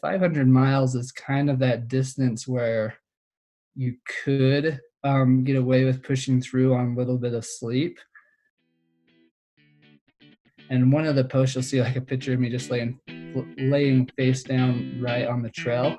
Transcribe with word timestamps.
500 0.00 0.48
miles 0.48 0.94
is 0.94 1.10
kind 1.12 1.50
of 1.50 1.58
that 1.58 1.88
distance 1.88 2.46
where 2.46 2.94
you 3.74 3.96
could 4.24 4.80
um, 5.04 5.44
get 5.44 5.56
away 5.56 5.84
with 5.84 6.02
pushing 6.02 6.40
through 6.40 6.74
on 6.74 6.92
a 6.92 6.96
little 6.96 7.18
bit 7.18 7.34
of 7.34 7.44
sleep. 7.44 7.98
And 10.70 10.92
one 10.92 11.06
of 11.06 11.16
the 11.16 11.24
posts, 11.24 11.54
you'll 11.54 11.64
see 11.64 11.82
like 11.82 11.96
a 11.96 12.00
picture 12.00 12.34
of 12.34 12.40
me 12.40 12.50
just 12.50 12.70
laying 12.70 13.00
laying 13.58 14.06
face 14.16 14.42
down 14.42 14.98
right 15.00 15.26
on 15.26 15.42
the 15.42 15.50
trail. 15.50 15.98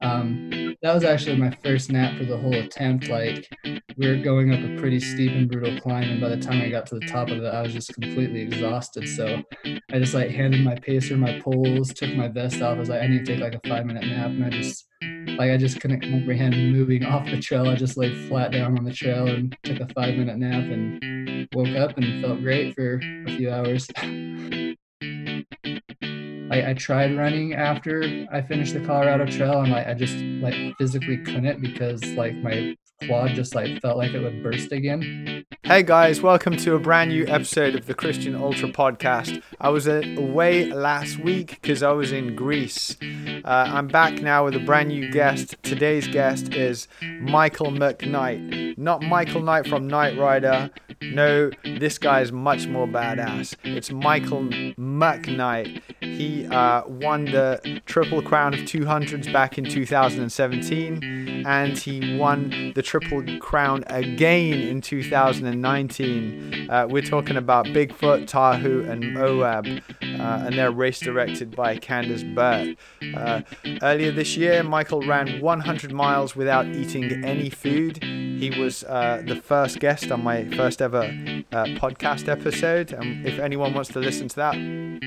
Um, 0.00 0.62
that 0.82 0.94
was 0.94 1.04
actually 1.04 1.36
my 1.36 1.50
first 1.62 1.92
nap 1.92 2.18
for 2.18 2.24
the 2.24 2.36
whole 2.36 2.54
attempt. 2.54 3.08
Like 3.08 3.48
we 3.96 4.08
were 4.08 4.16
going 4.16 4.52
up 4.52 4.58
a 4.58 4.80
pretty 4.80 4.98
steep 4.98 5.30
and 5.30 5.48
brutal 5.48 5.80
climb, 5.80 6.10
and 6.10 6.20
by 6.20 6.28
the 6.28 6.36
time 6.36 6.60
I 6.60 6.68
got 6.68 6.86
to 6.86 6.98
the 6.98 7.06
top 7.06 7.28
of 7.28 7.38
it, 7.38 7.46
I 7.46 7.62
was 7.62 7.72
just 7.72 7.94
completely 7.94 8.40
exhausted. 8.40 9.08
So 9.08 9.42
I 9.64 9.98
just 9.98 10.12
like 10.12 10.30
handed 10.30 10.64
my 10.64 10.74
pacer 10.74 11.16
my 11.16 11.40
poles, 11.40 11.92
took 11.92 12.12
my 12.14 12.28
vest 12.28 12.60
off. 12.62 12.76
I 12.76 12.80
was 12.80 12.88
like, 12.88 13.02
I 13.02 13.06
need 13.06 13.24
to 13.24 13.32
take 13.32 13.40
like 13.40 13.54
a 13.54 13.68
five 13.68 13.86
minute 13.86 14.06
nap, 14.06 14.26
and 14.26 14.44
I 14.44 14.50
just 14.50 14.88
like 15.02 15.52
I 15.52 15.56
just 15.56 15.80
couldn't 15.80 16.00
comprehend 16.00 16.72
moving 16.72 17.04
off 17.04 17.26
the 17.26 17.38
trail. 17.38 17.68
I 17.68 17.76
just 17.76 17.96
laid 17.96 18.28
flat 18.28 18.50
down 18.50 18.76
on 18.76 18.84
the 18.84 18.92
trail 18.92 19.28
and 19.28 19.56
took 19.62 19.80
a 19.80 19.86
five 19.94 20.16
minute 20.16 20.36
nap 20.36 20.64
and 20.64 21.48
woke 21.54 21.76
up 21.76 21.96
and 21.96 22.24
felt 22.24 22.40
great 22.40 22.74
for 22.74 23.00
a 23.26 23.36
few 23.36 23.50
hours. 23.50 23.88
I, 26.52 26.70
I 26.70 26.74
tried 26.74 27.16
running 27.16 27.54
after 27.54 28.26
I 28.30 28.42
finished 28.42 28.74
the 28.74 28.80
Colorado 28.80 29.24
Trail 29.24 29.62
and 29.62 29.72
like 29.72 29.86
I 29.86 29.94
just 29.94 30.14
like 30.16 30.54
physically 30.76 31.16
couldn't 31.16 31.62
because 31.62 32.04
like 32.12 32.34
my 32.34 32.76
quad 33.06 33.30
just 33.34 33.54
like 33.54 33.80
felt 33.80 33.96
like 33.96 34.12
it 34.12 34.20
would 34.20 34.42
burst 34.42 34.72
again. 34.72 35.44
Hey 35.64 35.82
guys, 35.82 36.20
welcome 36.20 36.56
to 36.56 36.74
a 36.74 36.78
brand 36.78 37.10
new 37.10 37.26
episode 37.26 37.74
of 37.74 37.86
the 37.86 37.94
Kristian 37.94 38.38
Ultra 38.38 38.68
podcast. 38.70 39.42
I 39.60 39.68
was 39.70 39.86
away 39.86 40.66
last 40.66 41.18
week 41.18 41.58
because 41.62 41.82
I 41.82 41.92
was 41.92 42.12
in 42.12 42.34
Greece. 42.34 42.96
Uh, 43.44 43.70
I'm 43.72 43.88
back 43.88 44.14
now 44.20 44.44
with 44.44 44.54
a 44.54 44.60
brand 44.60 44.88
new 44.88 45.10
guest. 45.10 45.56
Today's 45.62 46.08
guest 46.08 46.52
is 46.54 46.88
Michael 47.20 47.68
McKnight. 47.68 48.76
Not 48.76 49.02
Michael 49.02 49.42
Knight 49.42 49.66
from 49.66 49.86
Knight 49.86 50.18
Rider. 50.18 50.70
No, 51.00 51.50
this 51.64 51.98
guy 51.98 52.20
is 52.20 52.32
much 52.32 52.66
more 52.66 52.86
badass. 52.86 53.56
It's 53.64 53.90
Michael 53.90 54.42
McKnight. 54.42 55.82
He 56.00 56.46
uh, 56.46 56.86
won 56.86 57.26
the 57.26 57.80
Triple 57.86 58.22
Crown 58.22 58.54
of 58.54 58.60
200s 58.60 59.32
back 59.32 59.58
in 59.58 59.64
2017, 59.64 61.44
and 61.46 61.78
he 61.78 62.16
won 62.16 62.72
the 62.74 62.82
Triple 62.92 63.24
Crown 63.38 63.84
again 63.86 64.60
in 64.60 64.82
2019. 64.82 66.68
Uh, 66.68 66.86
we're 66.90 67.00
talking 67.00 67.38
about 67.38 67.64
Bigfoot, 67.64 68.26
Tahoe, 68.26 68.82
and 68.82 69.14
Moab, 69.14 69.66
uh, 69.66 70.02
and 70.02 70.58
they're 70.58 70.70
race 70.70 71.00
directed 71.00 71.56
by 71.56 71.78
Candace 71.78 72.22
Burt. 72.22 72.76
Uh, 73.16 73.40
earlier 73.82 74.12
this 74.12 74.36
year, 74.36 74.62
Michael 74.62 75.00
ran 75.06 75.40
100 75.40 75.90
miles 75.90 76.36
without 76.36 76.66
eating 76.66 77.24
any 77.24 77.48
food. 77.48 78.04
He 78.04 78.52
was 78.60 78.84
uh, 78.84 79.22
the 79.26 79.36
first 79.36 79.80
guest 79.80 80.12
on 80.12 80.22
my 80.22 80.44
first 80.50 80.82
ever 80.82 81.04
uh, 81.52 81.64
podcast 81.80 82.28
episode, 82.28 82.92
and 82.92 83.26
if 83.26 83.38
anyone 83.38 83.72
wants 83.72 83.88
to 83.92 84.00
listen 84.00 84.28
to 84.28 84.36
that, 84.36 84.54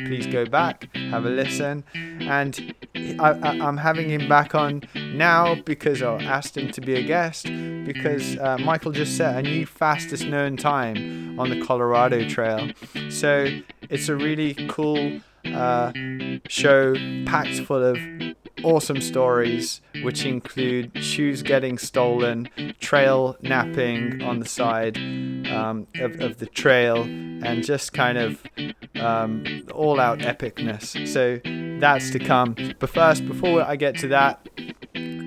please 0.08 0.25
go 0.25 0.47
back, 0.47 0.89
have 0.95 1.25
a 1.25 1.30
listen. 1.30 1.83
And 2.22 2.73
I, 2.95 3.58
am 3.58 3.78
having 3.78 4.09
him 4.09 4.28
back 4.28 4.56
on 4.56 4.81
now 4.95 5.53
because 5.53 6.02
I 6.02 6.16
asked 6.23 6.58
him 6.58 6.72
to 6.72 6.81
be 6.81 6.95
a 6.95 7.03
guest 7.03 7.47
because 7.84 8.38
uh, 8.38 8.58
Michael 8.59 8.92
just 8.92 9.18
set 9.18 9.36
a 9.36 9.42
new 9.42 9.66
fastest 9.66 10.26
known 10.26 10.58
time 10.58 11.40
on 11.40 11.50
the 11.50 11.62
Colorado 11.62 12.28
Trail. 12.28 12.70
So 13.09 13.48
it's 13.90 14.09
a 14.09 14.16
really 14.16 14.54
cool 14.70 15.22
uh, 15.45 15.92
show 16.48 16.96
packed 17.26 17.59
full 17.62 17.84
of 17.84 17.98
awesome 18.64 19.00
stories, 19.02 19.81
which 20.02 20.26
include 20.26 20.92
shoes 21.03 21.44
getting 21.44 21.78
stolen, 21.78 22.50
trail 22.80 23.38
napping 23.42 24.22
on 24.23 24.40
the 24.40 24.48
side 24.48 24.98
um, 24.98 25.88
of, 26.00 26.20
of 26.20 26.38
the 26.40 26.47
trail, 26.47 27.03
and 27.03 27.64
just 27.64 27.94
kind 27.94 28.18
of 28.18 28.44
um, 28.96 29.64
all 29.74 30.00
out 30.00 30.19
epicness. 30.19 31.08
So 31.08 31.40
that's 31.80 32.09
to 32.12 32.19
come. 32.19 32.56
But 32.80 32.90
first, 32.90 33.28
before 33.28 33.62
I 33.62 33.75
get 33.75 33.97
to 34.00 34.08
that, 34.09 34.47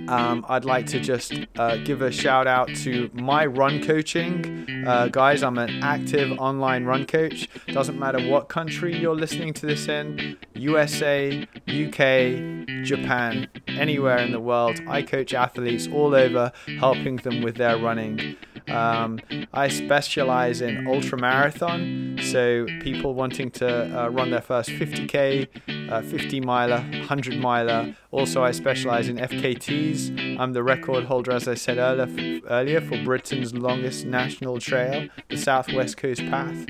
um, 0.08 0.44
I'd 0.48 0.64
like 0.64 0.86
to 0.86 1.00
just 1.00 1.34
uh, 1.56 1.76
give 1.76 2.02
a 2.02 2.10
shout 2.10 2.46
out 2.46 2.68
to 2.76 3.10
my 3.12 3.44
run 3.44 3.82
coaching. 3.82 4.66
Uh, 4.86 5.08
guys, 5.08 5.42
I'm 5.42 5.58
an 5.58 5.82
active 5.82 6.38
online 6.38 6.84
run 6.84 7.04
coach. 7.04 7.48
Doesn't 7.66 7.98
matter 7.98 8.26
what 8.26 8.48
country 8.48 8.96
you're 8.96 9.14
listening 9.14 9.52
to 9.54 9.66
this 9.66 9.86
in 9.86 10.38
USA, 10.54 11.46
UK, 11.68 12.84
Japan, 12.84 13.48
anywhere 13.68 14.18
in 14.18 14.32
the 14.32 14.40
world. 14.40 14.80
I 14.88 15.02
coach 15.02 15.34
athletes 15.34 15.86
all 15.88 16.14
over, 16.14 16.52
helping 16.78 17.16
them 17.16 17.42
with 17.42 17.56
their 17.56 17.76
running. 17.76 18.36
Um, 18.70 19.18
I 19.52 19.68
specialize 19.68 20.60
in 20.60 20.86
ultra 20.86 21.18
marathon, 21.18 22.18
so 22.22 22.66
people 22.80 23.14
wanting 23.14 23.50
to 23.52 24.04
uh, 24.04 24.08
run 24.08 24.30
their 24.30 24.40
first 24.40 24.70
50k, 24.70 25.90
uh, 25.90 26.02
50 26.02 26.40
miler, 26.40 26.78
100 26.78 27.38
miler. 27.38 27.94
Also, 28.10 28.42
I 28.42 28.52
specialize 28.52 29.08
in 29.08 29.16
FKTs. 29.16 30.38
I'm 30.38 30.52
the 30.52 30.62
record 30.62 31.04
holder, 31.04 31.32
as 31.32 31.48
I 31.48 31.54
said 31.54 31.78
earlier, 31.78 32.40
earlier 32.48 32.80
for 32.80 33.02
Britain's 33.04 33.54
longest 33.54 34.06
national 34.06 34.58
trail, 34.58 35.08
the 35.28 35.36
Southwest 35.36 35.96
Coast 35.96 36.20
Path. 36.26 36.66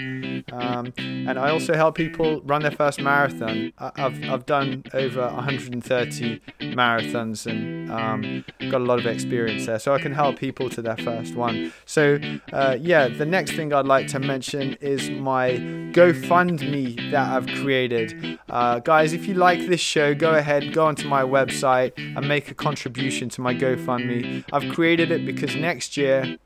Um, 0.53 0.93
and 0.99 1.39
I 1.39 1.51
also 1.51 1.75
help 1.75 1.95
people 1.95 2.41
run 2.43 2.63
their 2.63 2.71
first 2.71 3.01
marathon. 3.01 3.73
I've, 3.79 4.23
I've 4.25 4.47
done 4.47 4.85
over 4.95 5.23
130 5.23 6.41
marathons 6.61 7.47
and 7.47 7.91
um, 7.91 8.45
got 8.71 8.81
a 8.81 8.85
lot 8.85 8.99
of 8.99 9.07
experience 9.07 9.67
there, 9.67 9.79
so 9.79 9.95
I 9.95 10.01
can 10.01 10.13
help 10.13 10.39
people 10.39 10.69
to 10.71 10.83
their 10.83 10.97
first 10.97 11.35
one. 11.35 11.73
So, 11.89 12.19
uh, 12.53 12.77
yeah, 12.79 13.09
the 13.09 13.25
next 13.25 13.53
thing 13.53 13.73
I'd 13.73 13.87
like 13.87 14.09
to 14.09 14.19
mention 14.19 14.75
is 14.83 15.09
my 15.09 15.53
GoFundMe 15.93 17.11
that 17.13 17.33
I've 17.33 17.47
created. 17.63 18.39
Uh, 18.47 18.81
guys, 18.81 19.15
if 19.15 19.27
you 19.27 19.33
like 19.33 19.67
this 19.67 19.81
show, 19.81 20.15
go 20.15 20.35
ahead, 20.35 20.75
go 20.75 20.85
onto 20.85 21.09
my 21.09 21.23
website 21.23 21.93
and 21.97 22.29
make 22.29 22.51
a 22.51 22.55
contribution 22.55 23.31
to 23.31 23.41
my 23.41 23.55
GoFundMe. 23.55 24.45
I've 24.53 24.71
created 24.75 25.11
it 25.11 25.25
because 25.25 25.57
next 25.57 25.97
year 25.97 26.37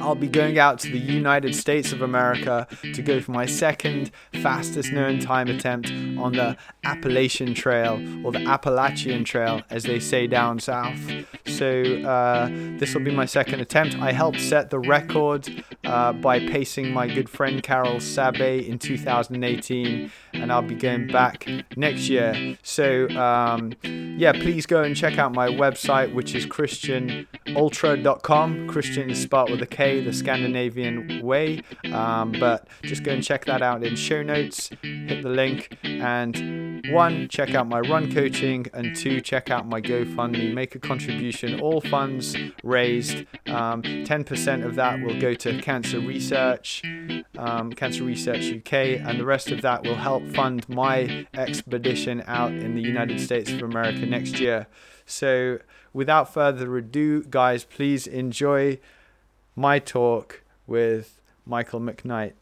I'll 0.00 0.16
be 0.16 0.26
going 0.26 0.58
out 0.58 0.80
to 0.80 0.90
the 0.90 0.98
United 0.98 1.54
States 1.54 1.92
of 1.92 2.02
America 2.02 2.66
to 2.94 3.02
go 3.02 3.20
for 3.20 3.30
my 3.30 3.46
second 3.46 4.10
fastest 4.42 4.92
known 4.92 5.20
time 5.20 5.48
attempt 5.48 5.90
on 6.18 6.32
the 6.32 6.56
Appalachian 6.84 7.54
Trail 7.54 8.02
or 8.26 8.32
the 8.32 8.40
Appalachian 8.40 9.24
Trail, 9.24 9.62
as 9.70 9.84
they 9.84 10.00
say 10.00 10.26
down 10.26 10.58
south. 10.58 10.98
So, 11.46 11.82
uh, 12.02 12.48
this 12.78 12.92
will 12.94 13.02
be 13.02 13.14
my 13.14 13.26
second 13.26 13.60
attempt. 13.60 13.96
I 14.00 14.12
helped 14.12 14.40
set 14.40 14.63
the 14.70 14.78
record 14.78 15.64
uh, 15.84 16.12
by 16.12 16.40
pacing 16.40 16.92
my 16.92 17.06
good 17.06 17.28
friend 17.28 17.62
Karel 17.62 17.96
Sabbe 17.96 18.66
in 18.66 18.78
2018, 18.78 20.10
and 20.32 20.52
I'll 20.52 20.62
be 20.62 20.74
going 20.74 21.08
back 21.08 21.46
next 21.76 22.08
year. 22.08 22.56
So, 22.62 23.08
um, 23.10 23.74
yeah, 23.82 24.32
please 24.32 24.64
go 24.66 24.82
and 24.82 24.96
check 24.96 25.18
out 25.18 25.34
my 25.34 25.48
website, 25.48 26.14
which 26.14 26.34
is 26.34 26.46
kristianultra.com. 26.46 28.68
Kristian 28.68 29.10
is 29.10 29.22
spelled 29.22 29.50
with 29.50 29.62
a 29.62 29.66
K, 29.66 30.02
the 30.02 30.12
Scandinavian 30.12 31.22
way. 31.22 31.62
Um, 31.92 32.32
but 32.32 32.66
just 32.82 33.02
go 33.02 33.12
and 33.12 33.22
check 33.22 33.44
that 33.46 33.62
out 33.62 33.84
in 33.84 33.96
show 33.96 34.22
notes. 34.22 34.70
Hit 34.82 35.22
the 35.22 35.28
link 35.28 35.76
and 35.82 36.64
one, 36.90 37.28
check 37.28 37.54
out 37.54 37.66
my 37.66 37.80
run 37.80 38.12
coaching, 38.12 38.66
and 38.74 38.94
two, 38.94 39.20
check 39.20 39.50
out 39.50 39.66
my 39.66 39.80
GoFundMe. 39.80 40.52
Make 40.52 40.74
a 40.74 40.78
contribution. 40.78 41.60
All 41.60 41.80
funds 41.80 42.36
raised, 42.62 43.24
um, 43.46 43.82
10% 43.82 44.53
of 44.62 44.74
that 44.76 45.00
will 45.00 45.18
go 45.18 45.34
to 45.34 45.60
cancer 45.60 45.98
research, 45.98 46.82
um, 47.38 47.72
Cancer 47.72 48.04
Research 48.04 48.52
UK, 48.52 49.00
and 49.00 49.18
the 49.18 49.24
rest 49.24 49.50
of 49.50 49.62
that 49.62 49.82
will 49.82 49.96
help 49.96 50.22
fund 50.28 50.68
my 50.68 51.26
expedition 51.34 52.22
out 52.26 52.52
in 52.52 52.74
the 52.74 52.82
United 52.82 53.20
States 53.20 53.50
of 53.50 53.62
America 53.62 54.06
next 54.06 54.38
year. 54.38 54.66
So, 55.06 55.58
without 55.92 56.32
further 56.32 56.76
ado, 56.76 57.22
guys, 57.24 57.64
please 57.64 58.06
enjoy 58.06 58.78
my 59.56 59.78
talk 59.78 60.42
with 60.66 61.20
Michael 61.44 61.80
McKnight. 61.80 62.34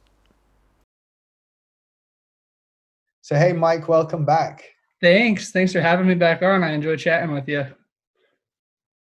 So, 3.22 3.36
hey, 3.36 3.52
Mike, 3.52 3.88
welcome 3.88 4.24
back. 4.24 4.64
Thanks. 5.00 5.50
Thanks 5.50 5.72
for 5.72 5.80
having 5.80 6.06
me 6.06 6.14
back 6.14 6.42
on. 6.42 6.62
I 6.62 6.72
enjoy 6.72 6.96
chatting 6.96 7.32
with 7.32 7.48
you. 7.48 7.66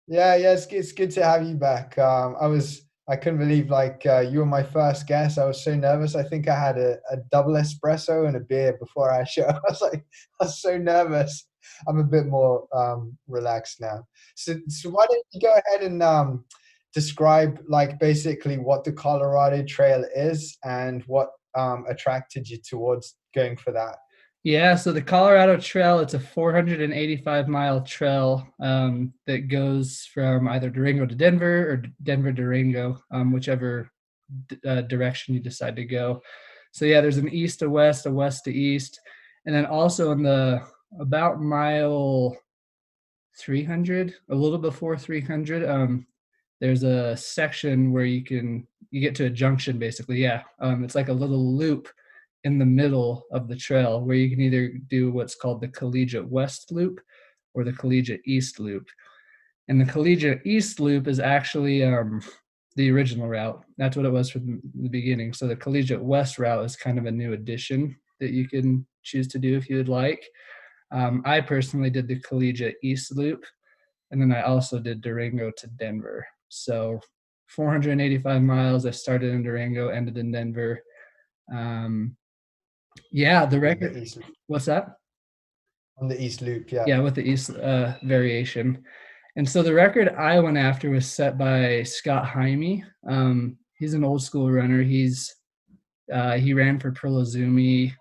Yeah, 0.07 0.35
yeah, 0.35 0.53
it's, 0.53 0.65
it's 0.67 0.91
good 0.91 1.11
to 1.11 1.23
have 1.23 1.43
you 1.43 1.55
back. 1.55 1.97
Um, 1.97 2.35
I 2.39 2.47
was, 2.47 2.81
I 3.07 3.15
couldn't 3.15 3.39
believe 3.39 3.69
like 3.69 4.05
uh, 4.05 4.19
you 4.19 4.39
were 4.39 4.45
my 4.45 4.63
first 4.63 5.07
guest. 5.07 5.37
I 5.37 5.45
was 5.45 5.63
so 5.63 5.75
nervous. 5.75 6.15
I 6.15 6.23
think 6.23 6.47
I 6.47 6.59
had 6.59 6.77
a, 6.77 6.97
a 7.11 7.17
double 7.31 7.53
espresso 7.53 8.27
and 8.27 8.35
a 8.35 8.41
beer 8.41 8.77
before 8.79 9.11
our 9.11 9.25
show. 9.25 9.45
I 9.47 9.59
was 9.67 9.81
like, 9.81 10.03
I 10.41 10.45
was 10.45 10.61
so 10.61 10.77
nervous. 10.77 11.47
I'm 11.87 11.99
a 11.99 12.03
bit 12.03 12.27
more 12.27 12.67
um, 12.75 13.17
relaxed 13.27 13.79
now. 13.79 14.05
So, 14.35 14.55
so 14.67 14.89
why 14.89 15.05
don't 15.09 15.25
you 15.31 15.39
go 15.39 15.53
ahead 15.53 15.89
and 15.89 16.03
um, 16.03 16.43
describe 16.93 17.59
like 17.69 17.99
basically 17.99 18.57
what 18.57 18.83
the 18.83 18.91
Colorado 18.91 19.63
Trail 19.63 20.05
is 20.15 20.57
and 20.63 21.03
what 21.07 21.29
um, 21.57 21.85
attracted 21.87 22.49
you 22.49 22.57
towards 22.57 23.15
going 23.33 23.55
for 23.55 23.71
that? 23.71 23.95
Yeah, 24.43 24.75
so 24.75 24.91
the 24.91 25.01
Colorado 25.01 25.55
Trail, 25.57 25.99
it's 25.99 26.15
a 26.15 26.19
485 26.19 27.47
mile 27.47 27.79
trail 27.81 28.45
um, 28.59 29.13
that 29.25 29.47
goes 29.47 30.09
from 30.13 30.49
either 30.49 30.69
Durango 30.69 31.05
to 31.05 31.15
Denver 31.15 31.71
or 31.71 31.83
Denver 32.03 32.33
Durango, 32.33 33.01
um, 33.09 33.31
whichever 33.31 33.89
uh, 34.67 34.81
direction 34.81 35.33
you 35.33 35.39
decide 35.39 35.77
to 35.77 35.85
go. 35.85 36.21
So 36.73 36.83
yeah, 36.83 36.99
there's 36.99 37.17
an 37.17 37.29
east 37.29 37.59
to 37.59 37.69
west, 37.69 38.05
a 38.05 38.11
west 38.11 38.43
to 38.43 38.53
east, 38.53 38.99
and 39.45 39.55
then 39.55 39.65
also 39.65 40.11
in 40.11 40.23
the 40.23 40.61
about 40.99 41.41
mile 41.41 42.35
300, 43.39 44.13
a 44.29 44.35
little 44.35 44.57
before 44.57 44.97
300, 44.97 45.63
um, 45.63 46.05
there's 46.59 46.83
a 46.83 47.15
section 47.15 47.93
where 47.93 48.05
you 48.05 48.23
can 48.23 48.67
you 48.91 48.99
get 48.99 49.15
to 49.15 49.25
a 49.25 49.29
junction 49.29 49.79
basically. 49.79 50.17
Yeah, 50.17 50.43
um, 50.59 50.83
it's 50.83 50.95
like 50.95 51.07
a 51.07 51.13
little 51.13 51.55
loop 51.55 51.87
in 52.43 52.59
the 52.59 52.65
middle 52.65 53.25
of 53.31 53.47
the 53.47 53.55
trail 53.55 54.01
where 54.01 54.15
you 54.15 54.29
can 54.29 54.41
either 54.41 54.73
do 54.89 55.11
what's 55.11 55.35
called 55.35 55.61
the 55.61 55.67
collegiate 55.69 56.27
west 56.27 56.71
loop 56.71 56.99
or 57.53 57.63
the 57.63 57.73
collegiate 57.73 58.21
east 58.25 58.59
loop. 58.59 58.87
And 59.69 59.79
the 59.79 59.91
collegiate 59.91 60.45
east 60.45 60.79
loop 60.79 61.07
is 61.07 61.19
actually 61.19 61.83
um, 61.83 62.21
the 62.75 62.91
original 62.91 63.27
route. 63.27 63.63
That's 63.77 63.95
what 63.95 64.05
it 64.05 64.11
was 64.11 64.29
from 64.29 64.61
the 64.75 64.89
beginning. 64.89 65.33
So 65.33 65.47
the 65.47 65.55
collegiate 65.55 66.03
west 66.03 66.37
route 66.37 66.65
is 66.65 66.75
kind 66.75 66.99
of 66.99 67.05
a 67.05 67.11
new 67.11 67.33
addition 67.33 67.95
that 68.19 68.31
you 68.31 68.47
can 68.47 68.85
choose 69.03 69.27
to 69.29 69.39
do 69.39 69.55
if 69.55 69.69
you 69.69 69.77
would 69.77 69.89
like. 69.89 70.25
Um, 70.91 71.23
I 71.25 71.41
personally 71.41 71.89
did 71.89 72.07
the 72.07 72.19
collegiate 72.19 72.75
east 72.83 73.15
loop, 73.15 73.43
and 74.11 74.21
then 74.21 74.31
I 74.31 74.43
also 74.43 74.79
did 74.79 75.01
Durango 75.01 75.51
to 75.57 75.67
Denver. 75.67 76.25
So 76.49 76.99
485 77.47 78.41
miles. 78.41 78.85
I 78.85 78.91
started 78.91 79.33
in 79.33 79.43
Durango, 79.43 79.89
ended 79.89 80.17
in 80.17 80.31
Denver. 80.31 80.81
Um, 81.53 82.15
yeah, 83.11 83.45
the 83.45 83.59
record. 83.59 83.93
The 83.93 84.23
what's 84.47 84.65
that? 84.65 84.97
On 85.99 86.07
the 86.07 86.21
East 86.21 86.41
Loop, 86.41 86.71
yeah. 86.71 86.83
Yeah, 86.87 86.99
with 86.99 87.15
the 87.15 87.27
East 87.27 87.51
uh, 87.51 87.93
variation. 88.03 88.83
And 89.35 89.47
so 89.47 89.63
the 89.63 89.73
record 89.73 90.09
I 90.09 90.39
went 90.39 90.57
after 90.57 90.89
was 90.89 91.11
set 91.11 91.37
by 91.37 91.83
Scott 91.83 92.25
Jaime. 92.25 92.83
Um, 93.07 93.57
he's 93.77 93.93
an 93.93 94.03
old 94.03 94.21
school 94.21 94.51
runner. 94.51 94.83
He's 94.83 95.35
uh, 96.11 96.33
he 96.33 96.53
ran 96.53 96.79
for 96.79 96.91
Pearl 96.91 97.23
Izumi. 97.23 97.93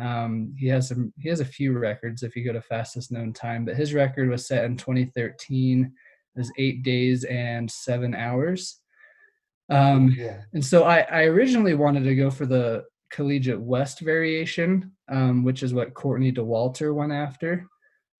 Um, 0.00 0.54
he 0.58 0.66
has 0.68 0.88
some 0.88 1.12
he 1.18 1.28
has 1.28 1.40
a 1.40 1.44
few 1.44 1.78
records 1.78 2.22
if 2.22 2.34
you 2.34 2.44
go 2.44 2.52
to 2.52 2.60
fastest 2.60 3.12
known 3.12 3.32
time, 3.32 3.64
but 3.64 3.76
his 3.76 3.94
record 3.94 4.28
was 4.28 4.46
set 4.46 4.64
in 4.64 4.76
2013. 4.76 5.84
It 5.84 6.38
was 6.38 6.52
eight 6.58 6.82
days 6.82 7.24
and 7.24 7.70
seven 7.70 8.14
hours. 8.14 8.80
Um, 9.70 10.14
yeah. 10.18 10.40
And 10.52 10.64
so 10.64 10.84
I, 10.84 11.00
I 11.00 11.22
originally 11.22 11.74
wanted 11.74 12.04
to 12.04 12.16
go 12.16 12.30
for 12.30 12.44
the 12.44 12.84
collegiate 13.14 13.60
west 13.60 14.00
variation, 14.00 14.90
um, 15.08 15.44
which 15.44 15.62
is 15.62 15.72
what 15.72 15.94
Courtney 15.94 16.32
Dauwalter 16.32 16.92
went 16.92 17.12
after. 17.12 17.68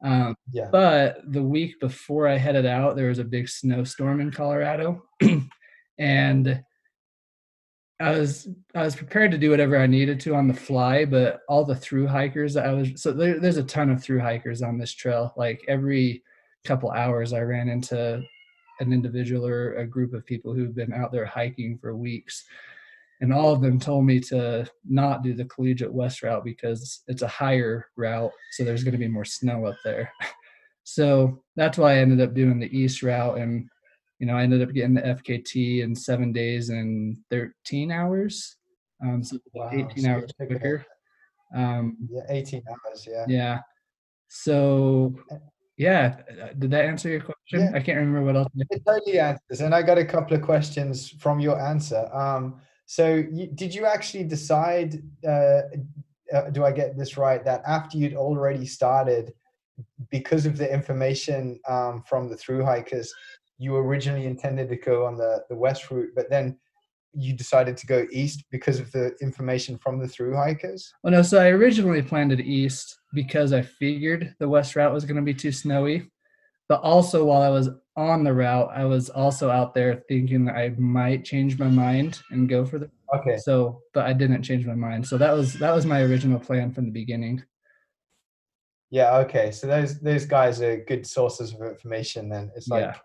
Um, 0.04 0.36
yeah. 0.52 0.68
But 0.70 1.18
the 1.32 1.42
week 1.42 1.80
before 1.80 2.28
I 2.28 2.36
headed 2.36 2.64
out, 2.64 2.94
there 2.94 3.08
was 3.08 3.18
a 3.18 3.24
big 3.24 3.48
snowstorm 3.48 4.20
in 4.20 4.30
Colorado, 4.30 5.02
and 5.98 6.62
I 8.00 8.10
was 8.10 8.48
I 8.74 8.82
was 8.82 8.94
prepared 8.94 9.32
to 9.32 9.38
do 9.38 9.50
whatever 9.50 9.76
I 9.76 9.86
needed 9.86 10.20
to 10.20 10.34
on 10.34 10.46
the 10.46 10.54
fly. 10.54 11.04
But 11.04 11.40
all 11.48 11.64
the 11.64 11.74
through 11.74 12.06
hikers 12.06 12.56
I 12.56 12.72
was 12.72 12.90
so 12.96 13.12
there, 13.12 13.40
there's 13.40 13.56
a 13.56 13.64
ton 13.64 13.90
of 13.90 14.02
through 14.02 14.20
hikers 14.20 14.62
on 14.62 14.78
this 14.78 14.92
trail. 14.92 15.32
Like 15.36 15.64
every 15.66 16.22
couple 16.64 16.90
hours, 16.92 17.32
I 17.32 17.40
ran 17.40 17.68
into 17.68 18.22
an 18.80 18.92
individual 18.92 19.46
or 19.46 19.74
a 19.74 19.86
group 19.86 20.14
of 20.14 20.26
people 20.26 20.52
who've 20.52 20.74
been 20.74 20.92
out 20.92 21.12
there 21.12 21.26
hiking 21.26 21.78
for 21.78 21.96
weeks 21.96 22.44
and 23.24 23.32
all 23.32 23.54
of 23.54 23.62
them 23.62 23.80
told 23.80 24.04
me 24.04 24.20
to 24.20 24.66
not 24.86 25.22
do 25.22 25.32
the 25.32 25.46
collegiate 25.46 25.92
west 25.92 26.22
route 26.22 26.44
because 26.44 27.02
it's 27.08 27.22
a 27.22 27.28
higher 27.28 27.86
route 27.96 28.30
so 28.52 28.62
there's 28.62 28.84
going 28.84 28.92
to 28.92 28.98
be 28.98 29.08
more 29.08 29.24
snow 29.24 29.66
up 29.66 29.76
there. 29.84 30.12
So 30.86 31.42
that's 31.56 31.78
why 31.78 31.92
i 31.92 31.96
ended 31.96 32.20
up 32.20 32.34
doing 32.34 32.58
the 32.58 32.68
east 32.78 33.02
route 33.02 33.38
and 33.38 33.66
you 34.18 34.26
know 34.26 34.36
i 34.36 34.42
ended 34.42 34.60
up 34.60 34.74
getting 34.74 34.92
the 34.92 35.00
fkt 35.00 35.82
in 35.82 35.94
seven 35.94 36.30
days 36.30 36.68
and 36.68 37.16
13 37.30 37.90
hours. 37.90 38.56
Um, 39.02 39.24
so 39.24 39.38
wow, 39.54 39.70
18 39.72 40.04
so 40.04 40.10
hours 40.10 40.30
quicker 40.36 40.84
um, 41.56 41.96
yeah 42.10 42.20
18 42.28 42.62
hours 42.70 43.08
yeah. 43.10 43.24
yeah. 43.26 43.58
So 44.28 45.14
yeah 45.78 46.16
did 46.58 46.70
that 46.72 46.84
answer 46.84 47.08
your 47.08 47.22
question? 47.22 47.60
Yeah. 47.60 47.70
i 47.72 47.80
can't 47.80 47.96
remember 47.96 48.22
what 48.22 48.36
else 48.36 48.52
it 48.68 48.82
totally 48.86 49.18
answers 49.18 49.62
and 49.62 49.74
i 49.74 49.80
got 49.80 49.96
a 49.96 50.04
couple 50.04 50.36
of 50.36 50.42
questions 50.42 51.08
from 51.18 51.40
your 51.40 51.58
answer. 51.58 52.14
Um, 52.14 52.60
so, 52.94 53.24
you, 53.32 53.48
did 53.48 53.74
you 53.74 53.86
actually 53.86 54.22
decide? 54.22 55.02
Uh, 55.26 55.62
uh, 56.32 56.50
do 56.52 56.64
I 56.64 56.70
get 56.70 56.96
this 56.96 57.16
right? 57.16 57.44
That 57.44 57.60
after 57.66 57.98
you'd 57.98 58.14
already 58.14 58.66
started, 58.66 59.34
because 60.12 60.46
of 60.46 60.56
the 60.56 60.72
information 60.72 61.58
um, 61.66 62.04
from 62.06 62.28
the 62.28 62.36
through 62.36 62.64
hikers, 62.64 63.12
you 63.58 63.74
originally 63.74 64.26
intended 64.26 64.68
to 64.68 64.76
go 64.76 65.06
on 65.06 65.16
the 65.16 65.42
the 65.48 65.56
west 65.56 65.90
route, 65.90 66.10
but 66.14 66.30
then 66.30 66.56
you 67.12 67.32
decided 67.32 67.76
to 67.78 67.86
go 67.88 68.06
east 68.12 68.44
because 68.52 68.78
of 68.78 68.92
the 68.92 69.16
information 69.20 69.76
from 69.76 69.98
the 69.98 70.06
through 70.06 70.36
hikers? 70.36 70.92
Well, 71.02 71.14
no. 71.14 71.22
So 71.22 71.40
I 71.40 71.48
originally 71.48 72.00
planned 72.00 72.30
it 72.30 72.40
east 72.42 72.96
because 73.12 73.52
I 73.52 73.62
figured 73.62 74.36
the 74.38 74.48
west 74.48 74.76
route 74.76 74.94
was 74.94 75.04
going 75.04 75.16
to 75.16 75.22
be 75.22 75.34
too 75.34 75.50
snowy. 75.50 76.12
But 76.68 76.80
also, 76.82 77.24
while 77.24 77.42
I 77.42 77.48
was 77.48 77.70
on 77.96 78.24
the 78.24 78.32
route, 78.32 78.70
I 78.74 78.84
was 78.84 79.08
also 79.10 79.50
out 79.50 79.74
there 79.74 80.02
thinking 80.08 80.44
that 80.46 80.56
I 80.56 80.70
might 80.78 81.24
change 81.24 81.58
my 81.58 81.68
mind 81.68 82.20
and 82.30 82.48
go 82.48 82.64
for 82.64 82.78
the. 82.78 82.90
Okay. 83.14 83.36
So, 83.38 83.82
but 83.92 84.06
I 84.06 84.12
didn't 84.12 84.42
change 84.42 84.66
my 84.66 84.74
mind. 84.74 85.06
So 85.06 85.16
that 85.18 85.32
was 85.32 85.54
that 85.54 85.74
was 85.74 85.86
my 85.86 86.02
original 86.02 86.40
plan 86.40 86.72
from 86.72 86.86
the 86.86 86.90
beginning. 86.90 87.42
Yeah. 88.90 89.16
Okay. 89.18 89.50
So 89.50 89.66
those 89.66 90.00
those 90.00 90.26
guys 90.26 90.60
are 90.60 90.84
good 90.84 91.06
sources 91.06 91.54
of 91.54 91.62
information. 91.62 92.28
Then 92.28 92.50
it's 92.56 92.68
like, 92.68 92.82
yeah. 92.82 92.96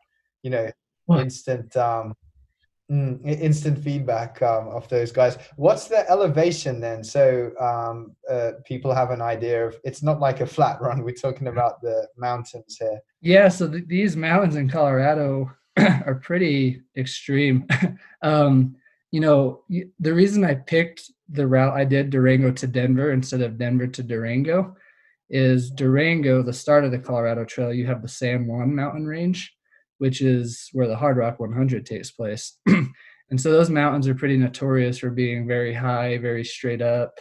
you 0.43 0.49
know, 0.49 0.69
instant 1.19 1.75
um, 1.77 2.15
Mm, 2.91 3.23
instant 3.23 3.77
feedback 3.77 4.41
um, 4.41 4.67
of 4.69 4.89
those 4.89 5.11
guys. 5.11 5.37
What's 5.57 5.87
the 5.87 6.09
elevation 6.09 6.79
then? 6.79 7.03
So 7.03 7.51
um, 7.59 8.15
uh, 8.27 8.53
people 8.65 8.95
have 8.95 9.11
an 9.11 9.21
idea 9.21 9.67
of. 9.67 9.77
It's 9.83 10.01
not 10.01 10.19
like 10.19 10.41
a 10.41 10.47
flat 10.47 10.81
run. 10.81 11.03
We're 11.03 11.13
talking 11.13 11.47
about 11.47 11.83
the 11.83 12.07
mountains 12.17 12.77
here. 12.79 12.99
Yeah. 13.21 13.49
So 13.49 13.69
th- 13.69 13.87
these 13.87 14.15
mountains 14.15 14.55
in 14.55 14.69
Colorado 14.69 15.51
are 15.77 16.21
pretty 16.23 16.81
extreme. 16.97 17.67
um, 18.21 18.75
you 19.11 19.19
know, 19.19 19.63
the 19.99 20.13
reason 20.13 20.43
I 20.43 20.55
picked 20.55 21.11
the 21.29 21.47
route 21.47 21.75
I 21.75 21.83
did 21.85 22.09
Durango 22.09 22.51
to 22.51 22.67
Denver 22.67 23.11
instead 23.11 23.41
of 23.41 23.57
Denver 23.57 23.87
to 23.87 24.03
Durango 24.03 24.75
is 25.29 25.69
Durango, 25.71 26.41
the 26.41 26.53
start 26.53 26.85
of 26.85 26.91
the 26.91 26.99
Colorado 26.99 27.45
Trail. 27.45 27.73
You 27.73 27.85
have 27.87 28.01
the 28.01 28.07
San 28.07 28.47
Juan 28.47 28.75
mountain 28.75 29.05
range 29.05 29.55
which 29.99 30.21
is 30.21 30.69
where 30.73 30.87
the 30.87 30.95
Hardrock 30.95 31.39
100 31.39 31.85
takes 31.85 32.09
place. 32.09 32.57
and 32.65 33.39
so 33.39 33.51
those 33.51 33.69
mountains 33.69 34.07
are 34.07 34.15
pretty 34.15 34.37
notorious 34.37 34.97
for 34.97 35.11
being 35.11 35.47
very 35.47 35.73
high, 35.73 36.17
very 36.17 36.43
straight 36.43 36.81
up. 36.81 37.13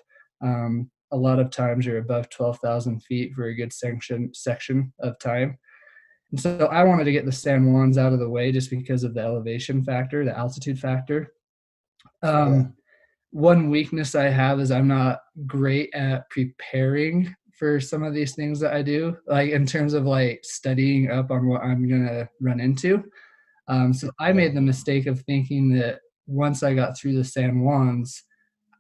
Um, 0.42 0.90
a 1.12 1.16
lot 1.16 1.40
of 1.40 1.50
times 1.50 1.84
you're 1.84 1.98
above 1.98 2.30
12,000 2.30 3.02
feet 3.02 3.32
for 3.34 3.46
a 3.46 3.54
good 3.54 3.72
section 3.72 4.30
section 4.32 4.92
of 5.00 5.18
time. 5.18 5.58
And 6.30 6.40
so 6.40 6.68
I 6.70 6.84
wanted 6.84 7.04
to 7.04 7.12
get 7.12 7.24
the 7.24 7.32
San 7.32 7.64
Juans 7.64 7.96
out 7.96 8.12
of 8.12 8.18
the 8.18 8.28
way 8.28 8.52
just 8.52 8.70
because 8.70 9.02
of 9.02 9.14
the 9.14 9.20
elevation 9.20 9.82
factor, 9.82 10.24
the 10.24 10.36
altitude 10.36 10.78
factor. 10.78 11.32
Um, 12.22 12.54
yeah. 12.54 12.62
One 13.30 13.70
weakness 13.70 14.14
I 14.14 14.24
have 14.24 14.60
is 14.60 14.70
I'm 14.70 14.88
not 14.88 15.20
great 15.46 15.94
at 15.94 16.28
preparing 16.30 17.34
for 17.58 17.80
some 17.80 18.02
of 18.02 18.14
these 18.14 18.34
things 18.34 18.60
that 18.60 18.72
I 18.72 18.82
do, 18.82 19.16
like 19.26 19.50
in 19.50 19.66
terms 19.66 19.92
of 19.92 20.04
like 20.04 20.40
studying 20.44 21.10
up 21.10 21.30
on 21.30 21.48
what 21.48 21.62
I'm 21.62 21.88
gonna 21.88 22.28
run 22.40 22.60
into. 22.60 23.04
Um, 23.66 23.92
so 23.92 24.10
I 24.20 24.32
made 24.32 24.54
the 24.54 24.60
mistake 24.60 25.06
of 25.06 25.20
thinking 25.22 25.74
that 25.74 26.00
once 26.26 26.62
I 26.62 26.74
got 26.74 26.96
through 26.96 27.16
the 27.16 27.24
San 27.24 27.60
Juans, 27.60 28.22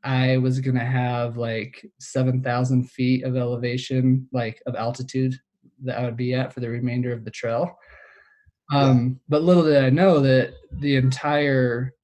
I 0.04 0.36
was 0.38 0.60
gonna 0.60 0.84
have 0.84 1.36
like 1.36 1.84
seven 1.98 2.42
thousand 2.42 2.90
feet 2.90 3.24
of 3.24 3.36
elevation, 3.36 4.28
like 4.32 4.62
of 4.66 4.76
altitude 4.76 5.38
that 5.84 5.98
I 5.98 6.04
would 6.04 6.16
be 6.16 6.34
at 6.34 6.52
for 6.52 6.60
the 6.60 6.68
remainder 6.68 7.12
of 7.12 7.24
the 7.24 7.30
trail. 7.30 7.78
Um, 8.72 9.20
but 9.28 9.42
little 9.42 9.64
did 9.64 9.82
I 9.82 9.90
know 9.90 10.20
that 10.20 10.52
the 10.72 10.96
entire 10.96 11.94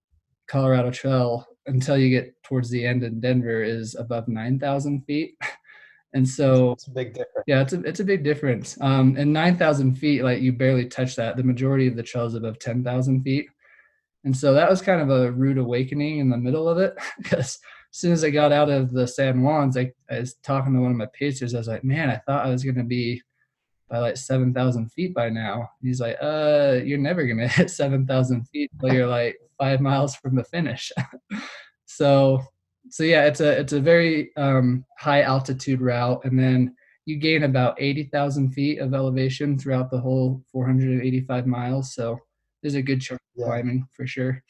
Colorado 0.49 0.90
Trail 0.90 1.47
until 1.66 1.97
you 1.97 2.11
get 2.11 2.43
towards 2.43 2.71
the 2.71 2.85
end 2.87 3.02
in 3.02 3.21
Denver 3.21 3.62
is 3.62 3.95
above 3.95 4.28
nine 4.28 4.59
thousand 4.59 5.02
feet. 5.02 5.37
And 6.16 6.28
so 6.28 6.71
it's 6.71 6.87
a 6.87 6.93
big 6.93 7.09
difference. 7.09 7.45
Yeah, 7.49 7.61
it's 7.61 7.73
a 7.73 7.81
it's 7.81 7.99
a 7.99 8.04
big 8.04 8.23
difference. 8.23 8.78
Um, 8.81 9.16
and 9.19 9.33
nine 9.33 9.57
thousand 9.57 9.97
feet, 9.97 10.23
like 10.23 10.40
you 10.40 10.52
barely 10.52 10.87
touch 10.87 11.16
that. 11.16 11.37
The 11.37 11.43
majority 11.43 11.88
of 11.88 11.97
the 11.97 12.04
trail 12.04 12.25
is 12.26 12.37
above 12.37 12.61
ten 12.61 12.85
thousand 12.85 13.25
feet, 13.25 13.47
and 14.23 14.37
so 14.37 14.54
that 14.54 14.71
was 14.71 14.81
kind 14.81 15.00
of 15.00 15.11
a 15.11 15.33
rude 15.33 15.59
awakening 15.59 16.21
in 16.21 16.31
the 16.31 16.37
middle 16.37 16.69
of 16.69 16.78
it. 16.78 16.97
Because 17.19 17.59
as 17.59 17.99
soon 17.99 18.12
as 18.12 18.23
I 18.23 18.31
got 18.31 18.52
out 18.52 18.71
of 18.71 18.93
the 18.93 19.09
San 19.09 19.40
Juans, 19.40 19.76
I, 19.76 19.90
I 20.09 20.21
was 20.21 20.35
talking 20.35 20.73
to 20.75 20.81
one 20.83 20.93
of 20.93 20.97
my 20.97 21.09
pacers. 21.19 21.52
I 21.52 21.59
was 21.59 21.66
like, 21.66 21.83
"Man, 21.83 22.09
I 22.09 22.19
thought 22.19 22.47
I 22.47 22.50
was 22.50 22.62
gonna 22.62 22.85
be 22.85 23.21
by 23.88 23.99
like 23.99 24.17
seven 24.17 24.53
thousand 24.55 24.91
feet 24.93 25.14
by 25.14 25.29
now." 25.29 25.69
he's 25.83 26.00
like, 26.00 26.17
"Uh, 26.21 26.81
you're 26.85 26.99
never 26.99 27.26
gonna 27.26 27.49
hit 27.59 27.71
seven 27.71 28.07
thousand 28.07 28.45
feet 28.49 28.71
until 28.73 28.95
you're 28.95 29.07
like 29.07 29.37
five 29.59 29.81
miles 29.81 30.17
from 30.17 30.37
the 30.37 30.45
finish." 30.45 30.93
so 31.87 32.43
so 32.91 33.03
yeah, 33.03 33.25
it's 33.25 33.41
a 33.41 33.61
it's 33.61 33.73
a 33.73 33.81
very 33.81 34.35
um, 34.37 34.85
high 34.99 35.23
altitude 35.23 35.81
route, 35.81 36.25
and 36.25 36.38
then 36.38 36.75
you 37.07 37.17
gain 37.17 37.45
about 37.45 37.81
eighty 37.81 38.05
thousand 38.05 38.53
feet 38.53 38.79
of 38.79 38.95
elevation 38.95 39.59
throughout 39.59 39.91
the 39.91 40.00
whole 40.00 40.43
485 40.53 41.47
miles. 41.47 41.95
So 41.95 42.19
there's 42.62 42.75
a 42.75 42.83
good 42.83 43.00
chunk 43.00 43.21
yeah. 43.35 43.47
climbing 43.47 43.87
for 43.93 44.07
sure. 44.07 44.43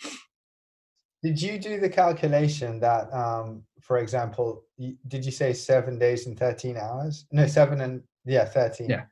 Did 1.23 1.41
you 1.41 1.59
do 1.59 1.81
the 1.81 1.89
calculation 1.89 2.79
that, 2.81 3.13
um, 3.13 3.63
for 3.81 3.99
example, 3.99 4.65
did 5.09 5.25
you 5.25 5.33
say 5.33 5.55
seven 5.55 5.99
days 5.99 6.27
and 6.27 6.39
13 6.39 6.77
hours? 6.77 7.27
No, 7.33 7.47
seven 7.47 7.81
and 7.81 8.03
yeah, 8.27 8.45
13. 8.45 8.91
Yeah. 8.91 9.05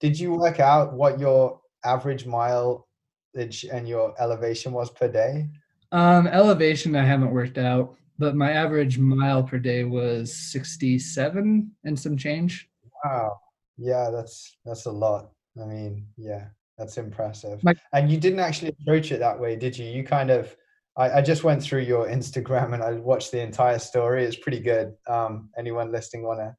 Did 0.00 0.18
you 0.18 0.32
work 0.32 0.60
out 0.60 0.92
what 0.92 1.18
your 1.18 1.60
average 1.84 2.26
mileage 2.26 3.64
and 3.72 3.88
your 3.88 4.14
elevation 4.20 4.72
was 4.72 4.90
per 4.90 5.08
day? 5.08 5.48
Um, 5.90 6.26
elevation, 6.28 6.94
I 6.94 7.04
haven't 7.04 7.32
worked 7.32 7.58
out, 7.58 7.96
but 8.18 8.36
my 8.36 8.52
average 8.52 8.98
mile 8.98 9.42
per 9.42 9.58
day 9.58 9.84
was 9.84 10.34
67 10.52 11.70
and 11.84 11.98
some 11.98 12.16
change. 12.16 12.68
Wow. 13.04 13.40
Yeah, 13.76 14.10
that's 14.10 14.56
that's 14.64 14.86
a 14.86 14.90
lot. 14.90 15.30
I 15.60 15.64
mean, 15.64 16.06
yeah, 16.16 16.46
that's 16.76 16.98
impressive. 16.98 17.62
My- 17.62 17.74
and 17.92 18.10
you 18.10 18.18
didn't 18.18 18.40
actually 18.40 18.74
approach 18.80 19.12
it 19.12 19.20
that 19.20 19.38
way, 19.38 19.56
did 19.56 19.78
you? 19.78 19.86
You 19.86 20.04
kind 20.04 20.30
of 20.30 20.56
I, 20.96 21.18
I, 21.18 21.22
just 21.22 21.44
went 21.44 21.62
through 21.62 21.82
your 21.82 22.08
Instagram 22.08 22.74
and 22.74 22.82
I 22.82 22.92
watched 22.94 23.30
the 23.30 23.40
entire 23.40 23.78
story. 23.78 24.24
It's 24.24 24.36
pretty 24.36 24.58
good. 24.58 24.94
Um, 25.06 25.48
anyone 25.56 25.92
listening 25.92 26.24
want 26.24 26.40
to 26.40 26.56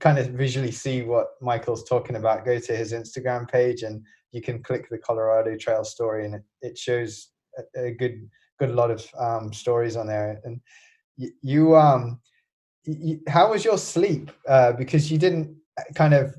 kind 0.00 0.18
of 0.18 0.28
visually 0.28 0.70
see 0.70 1.02
what 1.02 1.28
Michael's 1.40 1.84
talking 1.84 2.16
about, 2.16 2.44
go 2.44 2.58
to 2.58 2.76
his 2.76 2.92
Instagram 2.92 3.50
page 3.50 3.82
and 3.82 4.02
you 4.32 4.42
can 4.42 4.62
click 4.62 4.88
the 4.90 4.98
Colorado 4.98 5.56
Trail 5.56 5.84
story 5.84 6.26
and 6.26 6.34
it, 6.34 6.42
it 6.60 6.78
shows 6.78 7.30
a, 7.58 7.86
a, 7.86 7.90
good 7.92 8.28
good 8.58 8.70
lot 8.70 8.90
of 8.90 9.06
um, 9.18 9.52
stories 9.52 9.96
on 9.96 10.06
there. 10.06 10.40
And 10.44 10.60
you, 11.16 11.30
you 11.42 11.76
um, 11.76 12.20
you, 12.84 13.20
how 13.28 13.50
was 13.50 13.64
your 13.64 13.78
sleep? 13.78 14.30
Uh, 14.46 14.72
because 14.72 15.10
you 15.10 15.18
didn't 15.18 15.56
kind 15.94 16.14
of 16.14 16.34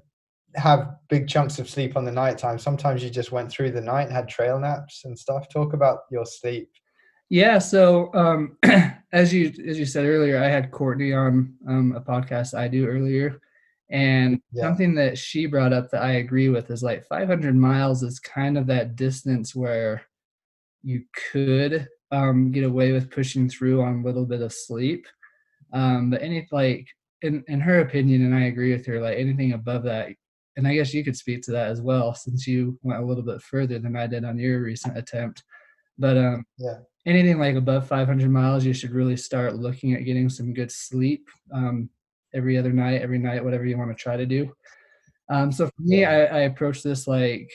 have 0.56 0.96
big 1.10 1.28
chunks 1.28 1.60
of 1.60 1.70
sleep 1.70 1.96
on 1.96 2.06
the 2.06 2.12
night 2.12 2.38
time. 2.38 2.60
Sometimes 2.60 3.04
you 3.04 3.10
just 3.10 3.32
went 3.32 3.52
through 3.52 3.72
the 3.72 3.82
night 3.82 4.12
had 4.12 4.28
trail 4.28 4.60
naps 4.60 5.06
and 5.06 5.18
stuff. 5.18 5.48
Talk 5.50 5.74
about 5.74 6.00
your 6.12 6.26
sleep 6.26 6.70
yeah. 7.30 7.60
So 7.60 8.14
um, 8.14 8.58
as 9.12 9.34
you 9.34 9.54
as 9.68 9.80
you 9.80 9.86
said 9.86 10.06
earlier, 10.06 10.42
I 10.42 10.48
had 10.48 10.72
Courtney 10.72 11.14
on 11.14 11.54
um, 11.68 11.94
a 11.96 12.02
podcast 12.02 12.54
I 12.54 12.68
do 12.68 12.86
earlier, 12.88 13.40
and 13.90 14.42
yeah. 14.52 14.64
something 14.64 14.96
that 14.96 15.18
she 15.18 15.46
brought 15.46 15.74
up 15.74 15.90
that 15.92 16.04
I 16.04 16.14
agree 16.14 16.50
with 16.50 16.70
is 16.70 16.84
like 16.84 17.08
500 17.08 17.56
miles 17.56 18.04
is 18.04 18.20
kind 18.20 18.58
of 18.58 18.68
that 18.68 18.96
distance 18.96 19.56
where 19.56 20.04
you 20.84 21.04
could 21.32 21.88
um, 22.12 22.52
get 22.52 22.64
away 22.64 22.92
with 22.92 23.12
pushing 23.12 23.50
through 23.50 23.82
on 23.82 24.00
a 24.00 24.04
little 24.04 24.26
bit 24.26 24.42
of 24.42 24.54
sleep. 24.54 25.06
Um, 25.74 26.10
but 26.10 26.22
any 26.22 26.48
like 26.52 26.88
in 27.22 27.44
in 27.48 27.60
her 27.60 27.82
opinion, 27.82 28.26
and 28.26 28.36
I 28.36 28.46
agree 28.46 28.72
with 28.72 28.86
her, 28.86 29.00
like 29.00 29.18
anything 29.18 29.54
above 29.54 29.84
that, 29.84 30.10
and 30.58 30.68
I 30.68 30.76
guess 30.76 30.94
you 30.94 31.04
could 31.04 31.18
speak 31.18 31.42
to 31.44 31.52
that 31.52 31.70
as 31.70 31.82
well, 31.82 32.14
since 32.14 32.48
you 32.48 32.78
went 32.82 33.02
a 33.02 33.06
little 33.06 33.24
bit 33.24 33.42
further 33.42 33.80
than 33.80 33.96
I 33.96 34.08
did 34.08 34.24
on 34.24 34.38
your 34.38 34.62
recent 34.62 34.98
attempt. 34.98 35.44
But 35.98 36.18
um, 36.18 36.46
yeah, 36.58 36.80
anything 37.10 37.40
like 37.40 37.56
above 37.56 37.88
500 37.88 38.30
miles, 38.30 38.66
you 38.66 38.74
should 38.74 38.92
really 38.92 39.18
start 39.18 39.56
looking 39.56 39.94
at 39.94 40.06
getting 40.06 40.30
some 40.30 40.54
good 40.54 40.72
sleep 40.72 41.28
um, 41.54 41.90
every 42.34 42.58
other 42.58 42.72
night, 42.72 43.02
every 43.02 43.18
night, 43.18 43.44
whatever 43.44 43.66
you 43.66 43.78
want 43.78 43.90
to 43.90 44.02
try 44.02 44.16
to 44.16 44.26
do. 44.26 44.52
Um, 45.30 45.52
so 45.52 45.68
for 45.68 45.82
me, 45.82 46.06
I, 46.06 46.26
I 46.26 46.40
approached 46.42 46.84
this 46.84 47.08
like 47.08 47.50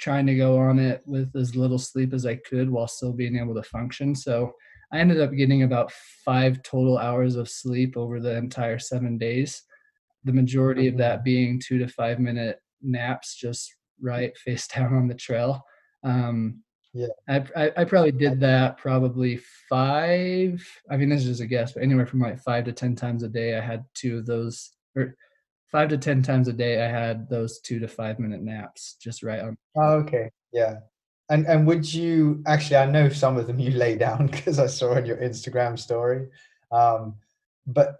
trying 0.00 0.26
to 0.26 0.34
go 0.36 0.58
on 0.58 0.78
it 0.78 1.02
with 1.06 1.34
as 1.36 1.56
little 1.56 1.78
sleep 1.78 2.12
as 2.12 2.26
I 2.26 2.36
could 2.36 2.70
while 2.70 2.88
still 2.88 3.12
being 3.12 3.36
able 3.36 3.54
to 3.54 3.62
function. 3.62 4.14
So 4.14 4.52
I 4.92 4.98
ended 4.98 5.20
up 5.20 5.32
getting 5.32 5.62
about 5.62 5.92
five 6.24 6.62
total 6.62 6.98
hours 6.98 7.36
of 7.36 7.48
sleep 7.48 7.96
over 7.96 8.20
the 8.20 8.36
entire 8.36 8.78
seven 8.78 9.18
days. 9.18 9.62
The 10.24 10.32
majority 10.32 10.86
of 10.88 10.96
that 10.98 11.24
being 11.24 11.60
two 11.64 11.78
to 11.78 11.88
five 11.88 12.18
minute 12.18 12.60
naps, 12.82 13.36
just 13.36 13.74
right 14.00 14.36
face 14.38 14.66
down 14.74 14.94
on 14.94 15.08
the 15.08 15.14
trail. 15.14 15.62
Um, 16.04 16.62
yeah, 16.96 17.08
I, 17.28 17.44
I, 17.54 17.72
I 17.76 17.84
probably 17.84 18.12
did 18.12 18.40
that 18.40 18.78
probably 18.78 19.38
five. 19.68 20.66
I 20.90 20.96
mean, 20.96 21.10
this 21.10 21.20
is 21.20 21.26
just 21.26 21.40
a 21.42 21.46
guess, 21.46 21.72
but 21.72 21.82
anywhere 21.82 22.06
from 22.06 22.20
like 22.20 22.40
five 22.40 22.64
to 22.64 22.72
ten 22.72 22.96
times 22.96 23.22
a 23.22 23.28
day, 23.28 23.54
I 23.54 23.60
had 23.60 23.84
two 23.92 24.16
of 24.16 24.24
those, 24.24 24.70
or 24.96 25.14
five 25.70 25.90
to 25.90 25.98
ten 25.98 26.22
times 26.22 26.48
a 26.48 26.54
day, 26.54 26.82
I 26.82 26.88
had 26.88 27.28
those 27.28 27.60
two 27.60 27.78
to 27.80 27.86
five 27.86 28.18
minute 28.18 28.42
naps, 28.42 28.96
just 28.98 29.22
right 29.22 29.40
on. 29.40 29.58
Oh, 29.76 29.96
okay, 29.96 30.30
yeah. 30.54 30.76
And 31.28 31.46
and 31.46 31.66
would 31.66 31.92
you 31.92 32.42
actually? 32.46 32.76
I 32.76 32.86
know 32.86 33.10
some 33.10 33.36
of 33.36 33.46
them 33.46 33.58
you 33.58 33.72
lay 33.72 33.96
down 34.06 34.28
because 34.28 34.58
I 34.58 34.66
saw 34.66 34.94
on 34.94 35.04
your 35.04 35.18
Instagram 35.18 35.78
story, 35.78 36.28
um, 36.72 37.16
but 37.66 37.98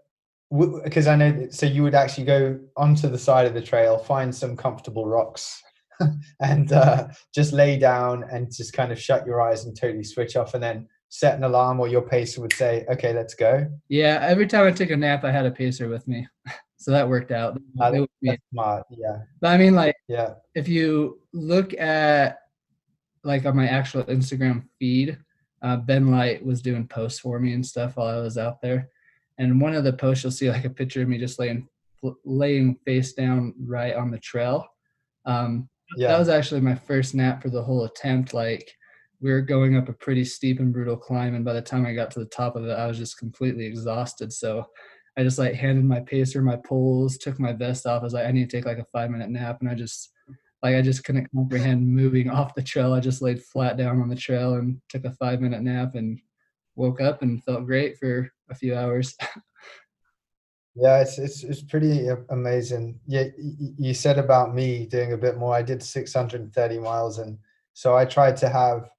because 0.84 1.06
I 1.06 1.16
know, 1.16 1.48
so 1.50 1.66
you 1.66 1.82
would 1.82 1.94
actually 1.94 2.24
go 2.24 2.58
onto 2.78 3.08
the 3.08 3.18
side 3.18 3.46
of 3.46 3.52
the 3.52 3.60
trail, 3.60 3.98
find 3.98 4.34
some 4.34 4.56
comfortable 4.56 5.04
rocks 5.04 5.62
and 6.40 6.72
uh, 6.72 7.08
just 7.34 7.52
lay 7.52 7.78
down 7.78 8.24
and 8.30 8.52
just 8.52 8.72
kind 8.72 8.92
of 8.92 9.00
shut 9.00 9.26
your 9.26 9.40
eyes 9.40 9.64
and 9.64 9.76
totally 9.76 10.04
switch 10.04 10.36
off 10.36 10.54
and 10.54 10.62
then 10.62 10.88
set 11.08 11.36
an 11.36 11.44
alarm 11.44 11.80
or 11.80 11.88
your 11.88 12.02
pacer 12.02 12.40
would 12.40 12.52
say 12.52 12.84
okay 12.90 13.12
let's 13.12 13.34
go. 13.34 13.66
Yeah 13.88 14.18
every 14.22 14.46
time 14.46 14.66
i 14.66 14.72
took 14.72 14.90
a 14.90 14.96
nap 14.96 15.24
i 15.24 15.30
had 15.30 15.46
a 15.46 15.50
pacer 15.50 15.88
with 15.88 16.06
me. 16.08 16.26
So 16.78 16.90
that 16.92 17.08
worked 17.08 17.32
out. 17.32 17.58
Uh, 17.80 17.90
that's 18.22 18.42
smart 18.52 18.84
yeah. 18.90 19.22
But 19.40 19.48
i 19.48 19.56
mean 19.56 19.74
like 19.74 19.96
yeah. 20.08 20.34
if 20.54 20.68
you 20.68 21.20
look 21.32 21.72
at 21.74 22.40
like 23.24 23.46
on 23.46 23.56
my 23.56 23.66
actual 23.66 24.04
instagram 24.04 24.62
feed 24.78 25.18
uh, 25.62 25.78
ben 25.78 26.10
light 26.12 26.44
was 26.44 26.60
doing 26.60 26.86
posts 26.86 27.18
for 27.18 27.40
me 27.40 27.54
and 27.54 27.64
stuff 27.64 27.96
while 27.96 28.14
i 28.14 28.20
was 28.20 28.36
out 28.36 28.60
there. 28.60 28.90
And 29.38 29.60
one 29.60 29.74
of 29.74 29.84
the 29.84 29.92
posts 29.94 30.22
you'll 30.22 30.32
see 30.32 30.50
like 30.50 30.66
a 30.66 30.70
picture 30.70 31.02
of 31.02 31.08
me 31.08 31.18
just 31.18 31.38
laying 31.38 31.66
laying 32.24 32.76
face 32.84 33.14
down 33.14 33.54
right 33.58 33.94
on 33.94 34.10
the 34.10 34.18
trail. 34.18 34.66
Um, 35.24 35.68
yeah. 35.96 36.08
that 36.08 36.18
was 36.18 36.28
actually 36.28 36.60
my 36.60 36.74
first 36.74 37.14
nap 37.14 37.42
for 37.42 37.50
the 37.50 37.62
whole 37.62 37.84
attempt. 37.84 38.34
Like 38.34 38.72
we 39.20 39.30
were 39.30 39.42
going 39.42 39.76
up 39.76 39.88
a 39.88 39.92
pretty 39.92 40.24
steep 40.24 40.60
and 40.60 40.72
brutal 40.72 40.96
climb, 40.96 41.34
and 41.34 41.44
by 41.44 41.52
the 41.52 41.62
time 41.62 41.86
I 41.86 41.94
got 41.94 42.10
to 42.12 42.20
the 42.20 42.26
top 42.26 42.56
of 42.56 42.64
it, 42.64 42.72
I 42.72 42.86
was 42.86 42.98
just 42.98 43.18
completely 43.18 43.66
exhausted. 43.66 44.32
So 44.32 44.66
I 45.16 45.22
just 45.22 45.38
like 45.38 45.54
handed 45.54 45.84
my 45.84 46.00
pacer 46.00 46.42
my 46.42 46.56
poles, 46.56 47.16
took 47.16 47.38
my 47.38 47.52
vest 47.52 47.86
off. 47.86 48.02
I 48.02 48.04
was 48.04 48.12
like, 48.12 48.26
I 48.26 48.32
need 48.32 48.50
to 48.50 48.56
take 48.56 48.66
like 48.66 48.78
a 48.78 48.84
five 48.84 49.10
minute 49.10 49.30
nap, 49.30 49.58
and 49.60 49.68
I 49.70 49.74
just 49.74 50.12
like 50.62 50.74
I 50.74 50.82
just 50.82 51.04
couldn't 51.04 51.30
comprehend 51.34 51.86
moving 51.86 52.30
off 52.38 52.54
the 52.54 52.62
trail. 52.62 52.92
I 52.92 53.00
just 53.00 53.22
laid 53.22 53.42
flat 53.42 53.76
down 53.76 54.00
on 54.00 54.08
the 54.08 54.16
trail 54.16 54.54
and 54.54 54.80
took 54.88 55.04
a 55.04 55.12
five 55.12 55.40
minute 55.40 55.62
nap 55.62 55.94
and 55.94 56.20
woke 56.74 57.00
up 57.00 57.22
and 57.22 57.42
felt 57.44 57.66
great 57.66 57.98
for 57.98 58.30
a 58.50 58.54
few 58.54 58.74
hours. 58.74 59.16
Yeah, 60.78 61.00
it's 61.00 61.18
it's 61.18 61.42
it's 61.42 61.62
pretty 61.62 62.08
amazing. 62.28 63.00
Yeah, 63.06 63.24
you 63.78 63.94
said 63.94 64.18
about 64.18 64.54
me 64.54 64.86
doing 64.86 65.12
a 65.14 65.16
bit 65.16 65.38
more. 65.38 65.54
I 65.54 65.62
did 65.62 65.82
630 65.82 66.78
miles, 66.78 67.18
and 67.18 67.38
so 67.72 67.96
I 67.96 68.04
tried 68.04 68.36
to 68.38 68.48
have 68.50 68.90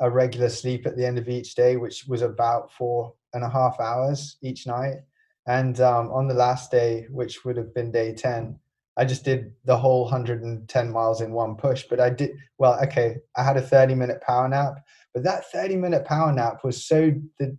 a 0.00 0.08
regular 0.10 0.48
sleep 0.48 0.86
at 0.86 0.96
the 0.96 1.04
end 1.04 1.18
of 1.18 1.28
each 1.28 1.56
day, 1.56 1.76
which 1.76 2.06
was 2.06 2.22
about 2.22 2.72
four 2.72 3.14
and 3.32 3.42
a 3.42 3.48
half 3.48 3.80
hours 3.80 4.36
each 4.42 4.66
night. 4.66 4.98
And 5.46 5.80
um, 5.80 6.10
on 6.12 6.28
the 6.28 6.34
last 6.34 6.70
day, 6.70 7.06
which 7.10 7.44
would 7.44 7.56
have 7.56 7.74
been 7.74 7.90
day 7.90 8.14
10, 8.14 8.58
I 8.96 9.04
just 9.04 9.24
did 9.24 9.52
the 9.64 9.76
whole 9.76 10.02
110 10.04 10.90
miles 10.92 11.20
in 11.20 11.32
one 11.32 11.56
push. 11.56 11.84
But 11.90 12.00
I 12.00 12.10
did 12.10 12.30
well. 12.58 12.78
Okay, 12.84 13.16
I 13.36 13.42
had 13.42 13.56
a 13.56 13.62
30 13.62 13.96
minute 13.96 14.20
power 14.22 14.48
nap, 14.48 14.84
but 15.14 15.22
that 15.22 15.50
30 15.52 15.76
minute 15.76 16.04
power 16.04 16.32
nap 16.32 16.64
was 16.64 16.84
so 16.84 17.12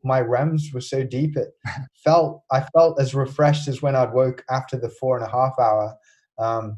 my 0.03 0.21
REMs 0.21 0.74
were 0.74 0.81
so 0.81 1.03
deep 1.03 1.38
it 1.38 1.50
felt 2.03 2.43
I 2.51 2.62
felt 2.62 3.00
as 3.00 3.15
refreshed 3.15 3.67
as 3.67 3.81
when 3.81 3.95
I'd 3.95 4.13
woke 4.13 4.43
after 4.50 4.77
the 4.77 4.89
four 4.89 5.17
and 5.17 5.25
a 5.25 5.29
half 5.29 5.53
hour 5.57 5.95
um, 6.38 6.77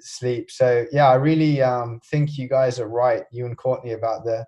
sleep. 0.00 0.50
So 0.50 0.86
yeah, 0.92 1.08
I 1.08 1.14
really 1.14 1.62
um, 1.62 2.00
think 2.10 2.38
you 2.38 2.48
guys 2.48 2.78
are 2.80 2.88
right, 2.88 3.24
you 3.32 3.46
and 3.46 3.56
Courtney, 3.56 3.92
about 3.92 4.24
the 4.24 4.44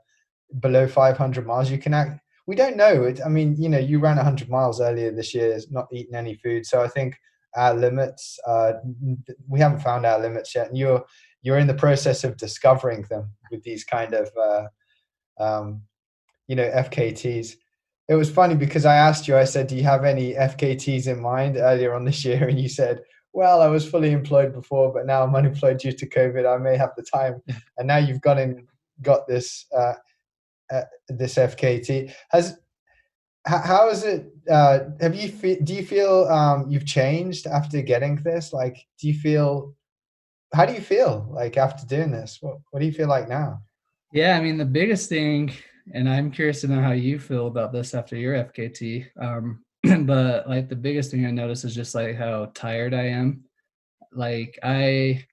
below 0.61 0.87
500 0.87 1.47
miles. 1.47 1.71
You 1.71 1.79
can 1.79 1.95
act. 1.95 2.21
We 2.47 2.57
don't 2.57 2.77
know. 2.77 3.05
It, 3.05 3.21
I 3.25 3.29
mean, 3.29 3.61
you 3.61 3.69
know, 3.69 3.79
you 3.79 3.99
ran 4.01 4.17
100 4.17 4.49
miles 4.49 4.81
earlier 4.81 5.13
this 5.13 5.35
year, 5.35 5.59
not 5.71 5.87
eating 5.93 6.15
any 6.15 6.35
food. 6.35 6.67
So 6.67 6.83
I 6.83 6.89
think 6.89 7.17
our 7.57 7.75
limits. 7.75 8.39
Uh, 8.47 8.73
we 9.49 9.61
haven't 9.61 9.81
found 9.81 10.07
our 10.07 10.21
limits 10.21 10.55
yet, 10.55 10.69
and 10.69 10.79
you're 10.79 11.05
you're 11.43 11.59
in 11.59 11.67
the 11.67 11.75
process 11.75 12.23
of 12.25 12.37
discovering 12.37 13.03
them 13.09 13.31
with 13.51 13.63
these 13.63 13.85
kind 13.85 14.15
of 14.15 14.31
uh, 14.41 14.67
um, 15.41 15.83
you 16.47 16.57
know, 16.57 16.69
FKTs. 16.71 17.55
It 18.09 18.15
was 18.15 18.31
funny 18.31 18.55
because 18.55 18.85
I 18.85 18.97
asked 18.97 19.29
you, 19.29 19.37
I 19.37 19.45
said, 19.45 19.69
do 19.69 19.77
you 19.77 19.85
have 19.85 20.05
any 20.05 20.35
FKTs 20.35 21.07
in 21.07 21.21
mind 21.21 21.57
earlier 21.57 21.95
on 21.95 22.05
this 22.05 22.25
year? 22.25 22.49
And 22.49 22.61
you 22.61 22.69
said, 22.69 23.03
well, 23.33 23.63
I 23.63 23.69
was 23.69 23.89
fully 23.89 24.11
employed 24.11 24.53
before, 24.53 24.93
but 24.93 25.07
now 25.07 25.23
I'm 25.23 25.35
unemployed 25.41 25.79
due 25.79 25.93
to 25.93 26.09
COVID. 26.09 26.47
I 26.53 26.59
may 26.59 26.77
have 26.77 26.91
the 26.97 27.03
time. 27.03 27.43
And 27.79 27.87
now 27.87 27.99
you've 27.99 28.21
gone 28.21 28.39
and 28.39 28.67
got 29.03 29.27
this, 29.29 29.67
uh, 29.77 29.95
uh, 30.73 30.83
this 31.09 31.37
FKT. 31.37 32.13
Has, 32.31 32.59
how 33.47 33.89
is 33.89 34.05
it, 34.05 34.27
uh, 34.51 34.81
have 35.01 35.15
you, 35.15 35.29
fe- 35.29 35.61
do 35.61 35.73
you 35.73 35.85
feel 35.85 36.27
um, 36.29 36.69
you've 36.69 36.87
changed 36.87 37.47
after 37.47 37.81
getting 37.81 38.17
this? 38.17 38.53
Like, 38.53 38.77
do 39.01 39.09
you 39.09 39.15
feel, 39.15 39.75
how 40.53 40.67
do 40.67 40.73
you 40.73 40.81
feel 40.81 41.29
like 41.31 41.57
after 41.57 41.87
doing 41.87 42.11
this? 42.11 42.39
What, 42.41 42.59
what 42.71 42.81
do 42.81 42.87
you 42.87 42.93
feel 42.93 43.09
like 43.09 43.29
now? 43.29 43.63
Yeah, 44.13 44.37
I 44.37 44.41
mean 44.41 44.57
the 44.59 44.65
biggest 44.65 45.09
thing, 45.09 45.53
and 45.95 46.09
I'm 46.09 46.31
curious 46.31 46.61
to 46.63 46.69
know 46.69 46.81
how 46.83 46.93
you 46.93 47.19
feel 47.19 47.47
about 47.47 47.73
this 47.73 47.95
after 47.95 48.17
your 48.17 48.35
FKT. 48.35 49.07
Um, 49.21 49.65
but 50.07 50.49
like 50.49 50.69
the 50.69 50.77
biggest 50.77 51.11
thing 51.11 51.27
I 51.27 51.31
notice 51.31 51.65
is 51.65 51.75
just 51.75 51.95
like 51.95 52.17
how 52.17 52.51
tired 52.55 52.93
I 52.95 53.05
am. 53.09 53.45
Like 54.13 54.59
I 54.63 55.25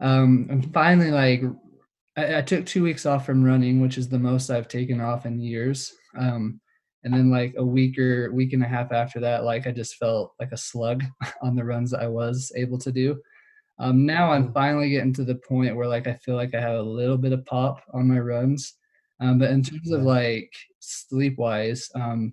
um 0.00 0.48
I'm 0.50 0.62
finally 0.72 1.10
like 1.10 1.42
I, 2.16 2.38
I 2.38 2.42
took 2.42 2.66
two 2.66 2.82
weeks 2.82 3.06
off 3.06 3.26
from 3.26 3.44
running, 3.44 3.80
which 3.80 3.98
is 3.98 4.08
the 4.08 4.18
most 4.18 4.50
I've 4.50 4.68
taken 4.68 5.00
off 5.00 5.26
in 5.26 5.40
years. 5.40 5.92
Um 6.18 6.60
and 7.04 7.12
then 7.12 7.30
like 7.30 7.54
a 7.58 7.64
week 7.64 7.98
or 7.98 8.32
week 8.32 8.54
and 8.54 8.62
a 8.64 8.68
half 8.68 8.90
after 8.92 9.20
that, 9.20 9.44
like 9.44 9.66
I 9.66 9.72
just 9.72 9.96
felt 9.96 10.32
like 10.40 10.52
a 10.52 10.56
slug 10.56 11.04
on 11.42 11.54
the 11.54 11.64
runs 11.64 11.92
I 11.92 12.06
was 12.06 12.50
able 12.56 12.78
to 12.78 12.90
do. 12.92 13.20
Um, 13.78 14.06
now 14.06 14.30
I'm 14.30 14.48
mm. 14.48 14.54
finally 14.54 14.90
getting 14.90 15.12
to 15.14 15.24
the 15.24 15.34
point 15.34 15.74
where 15.76 15.88
like 15.88 16.06
I 16.06 16.14
feel 16.14 16.36
like 16.36 16.54
I 16.54 16.60
have 16.60 16.78
a 16.78 16.82
little 16.82 17.18
bit 17.18 17.32
of 17.32 17.44
pop 17.44 17.82
on 17.92 18.08
my 18.08 18.18
runs. 18.18 18.74
Um, 19.20 19.38
but 19.38 19.50
in 19.50 19.62
terms 19.62 19.90
of 19.90 20.02
like 20.02 20.52
sleep 20.80 21.38
wise, 21.38 21.88
um, 21.94 22.32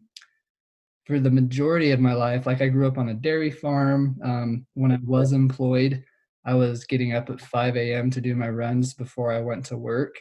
for 1.06 1.20
the 1.20 1.32
majority 1.32 1.92
of 1.92 2.00
my 2.00 2.14
life, 2.14 2.46
like 2.46 2.62
I 2.62 2.68
grew 2.70 2.88
up 2.88 2.98
on 2.98 3.10
a 3.10 3.14
dairy 3.14 3.52
farm. 3.52 4.20
Um, 4.24 4.66
when 4.76 4.92
I 4.92 5.00
was 5.04 5.34
employed, 5.34 6.04
I 6.46 6.54
was 6.54 6.86
getting 6.86 7.14
up 7.14 7.30
at 7.30 7.42
5 7.42 7.76
a.m. 7.76 8.10
to 8.12 8.22
do 8.22 8.36
my 8.36 8.50
runs 8.50 8.94
before 8.94 9.32
I 9.32 9.42
went 9.42 9.66
to 9.66 9.78
work. 9.78 10.16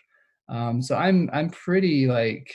Um, 0.49 0.83
so 0.83 0.97
I'm 0.97 1.31
I'm 1.33 1.51
pretty 1.51 2.07
like 2.07 2.53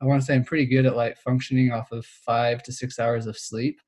I 0.00 0.06
want 0.06 0.22
to 0.22 0.26
say 0.26 0.34
I'm 0.34 0.44
pretty 0.44 0.66
good 0.66 0.86
at 0.86 0.96
like 0.96 1.18
functioning 1.18 1.72
off 1.72 1.92
of 1.92 2.06
five 2.06 2.62
to 2.64 2.72
six 2.72 2.98
hours 2.98 3.26
of 3.26 3.36
sleep. 3.36 3.80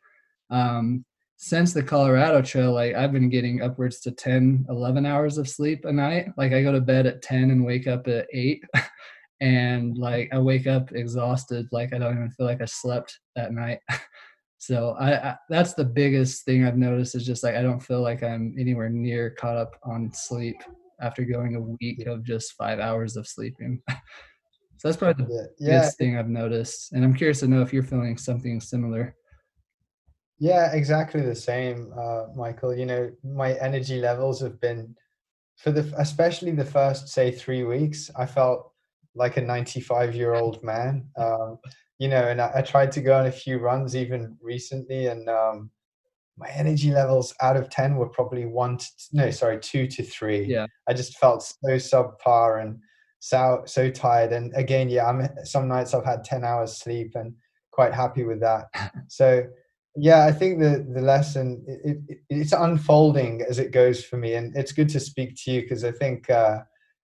Um, 0.51 1.05
since 1.43 1.73
the 1.73 1.83
Colorado 1.83 2.41
Trail, 2.41 2.73
like 2.73 2.95
I've 2.95 3.11
been 3.11 3.29
getting 3.29 3.63
upwards 3.63 3.99
to 4.03 4.13
10, 4.13 4.67
11 4.69 5.05
hours 5.05 5.39
of 5.39 5.49
sleep 5.49 5.85
a 5.85 5.93
night. 5.93 6.29
Like 6.37 6.53
I 6.53 6.63
go 6.63 6.71
to 6.71 6.81
bed 6.81 7.05
at 7.05 7.21
10 7.21 7.51
and 7.51 7.65
wake 7.65 7.89
up 7.89 8.07
at 8.07 8.29
eight. 8.33 8.63
and 9.41 9.99
like 9.99 10.33
I 10.33 10.39
wake 10.39 10.69
up 10.69 10.93
exhausted, 10.93 11.67
like 11.73 11.93
I 11.93 11.99
don't 11.99 12.15
even 12.15 12.31
feel 12.31 12.47
like 12.47 12.63
I 12.63 12.67
slept 12.67 13.19
that 13.35 13.53
night. 13.53 13.81
so 14.59 14.95
I, 15.01 15.31
I, 15.31 15.37
that's 15.49 15.75
the 15.75 15.85
biggest 15.85 16.45
thing 16.45 16.65
I've 16.65 16.77
noticed 16.77 17.17
is 17.17 17.27
just 17.27 17.43
like 17.43 17.57
I 17.57 17.63
don't 17.63 17.83
feel 17.83 18.03
like 18.03 18.23
I'm 18.23 18.55
anywhere 18.57 18.89
near 18.89 19.31
caught 19.31 19.57
up 19.57 19.73
on 19.83 20.13
sleep 20.15 20.63
after 21.01 21.25
going 21.25 21.57
a 21.57 21.61
week 21.61 22.07
of 22.07 22.23
just 22.23 22.53
five 22.53 22.79
hours 22.79 23.17
of 23.17 23.27
sleeping. 23.27 23.83
so 23.91 23.97
that's 24.85 24.97
probably 24.97 25.25
the 25.25 25.49
yeah. 25.59 25.81
biggest 25.81 25.99
thing 25.99 26.17
I've 26.17 26.29
noticed. 26.29 26.93
And 26.93 27.03
I'm 27.03 27.15
curious 27.15 27.41
to 27.41 27.49
know 27.49 27.63
if 27.63 27.73
you're 27.73 27.83
feeling 27.83 28.17
something 28.17 28.61
similar. 28.61 29.17
Yeah, 30.39 30.73
exactly 30.73 31.21
the 31.21 31.35
same, 31.35 31.93
uh, 31.97 32.27
Michael. 32.35 32.75
You 32.75 32.87
know, 32.87 33.13
my 33.23 33.53
energy 33.55 34.01
levels 34.01 34.41
have 34.41 34.61
been 34.61 34.97
for 35.57 35.71
the 35.71 35.93
especially 35.99 36.51
the 36.53 36.65
first 36.65 37.09
say 37.09 37.31
three 37.31 37.63
weeks. 37.63 38.11
I 38.17 38.27
felt 38.27 38.73
like 39.15 39.37
a 39.37 39.43
95 39.43 40.15
year 40.15 40.35
old 40.35 40.63
man. 40.63 41.07
Um, 41.17 41.59
you 41.99 42.09
know, 42.09 42.23
and 42.29 42.41
I, 42.41 42.51
I, 42.57 42.63
tried 42.63 42.91
to 42.93 43.01
go 43.01 43.17
on 43.17 43.27
a 43.27 43.33
few 43.33 43.59
runs 43.59 43.95
even 43.95 44.37
recently, 44.41 45.07
and 45.07 45.29
um, 45.29 45.71
my 46.37 46.49
energy 46.49 46.91
levels 46.91 47.35
out 47.41 47.57
of 47.57 47.71
10 47.71 47.97
were 47.97 48.09
probably 48.09 48.45
one 48.47 48.79
to 48.79 48.87
no, 49.13 49.31
sorry, 49.31 49.61
two 49.61 49.87
to 49.87 50.03
three. 50.03 50.45
Yeah, 50.45 50.67
I 50.89 50.95
just 50.95 51.19
felt 51.19 51.43
so 51.43 51.77
subpar 51.77 52.63
and 52.63 52.81
so 53.21 53.63
so 53.67 53.91
tired. 53.91 54.33
And 54.33 54.53
again, 54.57 54.89
yeah, 54.89 55.07
I'm 55.07 55.29
some 55.45 55.69
nights 55.69 55.95
I've 55.95 56.05
had 56.05 56.25
10 56.25 56.45
hours 56.45 56.77
sleep 56.77 57.13
and 57.15 57.35
quite 57.71 57.95
happy 57.95 58.25
with 58.25 58.41
that. 58.41 58.67
So 59.09 59.45
yeah 59.97 60.25
i 60.25 60.33
think 60.33 60.59
the 60.59 60.87
the 60.95 61.01
lesson 61.01 61.63
it, 61.67 61.99
it, 62.09 62.19
it's 62.31 62.53
unfolding 62.53 63.43
as 63.49 63.59
it 63.59 63.73
goes 63.73 64.03
for 64.05 64.17
me 64.17 64.35
and 64.35 64.57
it's 64.57 64.73
good 64.73 64.89
to 64.89 64.99
speak 64.99 65.37
to 65.37 65.51
you 65.51 65.63
because 65.63 65.85
i 65.85 65.93
think 65.93 66.29
uh, 66.31 66.61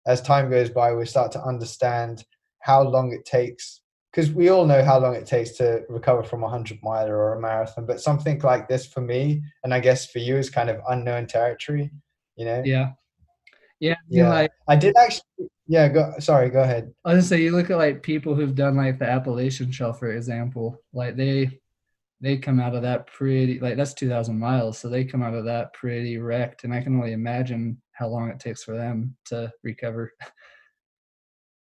as 0.06 0.22
time 0.22 0.50
goes 0.50 0.70
by 0.70 0.94
we 0.94 1.06
start 1.06 1.32
to 1.32 1.42
understand 1.44 2.24
how 2.60 2.82
long 2.82 3.12
it 3.12 3.26
takes 3.26 3.82
because 4.12 4.32
we 4.32 4.50
all 4.50 4.66
know 4.66 4.84
how 4.84 5.00
long 5.00 5.16
it 5.16 5.26
takes 5.26 5.52
to 5.52 5.82
recover 5.90 6.24
from 6.24 6.42
a 6.42 6.46
100 6.46 6.80
miler 6.84 7.16
or 7.16 7.34
a 7.34 7.42
marathon 7.42 7.86
but 7.86 8.00
something 8.00 8.40
like 8.42 8.68
this 8.68 8.86
for 8.86 9.02
me 9.02 9.42
and 9.64 9.74
i 9.74 9.80
guess 9.80 10.06
for 10.12 10.20
you 10.20 10.38
is 10.38 10.50
kind 10.50 10.70
of 10.70 10.80
unknown 10.90 11.26
territory 11.26 11.92
you 12.36 12.46
know? 12.46 12.62
Yeah. 12.66 12.92
Yeah 13.80 13.96
yeah. 14.10 14.30
like, 14.30 14.52
i 14.68 14.76
did 14.76 14.96
actually 14.98 15.50
yeah 15.68 15.88
go 15.88 16.14
sorry 16.20 16.50
go 16.50 16.62
ahead. 16.62 16.94
I 17.04 17.10
was 17.10 17.16
gonna 17.16 17.24
say 17.24 17.42
you 17.42 17.52
look 17.52 17.72
at 17.72 17.78
like 17.78 18.04
people 18.04 18.36
who've 18.36 18.54
done 18.54 18.78
like 18.78 19.00
the 19.00 19.10
appalachian 19.10 19.72
trail 19.72 19.94
for 19.94 20.12
example 20.12 20.80
like 20.94 21.16
they 21.16 21.60
they 22.26 22.38
come 22.38 22.60
out 22.60 22.74
of 22.74 22.82
that 22.82 23.06
pretty 23.06 23.60
like 23.60 23.78
that's 23.78 23.94
2000 23.94 24.38
miles 24.38 24.80
so 24.80 24.90
they 24.90 25.06
come 25.06 25.22
out 25.22 25.36
of 25.36 25.46
that 25.46 25.72
pretty 25.74 26.18
wrecked 26.18 26.64
and 26.64 26.74
i 26.74 26.82
can 26.82 26.96
only 26.96 27.14
imagine 27.14 27.80
how 27.92 28.08
long 28.08 28.30
it 28.30 28.40
takes 28.40 28.64
for 28.64 28.76
them 28.76 29.16
to 29.24 29.50
recover. 29.64 30.12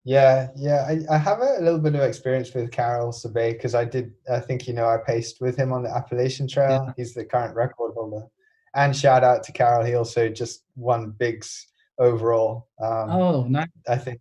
Yeah 0.03 0.49
yeah 0.55 0.85
i, 0.89 0.99
I 1.09 1.17
have 1.17 1.39
a 1.39 1.61
little 1.61 1.79
bit 1.79 1.95
of 1.95 2.01
experience 2.01 2.53
with 2.53 2.71
Karel 2.71 3.13
Sabbe 3.13 3.53
because 3.53 3.75
i 3.75 3.85
did 3.85 4.11
i 4.29 4.39
think 4.41 4.67
you 4.67 4.73
know 4.73 4.89
i 4.89 4.97
paced 4.97 5.39
with 5.39 5.55
him 5.55 5.71
on 5.71 5.83
the 5.83 5.95
appalachian 5.95 6.47
trail. 6.49 6.83
Yeah. 6.85 6.93
he's 6.97 7.13
the 7.13 7.23
current 7.23 7.55
record 7.55 7.93
holder. 7.93 8.25
And 8.73 8.95
shout 8.95 9.23
out 9.23 9.43
to 9.43 9.51
carol 9.53 9.85
he 9.85 9.95
also 9.95 10.27
just 10.27 10.63
won 10.75 11.11
bigs 11.11 11.67
overall 11.97 12.67
um, 12.81 13.09
oh 13.09 13.43
nice. 13.47 13.67
I 13.87 13.95
think 13.95 14.19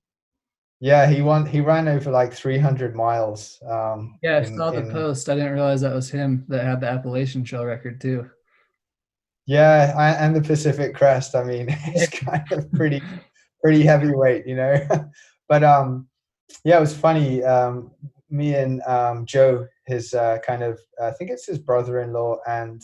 yeah, 0.80 1.06
he 1.10 1.20
won. 1.20 1.44
He 1.44 1.60
ran 1.60 1.88
over 1.88 2.10
like 2.10 2.32
300 2.32 2.96
miles. 2.96 3.58
Um, 3.68 4.18
yeah, 4.22 4.36
I 4.36 4.38
in, 4.38 4.56
saw 4.56 4.70
the 4.70 4.78
in, 4.78 4.90
post. 4.90 5.28
I 5.28 5.34
didn't 5.34 5.52
realize 5.52 5.82
that 5.82 5.94
was 5.94 6.10
him 6.10 6.46
that 6.48 6.64
had 6.64 6.80
the 6.80 6.88
Appalachian 6.88 7.44
Trail 7.44 7.66
record 7.66 8.00
too. 8.00 8.30
Yeah, 9.46 10.16
and 10.18 10.34
the 10.34 10.40
Pacific 10.40 10.94
Crest. 10.94 11.34
I 11.34 11.44
mean, 11.44 11.66
it's 11.86 12.18
kind 12.18 12.50
of 12.52 12.72
pretty, 12.72 13.02
pretty 13.62 13.82
heavyweight, 13.82 14.46
you 14.46 14.56
know. 14.56 14.80
but 15.48 15.62
um, 15.62 16.08
yeah, 16.64 16.78
it 16.78 16.80
was 16.80 16.96
funny. 16.96 17.44
Um, 17.44 17.90
me 18.30 18.54
and 18.54 18.80
um, 18.82 19.26
Joe, 19.26 19.66
his 19.86 20.14
uh, 20.14 20.38
kind 20.46 20.62
of, 20.62 20.80
I 21.02 21.10
think 21.10 21.30
it's 21.30 21.46
his 21.46 21.58
brother-in-law 21.58 22.38
and 22.46 22.80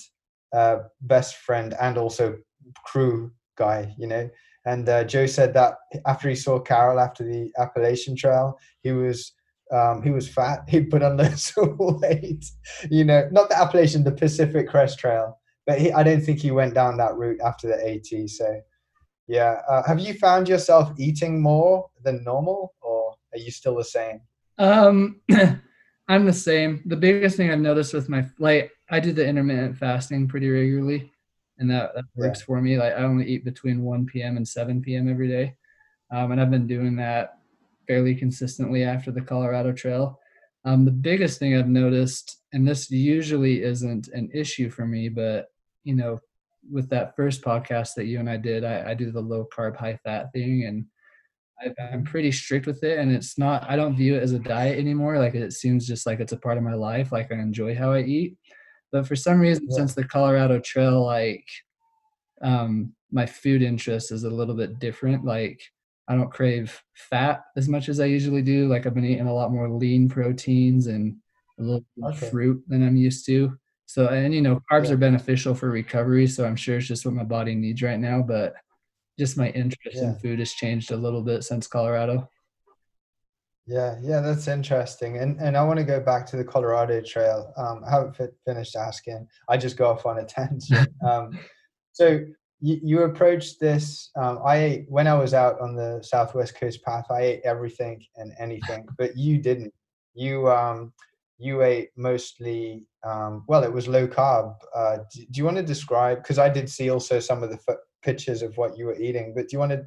uh, 0.52 0.80
best 1.00 1.36
friend, 1.36 1.74
and 1.80 1.96
also 1.96 2.36
crew 2.84 3.32
guy. 3.56 3.94
You 3.96 4.08
know, 4.08 4.30
and 4.66 4.88
uh, 4.88 5.04
Joe 5.04 5.26
said 5.26 5.54
that 5.54 5.74
after 6.06 6.28
he 6.28 6.34
saw 6.34 6.58
Karel 6.58 6.98
after 6.98 7.24
the 7.24 7.52
Appalachian 7.56 8.16
Trail, 8.16 8.58
he 8.82 8.90
was 8.90 9.32
um, 9.72 10.02
he 10.02 10.10
was 10.10 10.28
fat. 10.28 10.64
He 10.68 10.80
put 10.80 11.02
on 11.02 11.16
loads 11.16 11.52
of 11.56 11.78
weight. 11.78 12.44
You 12.90 13.04
know, 13.04 13.28
not 13.30 13.48
the 13.48 13.58
Appalachian, 13.58 14.04
the 14.04 14.12
Pacific 14.12 14.68
Crest 14.68 14.98
Trail. 14.98 15.38
But 15.66 15.80
he, 15.80 15.92
I 15.92 16.02
don't 16.02 16.20
think 16.20 16.40
he 16.40 16.50
went 16.50 16.74
down 16.74 16.96
that 16.98 17.16
route 17.16 17.40
after 17.44 17.68
the 17.68 17.88
AT. 17.88 18.28
So, 18.28 18.60
yeah. 19.26 19.60
Uh, 19.68 19.82
have 19.86 19.98
you 19.98 20.14
found 20.14 20.48
yourself 20.48 20.92
eating 20.98 21.40
more 21.40 21.88
than 22.04 22.22
normal, 22.24 22.74
or 22.82 23.14
are 23.32 23.38
you 23.38 23.50
still 23.50 23.76
the 23.76 23.84
same? 23.84 24.20
Um, 24.58 25.20
I'm 26.08 26.26
the 26.26 26.32
same. 26.32 26.82
The 26.86 26.96
biggest 26.96 27.36
thing 27.36 27.50
I've 27.50 27.58
noticed 27.58 27.94
with 27.94 28.08
my 28.08 28.26
like, 28.38 28.72
I 28.90 29.00
do 29.00 29.12
the 29.12 29.26
intermittent 29.26 29.76
fasting 29.76 30.28
pretty 30.28 30.48
regularly 30.48 31.12
and 31.58 31.70
that, 31.70 31.94
that 31.94 32.04
works 32.14 32.40
yeah. 32.40 32.46
for 32.46 32.60
me. 32.60 32.78
Like 32.78 32.94
I 32.94 33.02
only 33.02 33.26
eat 33.26 33.44
between 33.44 33.82
1 33.82 34.06
p.m. 34.06 34.36
and 34.36 34.46
7 34.46 34.82
p.m. 34.82 35.08
every 35.08 35.28
day, 35.28 35.54
um, 36.10 36.32
and 36.32 36.40
I've 36.40 36.50
been 36.50 36.66
doing 36.66 36.96
that 36.96 37.38
fairly 37.86 38.14
consistently 38.14 38.84
after 38.84 39.10
the 39.10 39.20
Colorado 39.20 39.72
Trail. 39.72 40.18
Um, 40.64 40.84
the 40.84 40.90
biggest 40.90 41.38
thing 41.38 41.56
I've 41.56 41.68
noticed, 41.68 42.42
and 42.52 42.66
this 42.66 42.90
usually 42.90 43.62
isn't 43.62 44.08
an 44.08 44.30
issue 44.34 44.68
for 44.68 44.86
me, 44.86 45.08
but 45.08 45.46
you 45.84 45.94
know, 45.94 46.18
with 46.70 46.88
that 46.90 47.14
first 47.14 47.42
podcast 47.42 47.94
that 47.94 48.06
you 48.06 48.18
and 48.18 48.28
I 48.28 48.36
did, 48.36 48.64
I, 48.64 48.90
I 48.90 48.94
do 48.94 49.12
the 49.12 49.20
low 49.20 49.46
carb, 49.56 49.76
high 49.76 49.98
fat 50.04 50.32
thing, 50.32 50.64
and 50.64 50.84
I, 51.60 51.94
am 51.94 52.04
pretty 52.04 52.32
strict 52.32 52.66
with 52.66 52.82
it. 52.82 52.98
And 52.98 53.12
it's 53.12 53.38
not, 53.38 53.68
I 53.68 53.76
don't 53.76 53.96
view 53.96 54.16
it 54.16 54.22
as 54.22 54.32
a 54.32 54.38
diet 54.38 54.78
anymore. 54.78 55.18
Like 55.18 55.34
it 55.34 55.52
seems 55.52 55.86
just 55.86 56.06
like 56.06 56.20
it's 56.20 56.32
a 56.32 56.36
part 56.36 56.58
of 56.58 56.64
my 56.64 56.74
life. 56.74 57.12
Like 57.12 57.32
I 57.32 57.36
enjoy 57.36 57.74
how 57.74 57.92
I 57.92 58.02
eat. 58.02 58.36
But 58.92 59.06
for 59.06 59.16
some 59.16 59.40
reason, 59.40 59.66
yeah. 59.68 59.76
since 59.76 59.94
the 59.94 60.04
Colorado 60.04 60.60
Trail, 60.60 61.04
like 61.04 61.46
um, 62.42 62.92
my 63.10 63.26
food 63.26 63.62
interest 63.62 64.12
is 64.12 64.24
a 64.24 64.30
little 64.30 64.54
bit 64.54 64.78
different. 64.78 65.24
Like 65.24 65.60
I 66.08 66.14
don't 66.14 66.32
crave 66.32 66.80
fat 66.94 67.42
as 67.56 67.68
much 67.68 67.88
as 67.88 68.00
I 68.00 68.06
usually 68.06 68.42
do. 68.42 68.68
Like 68.68 68.86
I've 68.86 68.94
been 68.94 69.04
eating 69.04 69.26
a 69.26 69.34
lot 69.34 69.52
more 69.52 69.68
lean 69.68 70.08
proteins 70.08 70.86
and 70.86 71.16
a 71.58 71.62
little 71.62 71.84
okay. 72.04 72.30
fruit 72.30 72.62
than 72.68 72.86
I'm 72.86 72.96
used 72.96 73.26
to. 73.26 73.56
So 73.86 74.08
and 74.08 74.34
you 74.34 74.42
know 74.42 74.60
carbs 74.70 74.86
yeah. 74.86 74.92
are 74.92 74.98
beneficial 74.98 75.54
for 75.54 75.70
recovery. 75.70 76.26
So 76.26 76.44
I'm 76.44 76.56
sure 76.56 76.78
it's 76.78 76.86
just 76.86 77.04
what 77.04 77.14
my 77.14 77.24
body 77.24 77.54
needs 77.54 77.82
right 77.82 77.98
now. 77.98 78.22
But 78.22 78.54
just 79.18 79.36
my 79.36 79.48
interest 79.50 79.96
yeah. 79.96 80.08
in 80.08 80.14
food 80.16 80.38
has 80.40 80.52
changed 80.52 80.92
a 80.92 80.96
little 80.96 81.22
bit 81.22 81.44
since 81.44 81.66
Colorado. 81.66 82.28
Yeah, 83.66 83.96
yeah, 84.00 84.20
that's 84.20 84.46
interesting. 84.46 85.18
And 85.18 85.40
and 85.40 85.56
I 85.56 85.64
want 85.64 85.78
to 85.78 85.84
go 85.84 85.98
back 85.98 86.24
to 86.26 86.36
the 86.36 86.44
Colorado 86.44 87.00
Trail. 87.00 87.52
Um, 87.56 87.82
I 87.86 87.90
haven't 87.90 88.16
fit, 88.16 88.34
finished 88.44 88.76
asking. 88.76 89.26
I 89.48 89.56
just 89.56 89.76
go 89.76 89.90
off 89.90 90.06
on 90.06 90.18
a 90.18 90.24
tangent. 90.24 90.88
um, 91.04 91.38
so 91.92 92.20
you, 92.60 92.80
you 92.82 93.02
approached 93.02 93.58
this. 93.58 94.10
Um, 94.16 94.38
I 94.44 94.56
ate 94.56 94.86
when 94.88 95.08
I 95.08 95.14
was 95.14 95.34
out 95.34 95.60
on 95.60 95.74
the 95.74 96.00
Southwest 96.02 96.54
Coast 96.58 96.82
Path. 96.84 97.06
I 97.10 97.22
ate 97.22 97.40
everything 97.44 98.04
and 98.16 98.32
anything, 98.38 98.86
but 98.98 99.16
you 99.16 99.38
didn't. 99.38 99.74
You 100.14 100.48
um, 100.48 100.92
you 101.38 101.62
ate 101.62 101.90
mostly. 101.96 102.86
Um, 103.04 103.44
well, 103.48 103.64
it 103.64 103.72
was 103.72 103.88
low 103.88 104.06
carb. 104.06 104.54
Uh, 104.74 104.98
do, 105.12 105.26
do 105.28 105.38
you 105.38 105.44
want 105.44 105.56
to 105.56 105.62
describe? 105.64 106.18
Because 106.18 106.38
I 106.38 106.48
did 106.48 106.70
see 106.70 106.90
also 106.90 107.18
some 107.18 107.42
of 107.42 107.50
the 107.50 107.58
f- 107.68 107.78
pictures 108.02 108.42
of 108.42 108.56
what 108.56 108.78
you 108.78 108.86
were 108.86 108.96
eating. 108.96 109.32
But 109.34 109.48
do 109.48 109.54
you 109.54 109.58
want 109.58 109.72
to 109.72 109.84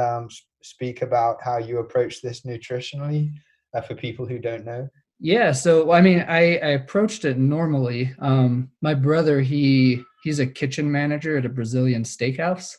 um, 0.00 0.28
speak 0.68 1.02
about 1.02 1.42
how 1.42 1.58
you 1.58 1.78
approach 1.78 2.20
this 2.20 2.42
nutritionally 2.42 3.32
uh, 3.74 3.80
for 3.80 3.94
people 3.94 4.26
who 4.26 4.38
don't 4.38 4.64
know? 4.64 4.88
Yeah, 5.18 5.52
so 5.52 5.92
I 5.92 6.00
mean, 6.02 6.24
I, 6.28 6.58
I 6.58 6.70
approached 6.70 7.24
it 7.24 7.38
normally. 7.38 8.14
Um, 8.18 8.70
my 8.82 8.94
brother, 8.94 9.40
he 9.40 10.02
he's 10.22 10.40
a 10.40 10.46
kitchen 10.46 10.90
manager 10.90 11.38
at 11.38 11.46
a 11.46 11.50
Brazilian 11.50 12.02
steakhouse. 12.02 12.74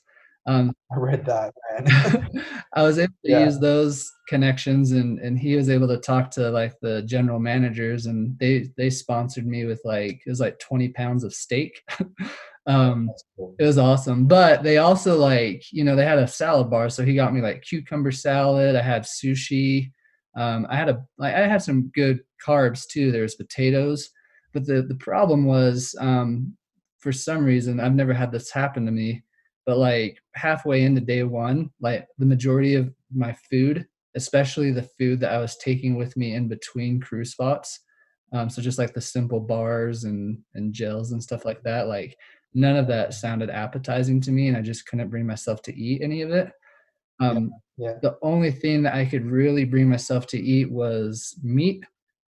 Um, 0.48 0.74
I 0.92 0.96
read 0.98 1.26
that, 1.26 1.54
man. 1.70 2.44
I 2.74 2.82
was 2.82 2.98
able 2.98 3.14
to 3.26 3.32
yeah. 3.32 3.46
use 3.46 3.60
those 3.60 4.10
connections, 4.30 4.94
and 4.94 5.20
and 5.20 5.38
he 5.38 5.56
was 5.56 5.70
able 5.70 5.90
to 5.90 5.98
talk 5.98 6.32
to 6.32 6.50
like 6.50 6.74
the 6.82 7.02
general 7.04 7.40
managers, 7.40 8.06
and 8.06 8.38
they 8.40 8.70
they 8.78 8.90
sponsored 8.90 9.46
me 9.46 9.66
with 9.66 9.82
like 9.84 10.22
it 10.26 10.30
was 10.30 10.40
like 10.40 10.58
twenty 10.60 10.90
pounds 10.90 11.26
of 11.26 11.34
steak. 11.34 11.84
um, 12.66 13.10
cool. 13.36 13.56
It 13.60 13.66
was 13.66 13.78
awesome, 13.78 14.26
but 14.26 14.64
they 14.64 14.78
also 14.78 15.18
like 15.18 15.64
you 15.72 15.84
know 15.84 15.98
they 15.98 16.06
had 16.06 16.20
a 16.20 16.28
salad 16.28 16.70
bar, 16.70 16.90
so 16.90 17.04
he 17.04 17.14
got 17.14 17.34
me 17.34 17.42
like 17.42 17.62
cucumber 17.64 18.12
salad. 18.12 18.76
I 18.76 18.82
had 18.82 19.04
sushi. 19.04 19.92
Um, 20.38 20.66
I 20.70 20.78
had 20.78 20.88
a 20.88 21.04
like 21.18 21.36
I 21.36 21.46
had 21.46 21.62
some 21.62 21.92
good 21.94 22.22
carbs 22.46 22.88
too. 22.88 23.12
There 23.12 23.24
was 23.24 23.36
potatoes, 23.36 24.10
but 24.54 24.66
the 24.66 24.82
the 24.82 24.96
problem 24.96 25.44
was 25.44 25.94
um, 26.00 26.56
for 27.00 27.12
some 27.12 27.44
reason 27.44 27.82
I've 27.82 27.96
never 27.96 28.14
had 28.14 28.32
this 28.32 28.50
happen 28.50 28.86
to 28.86 28.92
me, 28.92 29.24
but 29.68 29.78
like 29.78 30.18
halfway 30.34 30.84
into 30.84 31.02
day 31.02 31.24
one, 31.24 31.70
like 31.82 32.08
the 32.18 32.26
majority 32.26 32.74
of 32.74 32.92
my 33.14 33.36
food, 33.52 33.86
especially 34.16 34.72
the 34.72 34.90
food 34.98 35.20
that 35.20 35.34
I 35.34 35.40
was 35.40 35.58
taking 35.58 35.98
with 35.98 36.16
me 36.18 36.34
in 36.34 36.48
between 36.48 37.02
crew 37.02 37.26
spots, 37.26 37.82
um, 38.34 38.50
so 38.50 38.62
just 38.62 38.80
like 38.80 38.94
the 38.94 39.02
simple 39.02 39.40
bars 39.40 40.06
and 40.06 40.40
and 40.56 40.74
gels 40.74 41.12
and 41.12 41.22
stuff 41.22 41.46
like 41.46 41.62
that, 41.64 41.88
like 41.88 42.18
none 42.54 42.78
of 42.78 42.88
that 42.88 43.14
sounded 43.14 43.50
appetizing 43.50 44.22
to 44.22 44.32
me, 44.32 44.48
and 44.48 44.58
I 44.58 44.62
just 44.62 44.88
couldn't 44.88 45.10
bring 45.10 45.28
myself 45.28 45.62
to 45.64 45.76
eat 45.76 46.02
any 46.02 46.22
of 46.22 46.32
it. 46.32 46.50
Um, 47.20 47.52
yeah, 47.78 47.90
yeah. 47.90 48.00
The 48.02 48.18
only 48.22 48.52
thing 48.52 48.84
that 48.84 48.96
I 48.96 49.06
could 49.06 49.26
really 49.26 49.66
bring 49.66 49.90
myself 49.90 50.28
to 50.28 50.40
eat 50.40 50.72
was 50.72 51.38
meat 51.44 51.84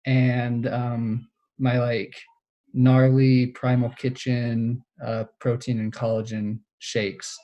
and 0.06 0.66
um, 0.66 1.28
my 1.58 1.78
like 1.78 2.14
gnarly 2.72 3.48
primal 3.48 3.90
kitchen 3.90 4.84
uh, 5.04 5.24
protein 5.40 5.80
and 5.80 5.92
collagen 5.92 6.58
shakes. 6.84 7.36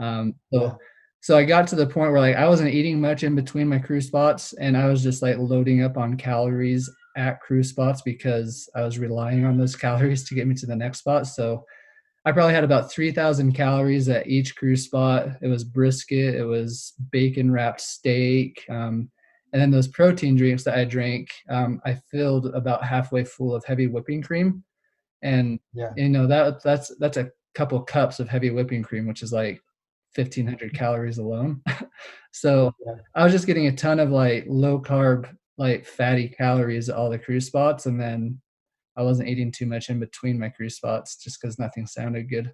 Um, 0.00 0.34
so, 0.52 0.76
so 1.20 1.36
I 1.36 1.44
got 1.44 1.66
to 1.68 1.76
the 1.76 1.86
point 1.86 2.10
where 2.10 2.20
like 2.20 2.36
I 2.36 2.48
wasn't 2.48 2.74
eating 2.74 3.00
much 3.00 3.22
in 3.22 3.34
between 3.34 3.68
my 3.68 3.78
crew 3.78 4.00
spots, 4.00 4.52
and 4.54 4.76
I 4.76 4.88
was 4.88 5.02
just 5.02 5.22
like 5.22 5.38
loading 5.38 5.82
up 5.82 5.96
on 5.96 6.16
calories 6.16 6.90
at 7.16 7.40
crew 7.40 7.62
spots 7.62 8.02
because 8.02 8.68
I 8.74 8.82
was 8.82 8.98
relying 8.98 9.44
on 9.44 9.58
those 9.58 9.76
calories 9.86 10.28
to 10.28 10.34
get 10.34 10.46
me 10.46 10.54
to 10.56 10.66
the 10.66 10.76
next 10.76 11.00
spot. 11.00 11.26
So 11.26 11.64
I 12.24 12.32
probably 12.32 12.54
had 12.54 12.64
about 12.64 12.90
3,000 12.90 13.52
calories 13.52 14.08
at 14.08 14.28
each 14.28 14.54
crew 14.54 14.76
spot. 14.76 15.28
It 15.40 15.48
was 15.48 15.64
brisket, 15.64 16.34
it 16.34 16.44
was 16.44 16.94
bacon 17.10 17.50
wrapped 17.50 17.80
steak. 17.80 18.64
Um, 18.70 19.10
and 19.52 19.60
then 19.60 19.70
those 19.70 19.88
protein 19.88 20.36
drinks 20.36 20.64
that 20.64 20.78
I 20.78 20.84
drank, 20.84 21.28
um, 21.50 21.80
I 21.84 21.94
filled 22.10 22.46
about 22.46 22.84
halfway 22.84 23.24
full 23.24 23.54
of 23.54 23.64
heavy 23.64 23.86
whipping 23.86 24.22
cream. 24.22 24.64
And, 25.22 25.58
yeah. 25.74 25.90
you 25.96 26.08
know, 26.08 26.26
that 26.26 26.62
that's, 26.62 26.92
that's 26.98 27.16
a 27.16 27.30
couple 27.54 27.80
cups 27.82 28.20
of 28.20 28.28
heavy 28.28 28.50
whipping 28.50 28.82
cream, 28.82 29.06
which 29.06 29.22
is 29.22 29.32
like 29.32 29.60
1500 30.14 30.58
mm-hmm. 30.58 30.76
calories 30.76 31.18
alone. 31.18 31.62
so 32.32 32.72
yeah. 32.86 32.94
I 33.14 33.24
was 33.24 33.32
just 33.32 33.46
getting 33.46 33.66
a 33.66 33.76
ton 33.76 34.00
of 34.00 34.10
like 34.10 34.44
low 34.48 34.80
carb, 34.80 35.28
like 35.58 35.86
fatty 35.86 36.28
calories 36.28 36.88
at 36.88 36.96
all 36.96 37.10
the 37.10 37.18
crew 37.18 37.40
spots. 37.40 37.86
And 37.86 38.00
then 38.00 38.40
I 38.96 39.02
wasn't 39.02 39.28
eating 39.28 39.50
too 39.50 39.66
much 39.66 39.88
in 39.88 40.00
between 40.00 40.38
my 40.38 40.48
crew 40.48 40.68
spots 40.68 41.16
just 41.16 41.40
because 41.40 41.58
nothing 41.58 41.86
sounded 41.86 42.28
good. 42.28 42.52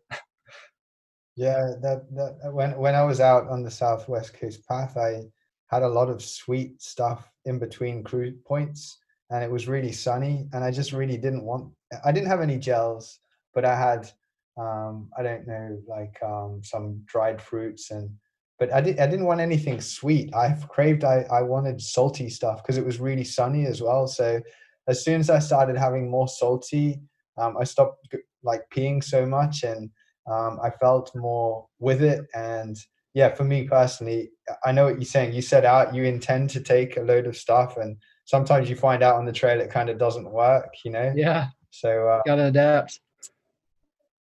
yeah, 1.37 1.73
that 1.83 2.07
that 2.15 2.39
uh, 2.47 2.53
when 2.53 2.77
when 2.79 2.95
I 2.95 3.03
was 3.03 3.21
out 3.21 3.49
on 3.49 3.63
the 3.63 3.71
Southwest 3.71 4.35
Coast 4.35 4.67
Path, 4.69 4.97
I 4.97 5.23
had 5.69 5.83
a 5.83 5.89
lot 5.89 6.09
of 6.09 6.23
sweet 6.23 6.81
stuff 6.81 7.31
in 7.45 7.59
between 7.59 8.05
crew 8.05 8.35
points, 8.47 8.99
and 9.31 9.43
it 9.43 9.51
was 9.51 9.69
really 9.69 9.93
sunny, 9.93 10.49
and 10.53 10.63
I 10.63 10.71
just 10.71 10.93
really 10.93 11.17
didn't 11.17 11.45
want. 11.45 11.73
I 12.05 12.13
didn't 12.13 12.29
have 12.29 12.41
any 12.41 12.59
gels, 12.59 13.19
but 13.55 13.65
I 13.65 13.77
had 13.77 14.11
um, 14.59 15.09
I 15.17 15.23
don't 15.23 15.47
know 15.47 15.79
like 15.89 16.17
um, 16.23 16.61
some 16.65 17.03
dried 17.07 17.41
fruits 17.41 17.91
and 17.91 18.11
but 18.59 18.73
I, 18.73 18.81
did, 18.81 18.99
I 18.99 19.07
didn't 19.07 19.27
want 19.27 19.41
anything 19.41 19.81
sweet. 19.81 20.35
I've 20.35 20.69
craved, 20.69 21.05
I, 21.05 21.25
I 21.31 21.43
wanted 21.43 21.81
salty 21.81 22.29
stuff 22.29 22.61
because 22.61 22.77
it 22.77 22.85
was 22.85 22.99
really 22.99 23.23
sunny 23.23 23.67
as 23.67 23.81
well. 23.81 24.09
So 24.09 24.41
as 24.89 25.05
soon 25.05 25.21
as 25.21 25.31
I 25.31 25.39
started 25.39 25.77
having 25.77 26.11
more 26.11 26.27
salty, 26.27 27.01
um, 27.37 27.57
I 27.57 27.63
stopped 27.65 28.09
like 28.43 28.63
peeing 28.75 29.03
so 29.03 29.25
much 29.25 29.63
and 29.63 29.91
um, 30.29 30.59
I 30.63 30.71
felt 30.71 31.13
more 31.15 31.67
with 31.79 32.03
it. 32.03 32.27
And 32.35 32.77
yeah, 33.15 33.33
for 33.33 33.45
me 33.45 33.65
personally, 33.65 34.31
I 34.65 34.73
know 34.73 34.87
what 34.87 34.95
you're 34.95 35.05
saying. 35.05 35.35
You 35.35 35.43
set 35.43 35.65
out, 35.65 35.95
you 35.95 36.03
intend 36.05 36.51
to 36.51 36.61
take 36.61 36.97
a 36.97 37.01
load 37.01 37.27
of 37.27 37.37
stuff, 37.37 37.77
and 37.77 37.97
sometimes 38.25 38.69
you 38.69 38.77
find 38.77 39.03
out 39.03 39.17
on 39.17 39.25
the 39.25 39.33
trail 39.33 39.61
it 39.61 39.71
kind 39.71 39.89
of 39.89 39.99
doesn't 39.99 40.31
work, 40.31 40.75
you 40.85 40.91
know? 40.91 41.13
Yeah. 41.17 41.49
So, 41.71 42.09
uh, 42.09 42.23
gotta 42.27 42.47
adapt. 42.47 43.01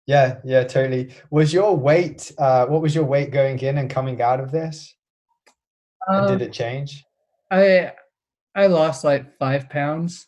Yeah, 0.08 0.38
yeah, 0.44 0.64
totally. 0.64 1.14
Was 1.30 1.52
your 1.52 1.76
weight, 1.76 2.32
uh, 2.38 2.66
what 2.66 2.82
was 2.82 2.92
your 2.92 3.04
weight 3.04 3.30
going 3.30 3.60
in 3.60 3.78
and 3.78 3.88
coming 3.88 4.20
out 4.20 4.40
of 4.40 4.50
this? 4.50 4.96
Um, 6.08 6.26
did 6.26 6.42
it 6.42 6.52
change? 6.52 7.04
I 7.50 7.92
I 8.56 8.66
lost 8.66 9.04
like 9.04 9.38
five 9.38 9.70
pounds 9.70 10.26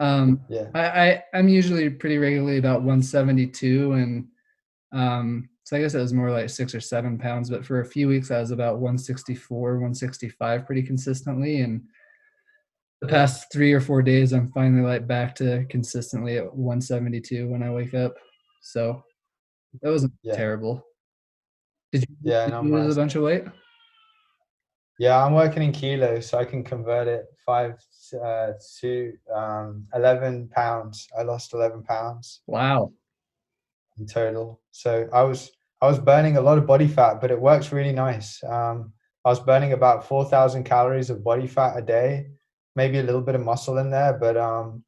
um, 0.00 0.40
yeah. 0.48 0.66
I, 0.74 0.80
I 0.86 1.24
I'm 1.34 1.48
usually 1.48 1.90
pretty 1.90 2.18
regularly 2.18 2.58
about 2.58 2.82
172, 2.82 3.92
and 3.92 4.28
um, 4.92 5.48
so 5.64 5.76
I 5.76 5.80
guess 5.80 5.94
it 5.94 6.00
was 6.00 6.12
more 6.12 6.30
like 6.30 6.50
six 6.50 6.74
or 6.74 6.80
seven 6.80 7.18
pounds. 7.18 7.50
But 7.50 7.64
for 7.64 7.80
a 7.80 7.86
few 7.86 8.08
weeks, 8.08 8.30
I 8.30 8.40
was 8.40 8.52
about 8.52 8.78
164, 8.78 9.74
165 9.74 10.66
pretty 10.66 10.82
consistently, 10.82 11.60
and 11.60 11.82
the 13.00 13.08
past 13.08 13.52
three 13.52 13.72
or 13.72 13.80
four 13.80 14.02
days, 14.02 14.32
I'm 14.32 14.48
finally 14.48 14.82
like 14.82 15.06
back 15.06 15.34
to 15.36 15.64
consistently 15.68 16.38
at 16.38 16.54
172 16.54 17.48
when 17.48 17.62
I 17.62 17.70
wake 17.70 17.94
up. 17.94 18.14
So 18.68 19.02
that 19.80 19.90
wasn't 19.90 20.12
yeah. 20.22 20.36
terrible. 20.36 20.84
Did 21.90 22.02
you, 22.02 22.16
yeah, 22.22 22.50
did 22.50 22.66
you 22.66 22.76
lose 22.76 22.98
a 22.98 23.00
bunch 23.00 23.14
of 23.14 23.22
weight? 23.22 23.44
Yeah, 24.98 25.24
I'm 25.24 25.32
working 25.32 25.62
in 25.62 25.72
kilos, 25.72 26.28
so 26.28 26.38
I 26.38 26.44
can 26.44 26.62
convert 26.62 27.08
it 27.08 27.24
five 27.46 27.78
uh, 28.22 28.52
to 28.80 29.12
um, 29.34 29.86
11 29.94 30.48
pounds. 30.48 31.08
I 31.18 31.22
lost 31.22 31.54
11 31.54 31.84
pounds. 31.84 32.42
Wow. 32.46 32.92
In 33.98 34.06
total. 34.06 34.60
So 34.70 35.08
I 35.14 35.22
was 35.22 35.50
I 35.80 35.86
was 35.86 35.98
burning 35.98 36.36
a 36.36 36.42
lot 36.42 36.58
of 36.58 36.66
body 36.66 36.88
fat, 36.88 37.22
but 37.22 37.30
it 37.30 37.40
works 37.40 37.72
really 37.72 37.92
nice. 37.92 38.42
Um, 38.44 38.92
I 39.24 39.30
was 39.30 39.40
burning 39.40 39.72
about 39.72 40.06
4,000 40.06 40.64
calories 40.64 41.08
of 41.08 41.24
body 41.24 41.46
fat 41.46 41.78
a 41.78 41.82
day, 41.82 42.26
maybe 42.76 42.98
a 42.98 43.02
little 43.02 43.22
bit 43.22 43.34
of 43.34 43.40
muscle 43.40 43.78
in 43.78 43.90
there, 43.90 44.12
but 44.12 44.36
um, 44.36 44.84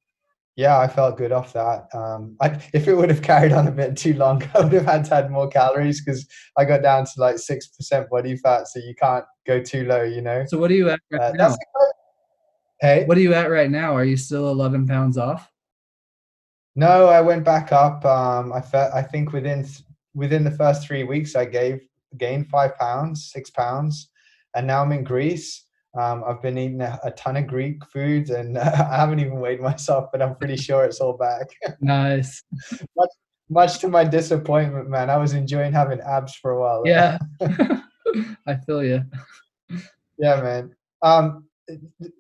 yeah, 0.56 0.78
I 0.78 0.88
felt 0.88 1.16
good 1.16 1.32
off 1.32 1.52
that. 1.52 1.88
Um, 1.94 2.36
I, 2.40 2.60
if 2.74 2.88
it 2.88 2.94
would 2.94 3.08
have 3.08 3.22
carried 3.22 3.52
on 3.52 3.66
a 3.68 3.70
bit 3.70 3.96
too 3.96 4.14
long, 4.14 4.42
I 4.54 4.60
would 4.60 4.72
have 4.72 4.84
had 4.84 5.04
to 5.06 5.14
add 5.14 5.30
more 5.30 5.48
calories 5.48 6.04
because 6.04 6.26
I 6.56 6.64
got 6.64 6.82
down 6.82 7.04
to 7.04 7.10
like 7.16 7.38
six 7.38 7.68
percent 7.68 8.10
body 8.10 8.36
fat, 8.36 8.68
so 8.68 8.80
you 8.80 8.94
can't 8.94 9.24
go 9.46 9.62
too 9.62 9.84
low, 9.84 10.02
you 10.02 10.20
know. 10.20 10.44
So 10.46 10.58
what 10.58 10.70
are 10.70 10.74
you 10.74 10.90
at 10.90 11.00
right 11.10 11.20
uh, 11.20 11.32
now? 11.32 11.56
Hey, 12.80 13.04
what 13.04 13.16
are 13.16 13.20
you 13.20 13.34
at 13.34 13.50
right 13.50 13.70
now? 13.70 13.94
Are 13.94 14.04
you 14.04 14.16
still 14.16 14.50
eleven 14.50 14.86
pounds 14.86 15.16
off? 15.16 15.50
No, 16.76 17.06
I 17.06 17.20
went 17.20 17.44
back 17.44 17.72
up. 17.72 18.04
Um, 18.04 18.52
I 18.52 18.60
felt 18.60 18.92
I 18.92 19.02
think 19.02 19.32
within 19.32 19.66
within 20.14 20.44
the 20.44 20.50
first 20.50 20.86
three 20.86 21.04
weeks, 21.04 21.36
I 21.36 21.44
gave 21.44 21.80
gained 22.16 22.48
five 22.48 22.76
pounds, 22.76 23.30
six 23.32 23.50
pounds, 23.50 24.10
and 24.54 24.66
now 24.66 24.82
I'm 24.82 24.92
in 24.92 25.04
Greece. 25.04 25.64
Um, 25.98 26.22
I've 26.26 26.40
been 26.40 26.56
eating 26.56 26.80
a, 26.80 26.98
a, 27.02 27.10
ton 27.12 27.36
of 27.36 27.48
Greek 27.48 27.84
foods, 27.86 28.30
and 28.30 28.56
uh, 28.56 28.86
I 28.90 28.96
haven't 28.96 29.20
even 29.20 29.40
weighed 29.40 29.60
myself, 29.60 30.10
but 30.12 30.22
I'm 30.22 30.36
pretty 30.36 30.56
sure 30.56 30.84
it's 30.84 31.00
all 31.00 31.16
back. 31.16 31.48
nice. 31.80 32.42
much, 32.96 33.10
much 33.48 33.78
to 33.80 33.88
my 33.88 34.04
disappointment, 34.04 34.88
man. 34.88 35.10
I 35.10 35.16
was 35.16 35.32
enjoying 35.32 35.72
having 35.72 36.00
abs 36.00 36.34
for 36.34 36.52
a 36.52 36.60
while. 36.60 36.82
Yeah, 36.84 37.18
I 38.46 38.56
feel 38.66 38.84
you. 38.84 39.02
Yeah, 40.18 40.40
man. 40.40 40.76
Um, 41.02 41.46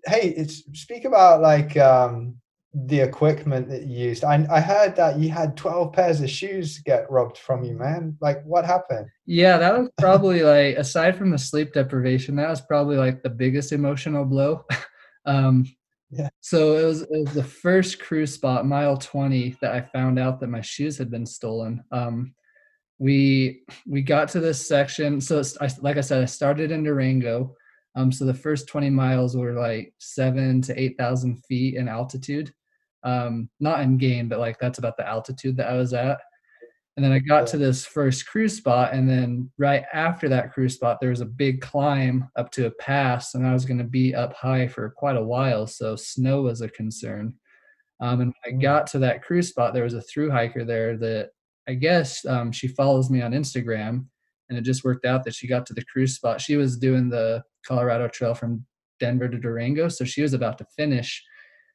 hey, 0.06 0.34
it's 0.36 0.64
speak 0.78 1.04
about 1.04 1.40
like 1.40 1.76
um, 1.76 2.36
the 2.72 3.00
equipment 3.00 3.68
that 3.68 3.82
you 3.82 4.08
used. 4.08 4.22
I, 4.22 4.46
I 4.48 4.60
heard 4.60 4.94
that 4.96 5.18
you 5.18 5.28
had 5.28 5.56
12 5.56 5.92
pairs 5.92 6.20
of 6.20 6.30
shoes 6.30 6.78
get 6.78 7.10
robbed 7.10 7.36
from 7.36 7.64
you, 7.64 7.74
man. 7.74 8.16
Like, 8.20 8.44
what 8.44 8.64
happened? 8.64 9.08
Yeah, 9.26 9.58
that 9.58 9.76
was 9.76 9.88
probably 9.98 10.42
like, 10.42 10.76
aside 10.76 11.16
from 11.16 11.30
the 11.30 11.38
sleep 11.38 11.72
deprivation, 11.72 12.36
that 12.36 12.48
was 12.48 12.60
probably 12.60 12.96
like 12.96 13.22
the 13.22 13.30
biggest 13.30 13.72
emotional 13.72 14.24
blow. 14.24 14.64
um, 15.26 15.66
yeah. 16.10 16.28
So 16.40 16.76
it 16.76 16.84
was, 16.84 17.02
it 17.02 17.08
was 17.10 17.34
the 17.34 17.44
first 17.44 18.00
cruise 18.00 18.34
spot, 18.34 18.66
mile 18.66 18.96
20, 18.96 19.56
that 19.60 19.74
I 19.74 19.80
found 19.80 20.18
out 20.18 20.38
that 20.40 20.48
my 20.48 20.60
shoes 20.60 20.96
had 20.96 21.10
been 21.10 21.26
stolen. 21.26 21.82
Um, 21.90 22.34
we 22.98 23.62
we 23.86 24.02
got 24.02 24.28
to 24.28 24.40
this 24.40 24.68
section. 24.68 25.20
So 25.22 25.42
I, 25.60 25.70
like 25.80 25.96
I 25.96 26.02
said, 26.02 26.22
I 26.22 26.26
started 26.26 26.70
in 26.70 26.82
Durango. 26.84 27.56
Um, 27.96 28.12
so 28.12 28.26
the 28.26 28.34
first 28.34 28.68
20 28.68 28.90
miles 28.90 29.36
were 29.36 29.54
like 29.54 29.94
seven 29.98 30.60
to 30.62 30.78
8,000 30.78 31.42
feet 31.46 31.76
in 31.76 31.88
altitude 31.88 32.52
um, 33.02 33.48
not 33.60 33.80
in 33.80 33.98
game, 33.98 34.28
but 34.28 34.38
like 34.38 34.58
that's 34.58 34.78
about 34.78 34.96
the 34.96 35.08
altitude 35.08 35.56
that 35.56 35.68
I 35.68 35.76
was 35.76 35.92
at. 35.92 36.18
And 36.96 37.04
then 37.04 37.12
I 37.12 37.18
got 37.20 37.46
to 37.48 37.56
this 37.56 37.86
first 37.86 38.26
cruise 38.26 38.56
spot, 38.56 38.92
and 38.92 39.08
then 39.08 39.50
right 39.56 39.84
after 39.92 40.28
that 40.28 40.52
cruise 40.52 40.74
spot, 40.74 40.98
there 41.00 41.10
was 41.10 41.20
a 41.20 41.26
big 41.26 41.60
climb 41.60 42.28
up 42.36 42.50
to 42.52 42.66
a 42.66 42.70
pass, 42.72 43.34
and 43.34 43.46
I 43.46 43.52
was 43.52 43.64
going 43.64 43.78
to 43.78 43.84
be 43.84 44.14
up 44.14 44.34
high 44.34 44.66
for 44.66 44.90
quite 44.90 45.16
a 45.16 45.22
while, 45.22 45.66
so 45.66 45.96
snow 45.96 46.42
was 46.42 46.60
a 46.60 46.68
concern. 46.68 47.34
Um, 48.00 48.20
and 48.20 48.34
when 48.44 48.54
I 48.54 48.56
mm. 48.56 48.62
got 48.62 48.86
to 48.88 48.98
that 49.00 49.22
cruise 49.22 49.48
spot, 49.48 49.72
there 49.72 49.84
was 49.84 49.94
a 49.94 50.02
through 50.02 50.30
hiker 50.30 50.64
there 50.64 50.96
that 50.98 51.30
I 51.68 51.74
guess 51.74 52.24
um, 52.26 52.50
she 52.50 52.68
follows 52.68 53.08
me 53.08 53.22
on 53.22 53.32
Instagram, 53.32 54.06
and 54.48 54.58
it 54.58 54.62
just 54.62 54.84
worked 54.84 55.06
out 55.06 55.24
that 55.24 55.34
she 55.34 55.46
got 55.46 55.66
to 55.66 55.74
the 55.74 55.84
cruise 55.84 56.16
spot. 56.16 56.40
She 56.40 56.56
was 56.56 56.76
doing 56.76 57.08
the 57.08 57.42
Colorado 57.64 58.08
Trail 58.08 58.34
from 58.34 58.66
Denver 58.98 59.28
to 59.28 59.38
Durango, 59.38 59.88
so 59.88 60.04
she 60.04 60.22
was 60.22 60.34
about 60.34 60.58
to 60.58 60.66
finish 60.76 61.22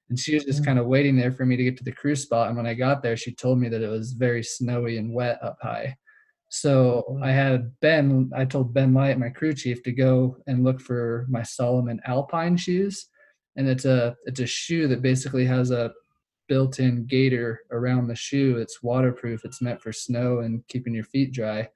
and 0.10 0.20
she 0.20 0.36
was 0.36 0.46
just 0.46 0.62
mm. 0.62 0.66
kind 0.66 0.80
of 0.80 0.86
waiting 0.86 1.16
there 1.16 1.32
for 1.32 1.46
me 1.46 1.56
to 1.56 1.64
get 1.64 1.78
to 1.78 1.84
the 1.84 1.92
cruise 1.92 2.24
spot 2.24 2.48
and 2.48 2.58
when 2.58 2.68
i 2.68 2.74
got 2.74 3.02
there 3.02 3.18
she 3.18 3.34
told 3.34 3.60
me 3.60 3.70
that 3.70 3.82
it 3.82 3.90
was 3.90 4.14
very 4.14 4.44
snowy 4.44 4.98
and 4.98 5.14
wet 5.14 5.40
up 5.44 5.58
high. 5.62 5.96
So 6.50 7.20
i 7.24 7.32
had 7.32 7.72
ben 7.82 8.32
i 8.36 8.46
told 8.46 8.74
ben 8.74 8.94
light 8.94 9.20
my 9.20 9.30
crew 9.30 9.54
chief 9.54 9.84
to 9.84 9.92
go 9.92 10.38
and 10.48 10.64
look 10.64 10.80
for 10.80 11.26
my 11.30 11.44
Salomon 11.44 12.00
alpine 12.06 12.58
shoes. 12.58 13.08
And 13.58 13.68
it's 13.68 13.86
a 13.86 14.16
it's 14.26 14.42
a 14.42 14.46
shoe 14.46 14.88
that 14.90 15.02
basically 15.02 15.46
has 15.46 15.72
a 15.72 15.92
built-in 16.48 17.08
gaiter 17.08 17.62
around 17.72 18.08
the 18.08 18.16
shoe. 18.16 18.58
It's 18.58 18.84
waterproof. 18.84 19.44
It's 19.44 19.62
meant 19.62 19.82
for 19.82 19.92
snow 19.92 20.40
and 20.40 20.62
keeping 20.68 20.94
your 20.94 21.06
feet 21.06 21.32
dry 21.32 21.68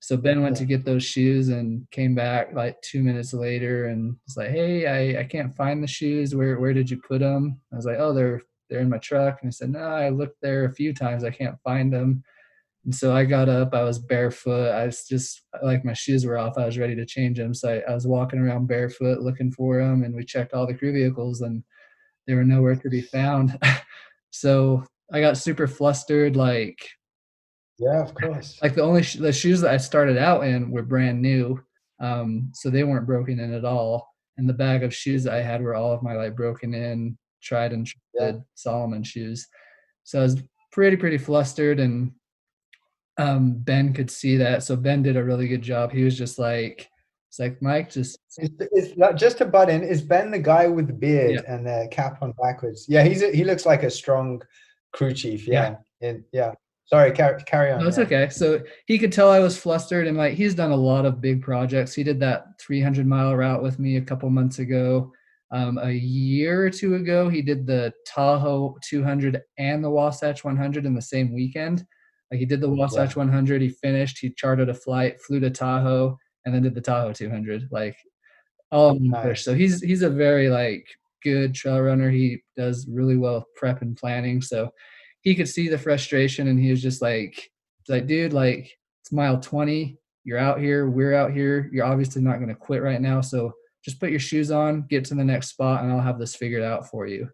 so 0.00 0.16
Ben 0.16 0.42
went 0.42 0.56
to 0.56 0.64
get 0.64 0.84
those 0.84 1.04
shoes 1.04 1.48
and 1.48 1.88
came 1.90 2.14
back 2.14 2.54
like 2.54 2.80
two 2.80 3.02
minutes 3.02 3.34
later 3.34 3.86
and 3.86 4.16
was 4.26 4.36
like, 4.36 4.48
"Hey, 4.50 4.86
I, 4.86 5.20
I 5.20 5.24
can't 5.24 5.54
find 5.54 5.82
the 5.82 5.86
shoes. 5.86 6.34
Where 6.34 6.58
where 6.58 6.72
did 6.72 6.90
you 6.90 6.96
put 6.96 7.20
them?" 7.20 7.60
I 7.72 7.76
was 7.76 7.84
like, 7.84 7.98
"Oh, 7.98 8.14
they're 8.14 8.40
they're 8.70 8.80
in 8.80 8.88
my 8.88 8.98
truck." 8.98 9.38
And 9.42 9.48
he 9.50 9.52
said, 9.52 9.70
"No, 9.70 9.80
I 9.80 10.08
looked 10.08 10.40
there 10.40 10.64
a 10.64 10.72
few 10.72 10.94
times. 10.94 11.22
I 11.22 11.30
can't 11.30 11.60
find 11.62 11.92
them." 11.92 12.24
And 12.86 12.94
so 12.94 13.14
I 13.14 13.26
got 13.26 13.50
up. 13.50 13.74
I 13.74 13.82
was 13.84 13.98
barefoot. 13.98 14.70
I 14.70 14.86
was 14.86 15.04
just 15.06 15.42
like 15.62 15.84
my 15.84 15.92
shoes 15.92 16.24
were 16.24 16.38
off. 16.38 16.56
I 16.56 16.64
was 16.64 16.78
ready 16.78 16.96
to 16.96 17.04
change 17.04 17.36
them. 17.36 17.52
So 17.52 17.68
I, 17.68 17.90
I 17.90 17.94
was 17.94 18.06
walking 18.06 18.40
around 18.40 18.68
barefoot 18.68 19.20
looking 19.20 19.52
for 19.52 19.78
them, 19.78 20.02
and 20.02 20.14
we 20.14 20.24
checked 20.24 20.54
all 20.54 20.66
the 20.66 20.74
crew 20.74 20.92
vehicles, 20.92 21.42
and 21.42 21.62
they 22.26 22.34
were 22.34 22.44
nowhere 22.44 22.76
to 22.76 22.88
be 22.88 23.02
found. 23.02 23.58
so 24.30 24.82
I 25.12 25.20
got 25.20 25.36
super 25.36 25.66
flustered. 25.66 26.36
Like 26.36 26.78
yeah, 27.80 28.02
of 28.02 28.14
course. 28.14 28.58
Like 28.62 28.74
the 28.74 28.82
only 28.82 29.02
sh- 29.02 29.16
the 29.16 29.32
shoes 29.32 29.62
that 29.62 29.72
I 29.72 29.78
started 29.78 30.18
out 30.18 30.44
in 30.44 30.70
were 30.70 30.82
brand 30.82 31.22
new, 31.22 31.58
um, 31.98 32.50
so 32.54 32.68
they 32.68 32.84
weren't 32.84 33.06
broken 33.06 33.40
in 33.40 33.54
at 33.54 33.64
all. 33.64 34.06
And 34.36 34.48
the 34.48 34.54
bag 34.54 34.82
of 34.82 34.94
shoes 34.94 35.24
that 35.24 35.34
I 35.34 35.42
had 35.42 35.62
were 35.62 35.74
all 35.74 35.92
of 35.92 36.02
my 36.02 36.14
like 36.14 36.36
broken 36.36 36.74
in, 36.74 37.16
tried 37.42 37.72
and 37.72 37.86
trusted 37.86 38.36
yeah. 38.36 38.40
Salomon 38.54 39.02
shoes. 39.02 39.48
So 40.04 40.20
I 40.20 40.22
was 40.22 40.42
pretty 40.72 40.96
pretty 40.96 41.18
flustered, 41.18 41.80
and 41.80 42.12
um, 43.16 43.54
Ben 43.58 43.92
could 43.94 44.10
see 44.10 44.36
that. 44.36 44.62
So 44.62 44.76
Ben 44.76 45.02
did 45.02 45.16
a 45.16 45.24
really 45.24 45.48
good 45.48 45.62
job. 45.62 45.90
He 45.90 46.04
was 46.04 46.16
just 46.16 46.38
like, 46.38 46.88
it's 47.28 47.38
like 47.38 47.62
Mike, 47.62 47.90
just 47.90 48.18
is, 48.38 48.50
is 48.72 48.94
just 49.16 49.38
to 49.38 49.46
butt 49.46 49.70
in. 49.70 49.82
Is 49.82 50.02
Ben 50.02 50.30
the 50.30 50.38
guy 50.38 50.66
with 50.66 50.86
the 50.86 50.92
beard 50.92 51.42
yeah. 51.44 51.54
and 51.54 51.66
the 51.66 51.88
cap 51.90 52.22
on 52.22 52.34
backwards? 52.42 52.86
Yeah, 52.88 53.04
he's 53.04 53.22
a, 53.22 53.30
he 53.30 53.44
looks 53.44 53.64
like 53.64 53.84
a 53.84 53.90
strong 53.90 54.42
crew 54.92 55.14
chief. 55.14 55.46
Yeah, 55.46 55.76
yeah. 56.00 56.08
In, 56.08 56.24
yeah. 56.32 56.52
Sorry, 56.90 57.12
carry, 57.12 57.40
carry 57.44 57.70
on. 57.70 57.80
No, 57.80 57.86
it's 57.86 57.98
okay. 57.98 58.28
So 58.30 58.60
he 58.86 58.98
could 58.98 59.12
tell 59.12 59.30
I 59.30 59.38
was 59.38 59.56
flustered, 59.56 60.08
and 60.08 60.16
like 60.16 60.34
he's 60.34 60.56
done 60.56 60.72
a 60.72 60.76
lot 60.76 61.06
of 61.06 61.20
big 61.20 61.40
projects. 61.40 61.94
He 61.94 62.02
did 62.02 62.18
that 62.20 62.58
300 62.60 63.06
mile 63.06 63.36
route 63.36 63.62
with 63.62 63.78
me 63.78 63.96
a 63.96 64.02
couple 64.02 64.28
months 64.28 64.58
ago. 64.58 65.12
Um, 65.52 65.78
a 65.78 65.90
year 65.90 66.66
or 66.66 66.70
two 66.70 66.96
ago, 66.96 67.28
he 67.28 67.42
did 67.42 67.64
the 67.64 67.92
Tahoe 68.06 68.76
200 68.88 69.40
and 69.58 69.84
the 69.84 69.90
Wasatch 69.90 70.42
100 70.42 70.84
in 70.84 70.94
the 70.94 71.02
same 71.02 71.32
weekend. 71.32 71.84
Like 72.30 72.40
he 72.40 72.46
did 72.46 72.60
the 72.60 72.70
Wasatch 72.70 73.16
yeah. 73.16 73.20
100, 73.20 73.62
he 73.62 73.68
finished, 73.68 74.18
he 74.18 74.30
chartered 74.30 74.68
a 74.68 74.74
flight, 74.74 75.20
flew 75.20 75.40
to 75.40 75.50
Tahoe, 75.50 76.16
and 76.44 76.54
then 76.54 76.62
did 76.62 76.74
the 76.74 76.80
Tahoe 76.80 77.12
200. 77.12 77.68
Like 77.70 77.96
all 78.72 78.98
nice. 78.98 79.44
So 79.44 79.54
he's 79.54 79.80
he's 79.80 80.02
a 80.02 80.10
very 80.10 80.48
like 80.48 80.86
good 81.22 81.54
trail 81.54 81.80
runner. 81.80 82.10
He 82.10 82.42
does 82.56 82.86
really 82.88 83.16
well 83.16 83.46
prep 83.54 83.82
and 83.82 83.96
planning. 83.96 84.42
So 84.42 84.70
he 85.22 85.34
could 85.34 85.48
see 85.48 85.68
the 85.68 85.78
frustration 85.78 86.48
and 86.48 86.58
he 86.58 86.70
was 86.70 86.82
just 86.82 87.02
like 87.02 87.50
like 87.88 88.06
dude 88.06 88.32
like 88.32 88.70
it's 89.02 89.12
mile 89.12 89.38
20 89.38 89.98
you're 90.24 90.38
out 90.38 90.60
here. 90.60 90.88
We're 90.88 91.14
out 91.14 91.32
here. 91.32 91.70
You're 91.72 91.86
obviously 91.86 92.22
not 92.22 92.36
going 92.36 92.48
to 92.48 92.54
quit 92.54 92.82
right 92.82 93.00
now. 93.00 93.20
So 93.20 93.52
just 93.84 93.98
put 93.98 94.10
your 94.10 94.20
shoes 94.20 94.50
on 94.50 94.86
get 94.90 95.04
to 95.06 95.14
the 95.14 95.24
next 95.24 95.48
spot 95.48 95.82
and 95.82 95.90
i'll 95.90 96.02
have 96.02 96.18
this 96.18 96.36
figured 96.36 96.62
out 96.62 96.90
for 96.90 97.06
you. 97.06 97.28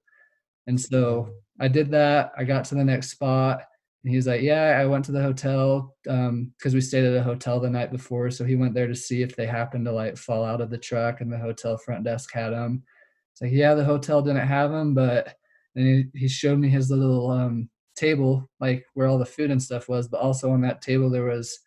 And 0.67 0.81
so 0.81 1.31
i 1.61 1.69
did 1.69 1.91
that. 1.91 2.33
I 2.39 2.45
got 2.45 2.65
to 2.67 2.75
the 2.75 2.85
next 2.85 3.11
spot 3.11 3.63
and 4.05 4.11
he 4.11 4.17
was 4.17 4.29
like 4.29 4.43
yeah 4.43 4.79
i 4.81 4.87
went 4.87 5.05
to 5.07 5.13
the 5.13 5.23
hotel 5.23 5.97
because 6.05 6.29
um, 6.29 6.53
we 6.73 6.81
stayed 6.81 7.05
at 7.05 7.17
a 7.17 7.23
hotel 7.23 7.59
the 7.59 7.69
night 7.69 7.91
before. 7.91 8.31
So 8.31 8.45
he 8.45 8.55
went 8.55 8.75
there 8.75 8.87
to 8.87 8.95
see 8.95 9.23
if 9.23 9.35
they 9.35 9.47
happened 9.47 9.87
to 9.87 9.93
like 9.93 10.17
fall 10.17 10.45
out 10.45 10.61
of 10.61 10.71
the 10.71 10.79
truck 10.79 11.21
and 11.21 11.33
the 11.33 11.39
hotel 11.39 11.77
front 11.77 12.05
desk 12.05 12.33
had 12.33 12.51
them 12.51 12.85
it's 13.33 13.43
like 13.43 13.53
yeah 13.53 13.75
the 13.75 13.85
hotel 13.85 14.23
didn't 14.23 14.47
have 14.47 14.71
them 14.71 14.95
but 14.95 15.35
then 15.75 16.09
he, 16.15 16.21
he 16.21 16.29
showed 16.29 16.59
me 16.59 16.69
his 16.69 16.91
little 16.91 17.31
um, 17.31 17.69
table, 17.97 18.49
like 18.61 18.85
where 18.95 19.07
all 19.07 19.19
the 19.19 19.27
food 19.27 19.51
and 19.51 19.63
stuff 19.63 19.89
was, 19.89 20.09
but 20.09 20.21
also 20.21 20.51
on 20.51 20.61
that 20.63 20.83
table 20.83 21.11
there 21.11 21.25
was 21.25 21.59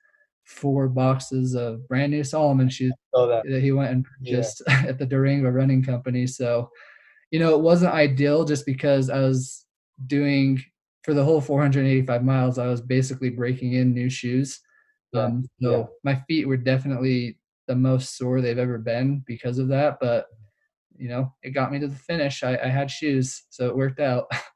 four 0.45 0.87
boxes 0.87 1.53
of 1.53 1.87
brand 1.87 2.11
new 2.11 2.23
Salomon 2.23 2.69
shoes 2.69 2.91
that. 3.13 3.43
that. 3.47 3.61
he 3.61 3.71
went 3.71 3.91
and 3.91 4.05
purchased 4.05 4.63
yeah. 4.67 4.85
at 4.87 4.97
the 4.97 5.05
Durango 5.05 5.49
Running 5.49 5.83
Company. 5.83 6.25
So, 6.25 6.69
you 7.29 7.39
know, 7.39 7.53
it 7.53 7.61
wasn't 7.61 7.93
ideal 7.93 8.45
just 8.45 8.65
because 8.65 9.09
I 9.09 9.19
was 9.19 9.65
doing 10.07 10.63
for 11.03 11.13
the 11.13 11.23
whole 11.23 11.41
485 11.41 12.23
miles, 12.23 12.57
I 12.57 12.67
was 12.67 12.81
basically 12.81 13.29
breaking 13.29 13.73
in 13.73 13.93
new 13.93 14.09
shoes. 14.09 14.59
Yeah. 15.13 15.23
Um, 15.23 15.45
so 15.61 15.71
yeah. 15.71 15.85
my 16.03 16.23
feet 16.27 16.47
were 16.47 16.57
definitely 16.57 17.37
the 17.67 17.75
most 17.75 18.17
sore 18.17 18.41
they've 18.41 18.57
ever 18.57 18.77
been 18.77 19.23
because 19.25 19.59
of 19.59 19.69
that. 19.69 19.97
But 20.01 20.25
you 20.97 21.07
know, 21.07 21.33
it 21.41 21.51
got 21.51 21.71
me 21.71 21.79
to 21.79 21.87
the 21.87 21.95
finish. 21.95 22.43
I, 22.43 22.57
I 22.57 22.67
had 22.67 22.91
shoes, 22.91 23.43
so 23.49 23.67
it 23.67 23.77
worked 23.77 23.99
out. 23.99 24.25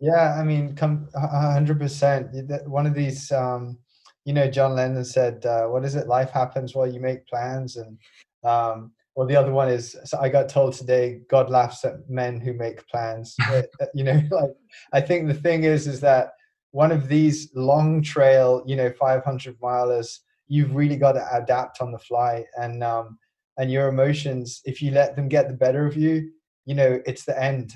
Yeah, 0.00 0.36
I 0.38 0.44
mean, 0.44 0.74
come 0.76 1.08
hundred 1.14 1.78
percent. 1.80 2.28
One 2.68 2.86
of 2.86 2.94
these, 2.94 3.32
um, 3.32 3.78
you 4.24 4.32
know, 4.32 4.48
John 4.48 4.74
Lennon 4.76 5.04
said, 5.04 5.44
uh, 5.44 5.66
"What 5.66 5.84
is 5.84 5.96
it? 5.96 6.06
Life 6.06 6.30
happens 6.30 6.74
while 6.74 6.86
you 6.86 7.00
make 7.00 7.26
plans." 7.26 7.76
And 7.76 7.98
um, 8.44 8.92
well, 9.16 9.26
the 9.26 9.34
other 9.34 9.52
one 9.52 9.68
is, 9.68 9.96
so 10.04 10.18
I 10.20 10.28
got 10.28 10.48
told 10.48 10.74
today, 10.74 11.22
God 11.28 11.50
laughs 11.50 11.84
at 11.84 12.08
men 12.08 12.40
who 12.40 12.52
make 12.52 12.86
plans. 12.88 13.34
Uh, 13.50 13.62
you 13.94 14.04
know, 14.04 14.20
like 14.30 14.54
I 14.92 15.00
think 15.00 15.26
the 15.26 15.34
thing 15.34 15.64
is, 15.64 15.88
is 15.88 16.00
that 16.00 16.32
one 16.70 16.92
of 16.92 17.08
these 17.08 17.50
long 17.54 18.00
trail, 18.02 18.62
you 18.66 18.76
know, 18.76 18.92
five 18.92 19.24
hundred 19.24 19.58
milers, 19.60 20.18
you've 20.46 20.74
really 20.76 20.96
got 20.96 21.12
to 21.12 21.26
adapt 21.36 21.80
on 21.80 21.90
the 21.90 21.98
fly, 21.98 22.44
and 22.56 22.84
um, 22.84 23.18
and 23.56 23.68
your 23.72 23.88
emotions, 23.88 24.60
if 24.64 24.80
you 24.80 24.92
let 24.92 25.16
them 25.16 25.28
get 25.28 25.48
the 25.48 25.54
better 25.54 25.86
of 25.86 25.96
you, 25.96 26.30
you 26.66 26.74
know, 26.76 27.00
it's 27.04 27.24
the 27.24 27.40
end 27.42 27.74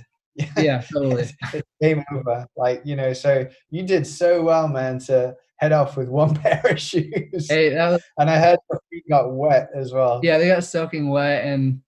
yeah, 0.57 0.83
totally. 0.93 1.27
game 1.81 2.05
over. 2.13 2.47
Like, 2.57 2.83
you 2.85 2.97
know, 2.97 3.13
so 3.13 3.47
you 3.71 3.83
did 3.83 4.07
so 4.07 4.43
well, 4.43 4.69
man, 4.69 4.99
to 5.01 5.37
head 5.57 5.73
off 5.73 5.97
with 5.97 6.09
one 6.09 6.35
pair 6.43 6.63
of 6.65 6.81
shoes. 6.81 7.49
Hey, 7.49 7.75
was, 7.75 8.03
and 8.19 8.31
I 8.31 8.39
heard 8.39 8.59
your 8.71 8.81
feet 8.91 9.05
got 9.09 9.33
wet 9.33 9.71
as 9.75 9.93
well. 9.93 10.21
Yeah, 10.23 10.39
they 10.39 10.49
got 10.49 10.65
soaking 10.65 11.09
wet. 11.09 11.45
And, 11.45 11.81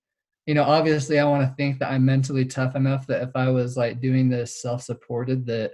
you 0.46 0.54
know, 0.54 0.64
obviously 0.64 1.18
I 1.18 1.24
want 1.24 1.48
to 1.48 1.54
think 1.57 1.78
that 1.78 1.90
I'm 1.90 2.04
mentally 2.04 2.44
tough 2.44 2.76
enough 2.76 3.07
that 3.07 3.22
if 3.22 3.30
I 3.35 3.50
was 3.50 3.76
like 3.76 4.00
doing 4.00 4.28
this 4.28 4.61
self 4.61 4.83
supported, 4.83 5.46
that 5.46 5.72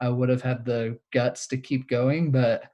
I 0.00 0.08
would 0.08 0.28
have 0.28 0.42
had 0.42 0.64
the 0.64 0.98
guts 1.12 1.46
to 1.48 1.58
keep 1.58 1.88
going. 1.88 2.32
But, 2.32 2.64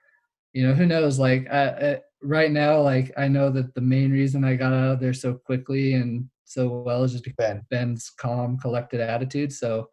you 0.53 0.66
know, 0.66 0.72
who 0.72 0.87
knows? 0.87 1.18
Like, 1.18 1.49
I, 1.51 1.68
I, 1.68 2.01
right 2.22 2.51
now, 2.51 2.81
like, 2.81 3.12
I 3.18 3.29
know 3.29 3.51
that 3.51 3.75
the 3.75 3.81
main 3.81 4.11
reason 4.11 4.44
I 4.44 4.57
got 4.57 4.72
out 4.72 4.92
of 4.92 5.01
there 5.01 5.12
so 5.12 5.35
quickly 5.35 5.94
and 5.94 6.29
so 6.46 6.68
well 6.68 7.02
is 7.02 7.12
just 7.12 7.37
ben. 7.37 7.62
Ben's 7.70 8.09
calm, 8.09 8.56
collected 8.56 9.00
attitude. 9.00 9.52
So 9.52 9.90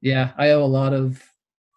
yeah, 0.00 0.32
I 0.38 0.50
owe 0.50 0.64
a 0.64 0.66
lot 0.66 0.92
of 0.92 1.22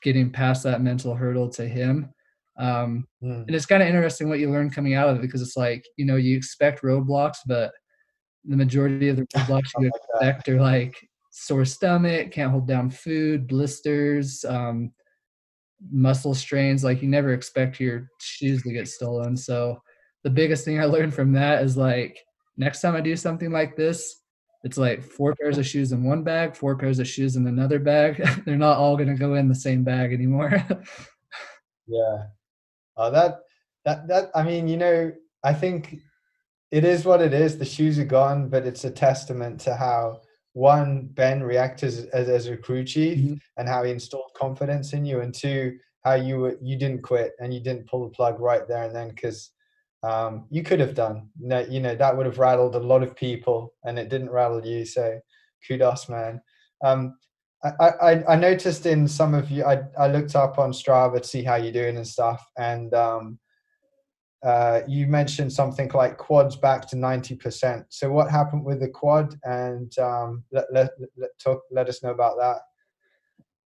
getting 0.01 0.31
past 0.31 0.63
that 0.63 0.81
mental 0.81 1.13
hurdle 1.13 1.49
to 1.49 1.67
him. 1.67 2.13
Um, 2.57 3.05
mm. 3.23 3.45
And 3.45 3.55
it's 3.55 3.65
kind 3.65 3.83
of 3.83 3.89
interesting 3.89 4.29
what 4.29 4.39
you 4.39 4.49
learn 4.49 4.69
coming 4.69 4.93
out 4.93 5.09
of 5.09 5.17
it 5.17 5.21
because 5.21 5.41
it's 5.41 5.57
like, 5.57 5.85
you 5.97 6.05
know, 6.05 6.15
you 6.15 6.35
expect 6.35 6.81
roadblocks, 6.81 7.38
but 7.45 7.71
the 8.45 8.57
majority 8.57 9.09
of 9.09 9.17
the 9.17 9.23
roadblocks 9.35 9.71
you 9.79 9.89
expect 9.89 10.47
are 10.47 10.62
like 10.62 10.95
sore 11.31 11.65
stomach, 11.65 12.31
can't 12.31 12.51
hold 12.51 12.67
down 12.67 12.89
food, 12.89 13.47
blisters, 13.47 14.45
um, 14.45 14.91
muscle 15.91 16.33
strains. 16.33 16.83
Like 16.83 17.01
you 17.01 17.09
never 17.09 17.33
expect 17.33 17.79
your 17.79 18.09
shoes 18.21 18.63
to 18.63 18.71
get 18.71 18.88
stolen. 18.88 19.35
So 19.35 19.81
the 20.23 20.29
biggest 20.29 20.63
thing 20.63 20.79
I 20.79 20.85
learned 20.85 21.13
from 21.13 21.33
that 21.33 21.63
is 21.63 21.75
like, 21.77 22.17
next 22.60 22.82
time 22.82 22.95
I 22.95 23.02
do 23.02 23.15
something 23.15 23.52
like 23.52 23.76
this, 23.76 24.22
it's 24.63 24.78
like 24.78 25.02
four 25.02 25.34
pairs 25.36 25.58
of 25.58 25.65
shoes 25.65 25.91
in 25.93 26.04
one 26.04 26.24
bag, 26.24 26.56
four 26.56 26.76
pairs 26.76 27.00
of 27.00 27.08
shoes 27.08 27.36
in 27.38 27.48
another 27.48 27.80
bag. 27.80 28.24
They're 28.45 28.58
not 28.58 28.78
all 28.78 28.98
going 28.98 29.10
to 29.10 29.15
go 29.15 29.36
in 29.36 29.48
the 29.48 29.56
same 29.56 29.84
bag 29.84 30.13
anymore. 30.13 30.52
yeah. 31.88 32.24
Uh, 32.98 33.10
that, 33.12 33.39
that, 33.86 34.08
that, 34.10 34.32
I 34.36 34.43
mean, 34.43 34.67
you 34.67 34.76
know, 34.76 35.13
I 35.43 35.54
think 35.54 36.00
it 36.72 36.84
is 36.84 37.06
what 37.06 37.22
it 37.22 37.34
is. 37.34 37.58
The 37.58 37.65
shoes 37.65 37.98
are 37.98 38.06
gone, 38.06 38.50
but 38.50 38.65
it's 38.65 38.84
a 38.84 38.91
testament 38.91 39.62
to 39.62 39.76
how 39.76 40.19
one, 40.54 41.08
Ben 41.13 41.41
reacted 41.41 41.88
as, 41.88 42.06
as, 42.08 42.28
as 42.28 42.48
a 42.48 42.58
crew 42.58 42.84
chief 42.84 43.17
mm-hmm. 43.17 43.36
and 43.58 43.69
how 43.69 43.84
he 43.84 43.91
installed 43.91 44.32
confidence 44.36 44.91
in 44.91 45.06
you. 45.06 45.22
And 45.22 45.34
two, 45.34 45.78
how 46.04 46.15
you 46.15 46.39
were 46.39 46.58
you 46.62 46.78
didn't 46.78 47.04
quit 47.04 47.34
and 47.39 47.54
you 47.54 47.60
didn't 47.60 47.88
pull 47.88 48.04
the 48.04 48.12
plug 48.12 48.39
right 48.39 48.67
there 48.67 48.84
and 48.84 48.95
then 48.95 49.10
because 49.10 49.52
um, 50.03 50.45
you 50.49 50.63
could 50.63 50.79
have 50.79 50.95
done. 50.95 51.29
You 51.39 51.79
know 51.79 51.95
that 51.95 52.15
would 52.15 52.25
have 52.25 52.39
rattled 52.39 52.75
a 52.75 52.79
lot 52.79 53.03
of 53.03 53.15
people, 53.15 53.73
and 53.83 53.99
it 53.99 54.09
didn't 54.09 54.29
rattle 54.29 54.65
you. 54.65 54.85
So 54.85 55.19
kudos, 55.67 56.09
man. 56.09 56.41
Um, 56.83 57.17
I, 57.63 57.89
I, 58.01 58.23
I 58.29 58.35
noticed 58.38 58.85
in 58.85 59.05
some 59.05 59.33
of 59.33 59.51
you, 59.51 59.65
I, 59.65 59.81
I 59.97 60.07
looked 60.07 60.33
up 60.33 60.57
on 60.57 60.71
Strava 60.71 61.21
to 61.21 61.27
see 61.27 61.43
how 61.43 61.55
you're 61.55 61.73
doing 61.73 61.97
and 61.97 62.07
stuff, 62.07 62.45
and 62.57 62.93
um, 62.93 63.39
uh, 64.43 64.81
you 64.88 65.07
mentioned 65.07 65.51
something 65.51 65.89
like 65.93 66.17
quads 66.17 66.55
back 66.55 66.88
to 66.88 66.95
90%. 66.95 67.83
So 67.89 68.09
what 68.09 68.31
happened 68.31 68.63
with 68.63 68.79
the 68.79 68.88
quad? 68.88 69.35
And 69.43 69.91
um, 69.99 70.43
let, 70.51 70.65
let, 70.71 70.91
let, 71.17 71.31
talk, 71.43 71.62
let 71.71 71.89
us 71.89 72.01
know 72.03 72.12
about 72.12 72.38
that. 72.38 72.59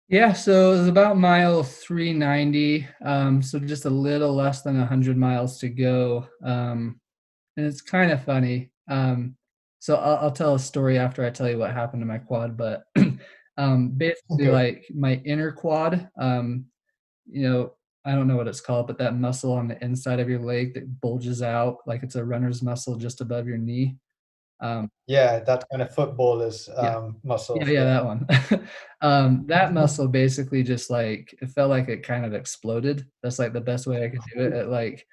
Yeah, 0.09 0.33
so 0.33 0.73
it 0.73 0.79
was 0.79 0.89
about 0.89 1.17
mile 1.17 1.63
390, 1.63 2.87
um, 3.05 3.41
so 3.43 3.59
just 3.59 3.87
a 3.87 3.91
little 3.91 4.35
less 4.35 4.63
than 4.63 4.77
100 4.77 5.17
miles 5.17 5.59
to 5.61 5.69
go. 5.69 6.27
Um, 6.45 7.01
and 7.57 7.67
it's 7.67 7.81
kind 7.81 8.13
of 8.13 8.25
funny. 8.25 8.71
Um, 8.89 9.37
so 9.79 9.97
I'll, 9.97 10.17
I'll, 10.19 10.31
tell 10.31 10.55
a 10.55 10.59
story 10.59 10.99
after 10.99 11.25
I 11.25 11.31
tell 11.31 11.49
you 11.49 11.59
what 11.59 11.73
happened 11.73 12.03
to 12.03 12.07
my 12.07 12.19
quad, 12.19 12.57
but 12.57 12.85
um, 13.57 13.91
basically, 13.91 14.49
okay. 14.49 14.51
like 14.51 14.85
my 14.95 15.15
inner 15.25 15.51
quad, 15.51 16.09
um, 16.21 16.67
you 17.27 17.49
know, 17.49 17.73
I 18.05 18.13
don't 18.13 18.27
know 18.27 18.37
what 18.37 18.49
it's 18.49 18.61
called, 18.61 18.89
but 18.89 18.99
that 18.99 19.17
muscle 19.17 19.53
on 19.53 19.69
the 19.69 19.83
inside 19.83 20.21
of 20.21 20.29
your 20.29 20.41
leg 20.41 20.75
that 20.75 21.01
bulges 21.01 21.43
out 21.43 21.79
like 21.87 22.03
it's 22.03 22.17
a 22.17 22.25
runner's 22.25 22.63
muscle 22.63 22.97
just 22.97 23.21
above 23.21 23.47
your 23.47 23.59
knee. 23.59 23.97
Um, 24.63 24.89
yeah, 25.09 25.41
that 25.41 25.65
kind 25.71 25.83
of 25.83 25.93
footballer's 25.93 26.69
yeah. 26.73 26.97
um, 26.97 27.17
muscle. 27.25 27.59
Yeah, 27.59 27.69
yeah, 27.69 27.85
that 27.85 28.05
one. 28.05 28.27
um, 29.03 29.45
that 29.49 29.75
muscle 29.75 30.07
basically 30.07 30.63
just 30.63 30.89
like 30.89 31.37
it 31.43 31.51
felt 31.51 31.69
like 31.69 31.89
it 31.89 32.05
kind 32.05 32.25
of 32.25 32.33
exploded. 32.33 33.05
That's 33.23 33.41
like 33.41 33.53
the 33.53 33.61
best 33.61 33.89
way 33.89 34.05
I 34.05 34.09
could 34.09 34.21
do 34.33 34.41
it. 34.41 34.53
It 34.53 34.69
like 34.69 35.05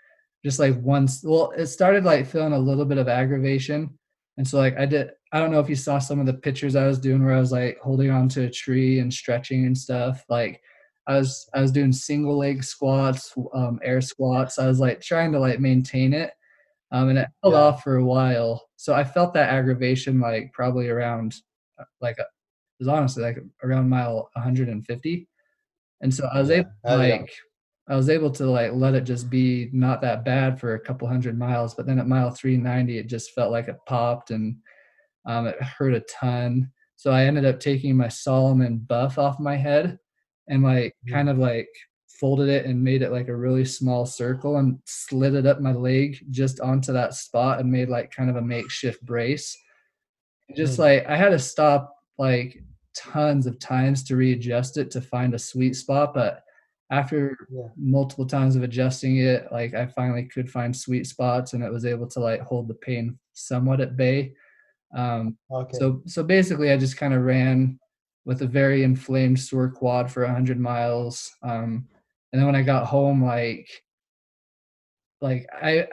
just 0.46 0.60
like 0.60 0.80
once. 0.80 1.24
Well, 1.24 1.52
it 1.58 1.66
started 1.66 2.06
like 2.06 2.28
feeling 2.28 2.54
a 2.54 2.60
little 2.60 2.86
bit 2.86 3.00
of 3.00 3.08
aggravation, 3.08 3.98
and 4.38 4.48
so 4.48 4.60
like 4.60 4.78
I 4.78 4.86
did. 4.86 5.10
I 5.34 5.40
don't 5.40 5.52
know 5.52 5.60
if 5.60 5.70
you 5.70 5.76
saw 5.76 5.98
some 5.98 6.20
of 6.20 6.28
the 6.28 6.34
pictures 6.34 6.76
I 6.76 6.88
was 6.88 7.00
doing 7.00 7.24
where 7.26 7.36
I 7.36 7.40
was 7.40 7.52
like 7.52 7.80
holding 7.80 8.12
onto 8.12 8.44
a 8.44 8.50
tree 8.50 9.00
and 9.00 9.12
stretching 9.12 9.66
and 9.66 9.78
stuff. 9.78 10.24
Like 10.30 10.62
I 11.08 11.18
was 11.18 11.50
I 11.56 11.62
was 11.62 11.72
doing 11.72 11.92
single 11.92 12.38
leg 12.38 12.64
squats, 12.64 13.34
um, 13.56 13.80
air 13.84 14.02
squats. 14.02 14.60
I 14.60 14.68
was 14.68 14.80
like 14.80 15.02
trying 15.02 15.32
to 15.32 15.40
like 15.40 15.60
maintain 15.60 16.14
it 16.14 16.34
um, 16.92 17.10
and 17.10 17.20
it 17.20 17.28
held 17.44 17.54
yeah. 17.54 17.62
off 17.62 17.84
for 17.84 17.98
a 17.98 18.06
while. 18.06 18.68
So 18.78 18.94
I 18.94 19.04
felt 19.04 19.34
that 19.34 19.50
aggravation 19.50 20.20
like 20.20 20.52
probably 20.54 20.90
around 20.90 21.36
uh, 21.80 21.86
like 22.02 22.18
a, 22.18 22.24
it 22.24 22.86
was 22.86 22.88
honestly 22.88 23.24
like 23.24 23.38
around 23.64 23.90
mile 23.90 24.30
150, 24.34 25.28
and 26.02 26.14
so 26.14 26.28
I 26.34 26.40
was 26.40 26.50
yeah. 26.50 26.56
able 26.56 26.72
to, 26.86 26.98
like 26.98 27.22
yeah. 27.22 27.94
I 27.94 27.96
was 27.96 28.10
able 28.10 28.32
to 28.32 28.46
like 28.46 28.72
let 28.74 28.96
it 28.96 29.04
just 29.04 29.30
be 29.30 29.70
not 29.74 30.02
that 30.02 30.24
bad 30.24 30.60
for 30.60 30.76
a 30.76 30.80
couple 30.80 31.08
hundred 31.08 31.38
miles, 31.38 31.74
but 31.74 31.86
then 31.86 32.00
at 32.00 32.08
mile 32.08 32.32
390 32.32 32.98
it 32.98 33.08
just 33.08 33.32
felt 33.32 33.52
like 33.52 33.68
it 33.68 33.78
popped 33.88 34.32
and 34.32 34.56
um, 35.26 35.48
it 35.48 35.62
hurt 35.62 35.94
a 35.94 36.02
ton. 36.02 36.72
So 36.96 37.12
I 37.12 37.26
ended 37.26 37.46
up 37.46 37.60
taking 37.60 37.96
my 37.96 38.08
Salomon 38.08 38.78
buff 38.78 39.18
off 39.18 39.40
my 39.40 39.56
head 39.56 39.98
and 40.48 40.64
like 40.64 40.94
kind 41.10 41.30
of 41.30 41.38
like 41.38 41.70
folded 42.20 42.50
it 42.50 42.66
and 42.66 42.84
made 42.84 43.02
it 43.02 43.12
like 43.12 43.28
a 43.28 43.36
really 43.36 43.66
small 43.66 44.06
circle 44.06 44.58
and 44.58 44.80
slid 44.86 45.36
it 45.36 45.46
up 45.46 45.62
my 45.62 45.74
leg 45.74 46.18
just 46.30 46.60
onto 46.60 46.92
that 46.94 47.14
spot 47.14 47.60
and 47.60 47.72
made 47.72 47.90
like 47.90 48.12
kind 48.12 48.30
of 48.30 48.36
a 48.36 48.42
makeshift 48.42 49.04
brace. 49.06 49.58
Just 50.56 50.76
mm. 50.76 50.80
like 50.80 51.06
I 51.08 51.16
had 51.16 51.30
to 51.30 51.40
stop 51.40 51.96
like 52.18 52.62
tons 52.96 53.46
of 53.46 53.60
times 53.60 54.04
to 54.04 54.16
readjust 54.16 54.78
it 54.78 54.92
to 54.92 55.02
find 55.02 55.34
a 55.34 55.40
sweet 55.40 55.76
spot, 55.76 56.14
but 56.14 56.44
after 56.92 57.38
yeah. 57.52 57.68
multiple 57.78 58.26
times 58.26 58.56
of 58.56 58.64
adjusting 58.64 59.18
it, 59.18 59.48
like 59.52 59.74
I 59.74 59.86
finally 59.88 60.24
could 60.24 60.50
find 60.50 60.76
sweet 60.76 61.06
spots 61.06 61.54
and 61.54 61.64
it 61.64 61.72
was 61.72 61.86
able 61.86 62.08
to 62.08 62.20
like 62.20 62.42
hold 62.42 62.68
the 62.68 62.74
pain 62.74 63.18
somewhat 63.34 63.80
at 63.80 63.96
bay. 63.96 64.34
Um, 64.96 65.38
okay. 65.52 65.78
So 65.78 66.02
so 66.08 66.24
basically, 66.24 66.72
I 66.72 66.78
just 66.78 66.98
kind 66.98 67.14
of 67.14 67.22
ran 67.22 67.80
with 68.26 68.42
a 68.42 68.48
very 68.48 68.84
inflamed 68.84 69.40
sore 69.40 69.70
quad 69.70 70.12
for 70.12 70.24
100 70.24 70.60
miles. 70.60 71.32
Um, 71.44 71.88
and 72.32 72.40
then 72.40 72.46
when 72.46 72.56
I 72.56 72.62
got 72.62 72.88
home, 72.88 73.24
like, 73.24 73.68
like 75.22 75.48
I, 75.52 75.88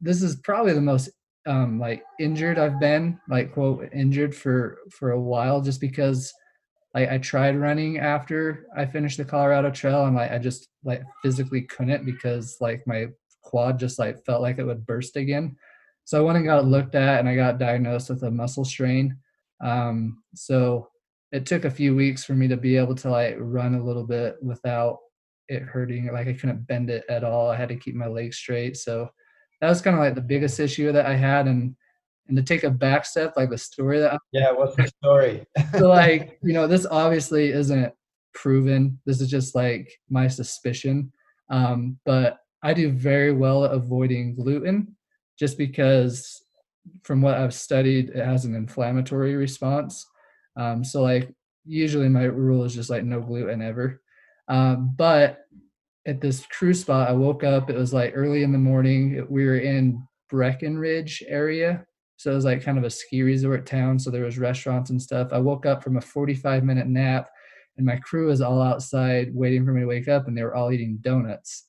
this 0.00 0.22
is 0.22 0.36
probably 0.36 0.72
the 0.72 0.80
most 0.80 1.10
um, 1.46 1.78
like 1.78 2.02
injured 2.20 2.58
I've 2.58 2.78
been, 2.78 3.18
like 3.28 3.52
quote 3.52 3.88
injured 3.92 4.34
for 4.34 4.78
for 4.90 5.12
a 5.12 5.20
while, 5.20 5.60
just 5.60 5.80
because 5.80 6.32
like 6.94 7.08
I 7.08 7.18
tried 7.18 7.56
running 7.56 7.98
after 7.98 8.66
I 8.76 8.86
finished 8.86 9.16
the 9.16 9.24
Colorado 9.24 9.70
Trail, 9.70 10.04
and 10.04 10.16
like 10.16 10.30
I 10.30 10.38
just 10.38 10.68
like 10.84 11.02
physically 11.22 11.62
couldn't 11.62 12.04
because 12.04 12.56
like 12.60 12.86
my 12.86 13.06
quad 13.42 13.78
just 13.78 13.98
like 13.98 14.24
felt 14.24 14.42
like 14.42 14.58
it 14.58 14.64
would 14.64 14.86
burst 14.86 15.16
again. 15.16 15.56
So 16.04 16.18
I 16.18 16.22
went 16.22 16.38
and 16.38 16.46
got 16.46 16.66
looked 16.66 16.94
at, 16.94 17.20
and 17.20 17.28
I 17.28 17.34
got 17.34 17.58
diagnosed 17.58 18.10
with 18.10 18.22
a 18.22 18.30
muscle 18.30 18.64
strain. 18.64 19.16
Um, 19.62 20.22
so 20.34 20.88
it 21.32 21.46
took 21.46 21.64
a 21.64 21.70
few 21.70 21.94
weeks 21.94 22.24
for 22.24 22.34
me 22.34 22.48
to 22.48 22.56
be 22.56 22.76
able 22.76 22.94
to 22.96 23.10
like 23.10 23.36
run 23.38 23.74
a 23.74 23.84
little 23.84 24.04
bit 24.04 24.36
without 24.42 24.98
it 25.48 25.62
hurting. 25.62 26.12
Like 26.12 26.28
I 26.28 26.32
couldn't 26.32 26.66
bend 26.66 26.90
it 26.90 27.04
at 27.08 27.24
all. 27.24 27.50
I 27.50 27.56
had 27.56 27.68
to 27.70 27.76
keep 27.76 27.94
my 27.94 28.06
legs 28.06 28.36
straight. 28.36 28.76
So 28.76 29.10
that 29.60 29.68
was 29.68 29.80
kind 29.80 29.96
of 29.96 30.02
like 30.02 30.14
the 30.14 30.20
biggest 30.20 30.60
issue 30.60 30.92
that 30.92 31.06
I 31.06 31.14
had. 31.14 31.46
And 31.46 31.74
and 32.28 32.36
to 32.36 32.42
take 32.42 32.64
a 32.64 32.70
back 32.70 33.06
step, 33.06 33.34
like 33.36 33.50
the 33.50 33.58
story 33.58 34.00
that 34.00 34.20
yeah, 34.32 34.52
what's 34.52 34.76
the 34.76 34.90
story? 35.02 35.46
so 35.78 35.88
like 35.88 36.38
you 36.42 36.52
know, 36.52 36.66
this 36.66 36.86
obviously 36.90 37.48
isn't 37.52 37.92
proven. 38.34 38.98
This 39.06 39.20
is 39.20 39.30
just 39.30 39.54
like 39.54 39.90
my 40.10 40.28
suspicion. 40.28 41.12
Um, 41.50 41.98
but 42.04 42.38
I 42.62 42.74
do 42.74 42.90
very 42.90 43.32
well 43.32 43.64
at 43.64 43.72
avoiding 43.72 44.34
gluten, 44.34 44.96
just 45.38 45.56
because 45.56 46.42
from 47.02 47.22
what 47.22 47.34
I've 47.34 47.54
studied, 47.54 48.10
it 48.10 48.24
has 48.24 48.44
an 48.44 48.54
inflammatory 48.54 49.34
response. 49.34 50.06
Um, 50.56 50.84
so 50.84 51.02
like 51.02 51.32
usually 51.64 52.08
my 52.08 52.24
rule 52.24 52.64
is 52.64 52.74
just 52.74 52.90
like 52.90 53.04
no 53.04 53.20
gluten 53.20 53.62
ever. 53.62 54.00
Um, 54.48 54.94
but 54.96 55.44
at 56.06 56.20
this 56.20 56.46
cruise 56.46 56.80
spot, 56.80 57.08
I 57.08 57.12
woke 57.12 57.44
up. 57.44 57.68
It 57.68 57.76
was 57.76 57.92
like 57.92 58.12
early 58.14 58.42
in 58.42 58.52
the 58.52 58.58
morning. 58.58 59.26
We 59.28 59.44
were 59.44 59.58
in 59.58 60.02
Breckenridge 60.30 61.22
area, 61.26 61.84
so 62.16 62.32
it 62.32 62.34
was 62.34 62.44
like 62.44 62.62
kind 62.62 62.78
of 62.78 62.84
a 62.84 62.90
ski 62.90 63.22
resort 63.22 63.66
town. 63.66 63.98
So 63.98 64.10
there 64.10 64.24
was 64.24 64.38
restaurants 64.38 64.90
and 64.90 65.00
stuff. 65.00 65.28
I 65.32 65.38
woke 65.38 65.66
up 65.66 65.82
from 65.82 65.98
a 65.98 66.00
45 66.00 66.64
minute 66.64 66.86
nap, 66.86 67.28
and 67.76 67.84
my 67.84 67.96
crew 67.96 68.28
was 68.28 68.40
all 68.40 68.62
outside 68.62 69.34
waiting 69.34 69.64
for 69.64 69.72
me 69.72 69.82
to 69.82 69.86
wake 69.86 70.08
up, 70.08 70.26
and 70.26 70.36
they 70.36 70.42
were 70.42 70.54
all 70.54 70.72
eating 70.72 70.98
donuts. 71.02 71.66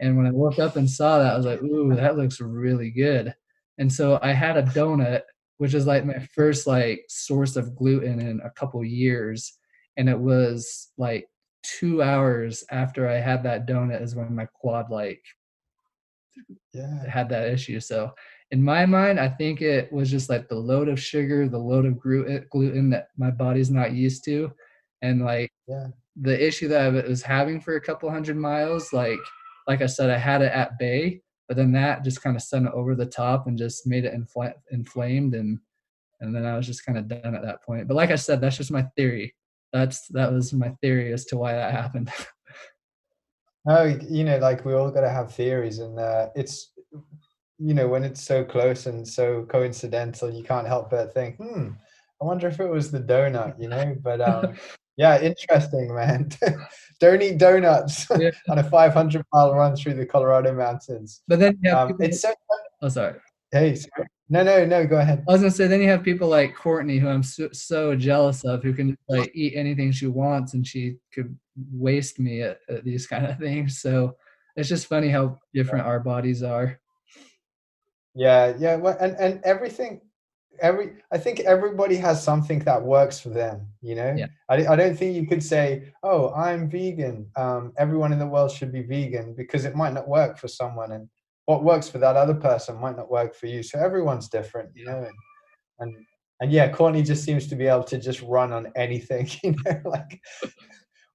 And 0.00 0.16
when 0.16 0.26
I 0.26 0.32
woke 0.32 0.58
up 0.58 0.76
and 0.76 0.90
saw 0.90 1.18
that, 1.18 1.32
I 1.32 1.36
was 1.36 1.46
like, 1.46 1.62
"Ooh, 1.62 1.94
that 1.94 2.16
looks 2.16 2.40
really 2.40 2.90
good." 2.90 3.34
And 3.78 3.92
so 3.92 4.18
I 4.20 4.32
had 4.32 4.56
a 4.56 4.62
donut, 4.62 5.22
which 5.58 5.74
is 5.74 5.86
like 5.86 6.04
my 6.04 6.18
first 6.34 6.66
like 6.66 7.04
source 7.08 7.56
of 7.56 7.76
gluten 7.76 8.20
in 8.20 8.40
a 8.44 8.50
couple 8.50 8.84
years, 8.84 9.56
and 9.96 10.08
it 10.08 10.18
was 10.18 10.88
like 10.98 11.28
two 11.78 12.02
hours 12.02 12.64
after 12.70 13.08
I 13.08 13.16
had 13.16 13.42
that 13.44 13.66
donut 13.66 14.02
is 14.02 14.14
when 14.14 14.34
my 14.34 14.46
quad 14.46 14.90
like 14.90 15.22
yeah. 16.72 17.08
had 17.08 17.28
that 17.30 17.48
issue. 17.48 17.80
So 17.80 18.12
in 18.50 18.62
my 18.62 18.86
mind, 18.86 19.18
I 19.18 19.28
think 19.28 19.60
it 19.60 19.92
was 19.92 20.10
just 20.10 20.28
like 20.30 20.48
the 20.48 20.56
load 20.56 20.88
of 20.88 21.00
sugar, 21.00 21.48
the 21.48 21.58
load 21.58 21.86
of 21.86 21.94
eh, 22.28 22.40
gluten 22.50 22.90
that 22.90 23.08
my 23.16 23.30
body's 23.30 23.70
not 23.70 23.92
used 23.92 24.24
to, 24.26 24.52
and 25.02 25.24
like 25.24 25.50
yeah. 25.66 25.88
the 26.20 26.46
issue 26.46 26.68
that 26.68 26.82
I 26.82 26.88
was 26.88 27.22
having 27.22 27.60
for 27.60 27.76
a 27.76 27.80
couple 27.80 28.10
hundred 28.10 28.36
miles. 28.36 28.92
Like 28.92 29.18
like 29.66 29.82
I 29.82 29.86
said, 29.86 30.10
I 30.10 30.18
had 30.18 30.42
it 30.42 30.52
at 30.52 30.78
bay, 30.78 31.20
but 31.48 31.56
then 31.56 31.72
that 31.72 32.04
just 32.04 32.22
kind 32.22 32.36
of 32.36 32.42
sent 32.42 32.66
it 32.66 32.72
over 32.72 32.94
the 32.94 33.06
top 33.06 33.46
and 33.46 33.58
just 33.58 33.86
made 33.86 34.04
it 34.04 34.14
infl- 34.14 34.54
inflamed 34.70 35.34
and 35.34 35.58
and 36.20 36.34
then 36.34 36.46
I 36.46 36.56
was 36.56 36.66
just 36.66 36.86
kind 36.86 36.96
of 36.96 37.08
done 37.08 37.34
at 37.34 37.42
that 37.42 37.62
point. 37.62 37.88
But 37.88 37.94
like 37.94 38.10
I 38.10 38.14
said, 38.14 38.40
that's 38.40 38.56
just 38.56 38.70
my 38.70 38.82
theory 38.96 39.34
that's 39.72 40.06
that 40.08 40.32
was 40.32 40.52
my 40.52 40.70
theory 40.80 41.12
as 41.12 41.24
to 41.26 41.36
why 41.36 41.52
that 41.52 41.72
happened. 41.72 42.10
no, 43.66 43.84
you 44.08 44.24
know, 44.24 44.38
like 44.38 44.64
we 44.64 44.74
all 44.74 44.90
got 44.90 45.02
to 45.02 45.10
have 45.10 45.34
theories, 45.34 45.78
and 45.78 45.98
uh, 45.98 46.28
it's 46.34 46.72
you 47.58 47.74
know 47.74 47.88
when 47.88 48.04
it's 48.04 48.22
so 48.22 48.44
close 48.44 48.86
and 48.86 49.06
so 49.06 49.44
coincidental, 49.48 50.30
you 50.30 50.44
can't 50.44 50.66
help 50.66 50.90
but 50.90 51.12
think, 51.12 51.36
hmm, 51.36 51.70
I 52.20 52.24
wonder 52.24 52.48
if 52.48 52.60
it 52.60 52.68
was 52.68 52.90
the 52.90 53.00
donut, 53.00 53.60
you 53.60 53.68
know. 53.68 53.96
But 54.02 54.20
um, 54.20 54.54
yeah, 54.96 55.20
interesting, 55.20 55.94
man. 55.94 56.30
Don't 57.00 57.22
eat 57.22 57.38
donuts 57.38 58.06
yeah. 58.18 58.30
on 58.48 58.58
a 58.58 58.64
500 58.64 59.24
mile 59.32 59.54
run 59.54 59.76
through 59.76 59.94
the 59.94 60.06
Colorado 60.06 60.54
mountains. 60.54 61.22
But 61.28 61.40
then 61.40 61.58
yeah, 61.62 61.82
um, 61.82 61.96
it's 62.00 62.20
so. 62.20 62.32
Oh, 62.82 62.88
sorry. 62.88 63.14
Hey, 63.50 63.74
sorry. 63.74 64.06
No, 64.28 64.42
no, 64.42 64.64
no. 64.64 64.86
Go 64.86 64.98
ahead. 64.98 65.24
I 65.28 65.32
was 65.32 65.40
gonna 65.40 65.50
say. 65.50 65.66
Then 65.66 65.80
you 65.80 65.88
have 65.88 66.02
people 66.02 66.28
like 66.28 66.54
Courtney, 66.54 66.98
who 66.98 67.08
I'm 67.08 67.22
so, 67.22 67.48
so 67.52 67.94
jealous 67.94 68.44
of, 68.44 68.62
who 68.62 68.72
can 68.72 68.96
like 69.08 69.30
eat 69.34 69.54
anything 69.56 69.92
she 69.92 70.08
wants, 70.08 70.54
and 70.54 70.66
she 70.66 70.96
could 71.12 71.36
waste 71.72 72.18
me 72.18 72.42
at, 72.42 72.58
at 72.68 72.84
these 72.84 73.06
kind 73.12 73.26
of 73.26 73.38
things. 73.38 73.80
So 73.80 74.16
it's 74.56 74.68
just 74.68 74.88
funny 74.88 75.08
how 75.08 75.38
different 75.54 75.86
our 75.86 76.00
bodies 76.00 76.42
are. 76.42 76.80
Yeah, 78.14 78.54
yeah. 78.58 78.76
Well, 78.76 78.96
and 79.00 79.14
and 79.16 79.40
everything. 79.44 80.00
every 80.60 80.96
i 81.12 81.18
think 81.18 81.40
everybody 81.40 81.96
has 81.96 82.22
something 82.24 82.60
that 82.60 82.80
works 82.82 83.20
for 83.20 83.28
them 83.28 83.68
you 83.82 83.94
know 83.94 84.14
Yeah. 84.16 84.28
I, 84.48 84.66
I 84.72 84.76
don't 84.76 84.96
think 84.96 85.14
you 85.14 85.26
could 85.26 85.42
say 85.42 85.92
oh 86.02 86.32
i'm 86.32 86.70
vegan 86.70 87.28
um, 87.36 87.72
everyone 87.76 88.10
in 88.14 88.18
the 88.18 88.26
world 88.26 88.50
should 88.50 88.72
be 88.72 88.80
vegan 88.80 89.34
because 89.34 89.66
it 89.66 89.76
might 89.76 89.92
not 89.92 90.08
work 90.08 90.38
for 90.38 90.48
someone 90.48 90.92
and 90.92 91.08
what 91.46 91.64
works 91.64 91.88
for 91.88 91.98
that 91.98 92.16
other 92.16 92.34
person 92.34 92.80
might 92.80 92.96
not 92.96 93.10
work 93.10 93.34
for 93.34 93.46
you 93.46 93.62
so 93.62 93.78
everyone's 93.78 94.28
different 94.28 94.70
you 94.74 94.84
know 94.84 94.98
and 94.98 95.14
and, 95.78 96.06
and 96.40 96.52
yeah 96.52 96.68
courtney 96.68 97.02
just 97.02 97.24
seems 97.24 97.46
to 97.46 97.56
be 97.56 97.66
able 97.66 97.84
to 97.84 97.98
just 97.98 98.22
run 98.22 98.52
on 98.52 98.70
anything 98.76 99.28
you 99.42 99.54
know 99.64 99.80
like 99.84 100.20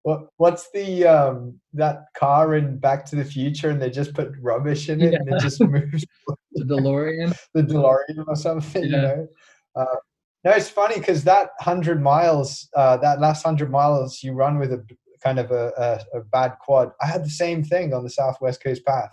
what 0.04 0.28
what's 0.38 0.72
the 0.72 1.06
um 1.06 1.60
that 1.74 2.06
car 2.16 2.56
in 2.56 2.78
back 2.78 3.06
to 3.06 3.16
the 3.16 3.24
future 3.24 3.70
and 3.70 3.82
they 3.82 3.90
just 3.90 4.14
put 4.14 4.32
rubbish 4.42 4.90
in 4.90 5.00
it 5.02 5.14
and 5.14 5.32
it 5.32 5.40
just 5.40 5.62
moves 5.62 6.06
The 6.54 6.66
DeLorean. 6.66 7.38
the 7.54 7.62
DeLorean 7.62 8.28
or 8.28 8.36
something, 8.36 8.84
you 8.84 8.92
know. 8.92 9.28
Uh, 9.76 9.96
no, 10.44 10.52
it's 10.52 10.70
funny 10.70 10.98
because 10.98 11.24
that 11.24 11.52
hundred 11.60 12.02
miles, 12.02 12.68
uh, 12.76 12.98
that 12.98 13.22
last 13.22 13.44
hundred 13.44 13.72
miles, 13.72 14.24
you 14.24 14.34
run 14.34 14.58
with 14.60 14.74
a 14.74 14.86
kind 15.24 15.40
of 15.40 15.52
a, 15.52 15.72
a, 16.14 16.18
a 16.20 16.22
bad 16.22 16.56
quad. 16.60 16.92
I 17.02 17.08
had 17.08 17.24
the 17.24 17.30
same 17.30 17.64
thing 17.64 17.94
on 17.94 18.04
the 18.04 18.10
Southwest 18.10 18.64
Coast 18.64 18.86
Path, 18.86 19.12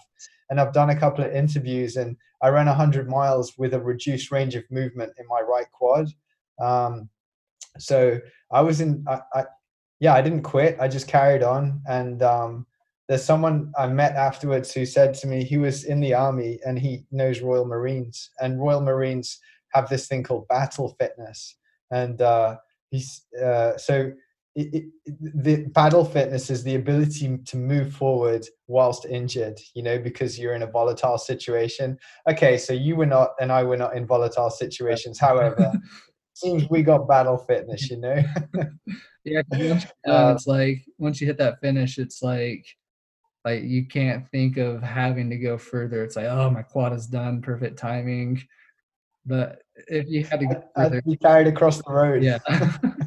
and 0.51 0.61
I've 0.61 0.72
done 0.72 0.90
a 0.90 0.99
couple 0.99 1.24
of 1.24 1.32
interviews, 1.32 1.96
and 1.96 2.16
I 2.42 2.49
ran 2.49 2.66
hundred 2.66 3.09
miles 3.09 3.57
with 3.59 3.74
a 3.74 3.80
reduced 3.80 4.30
range 4.30 4.55
of 4.55 4.64
movement 4.70 5.12
in 5.18 5.26
my 5.28 5.40
right 5.40 5.70
quad. 5.72 6.09
Um, 6.61 7.09
so 7.78 8.18
I 8.53 8.61
was 8.61 8.80
in, 8.80 9.05
I, 9.09 9.20
I, 9.34 9.44
yeah, 10.01 10.14
I 10.14 10.22
didn't 10.22 10.42
quit. 10.42 10.76
I 10.80 10.88
just 10.88 11.09
carried 11.09 11.42
on, 11.42 11.80
and 11.86 12.22
um, 12.22 12.66
there's 13.09 13.24
someone 13.24 13.72
I 13.78 13.86
met 13.86 14.16
afterwards 14.16 14.72
who 14.72 14.84
said 14.84 15.14
to 15.14 15.26
me 15.26 15.42
he 15.42 15.57
was 15.57 15.84
in 15.84 16.01
the 16.01 16.14
army 16.14 16.61
and 16.64 16.78
he 16.78 17.05
knows 17.11 17.40
Royal 17.40 17.64
Marines 17.64 18.30
and 18.40 18.61
Royal 18.61 18.82
Marines 18.82 19.38
have 19.72 19.88
this 19.88 20.07
thing 20.07 20.22
called 20.22 20.46
battle 20.49 20.94
fitness 21.01 21.57
and 21.90 22.20
uh, 22.20 22.57
he's 22.90 23.22
uh, 23.42 23.76
so 23.76 24.12
it, 24.61 24.84
it, 25.06 25.34
the 25.46 25.56
battle 25.78 26.04
fitness 26.04 26.50
is 26.50 26.64
the 26.64 26.74
ability 26.74 27.38
to 27.50 27.56
move 27.56 27.92
forward 27.94 28.42
whilst 28.66 29.04
injured 29.06 29.59
you 29.74 29.82
know 29.82 29.98
because 29.98 30.38
you're 30.38 30.54
in 30.54 30.62
a 30.62 30.66
volatile 30.78 31.18
situation. 31.18 31.96
Okay 32.32 32.59
so 32.59 32.72
you 32.72 32.96
were 32.96 33.06
not 33.16 33.28
and 33.40 33.50
I 33.52 33.62
were 33.64 33.76
not 33.84 33.96
in 33.96 34.06
volatile 34.06 34.50
situations. 34.50 35.18
However 35.18 35.72
seems 36.34 36.68
we 36.70 36.82
got 36.82 37.09
battle 37.09 37.38
fitness 37.38 37.88
you 37.90 37.98
know. 38.00 38.20
Yeah, 39.24 39.42
'cause 39.42 39.61
once 39.61 39.84
you're 40.06 40.14
Uh, 40.14 40.32
it's 40.34 40.46
like 40.46 40.78
once 40.98 41.20
you 41.20 41.26
hit 41.26 41.38
that 41.38 41.61
finish, 41.61 41.98
it's 41.98 42.22
like 42.22 42.64
like 43.44 43.62
you 43.62 43.86
can't 43.86 44.28
think 44.30 44.56
of 44.56 44.82
having 44.82 45.28
to 45.30 45.36
go 45.38 45.59
further. 45.59 46.02
It's 46.04 46.16
like, 46.16 46.26
oh, 46.26 46.50
my 46.50 46.62
quad 46.62 46.92
is 46.94 47.06
done, 47.06 47.42
perfect 47.42 47.78
timing. 47.78 48.42
But 49.26 49.61
if 49.88 50.09
you 50.09 50.24
had 50.24 50.40
to 50.40 50.46
go 50.46 50.62
I'd 50.76 50.84
further, 50.84 51.02
be 51.02 51.16
carried 51.16 51.46
across 51.48 51.76
the 51.82 51.92
road. 51.92 52.22
Yeah, 52.22 52.38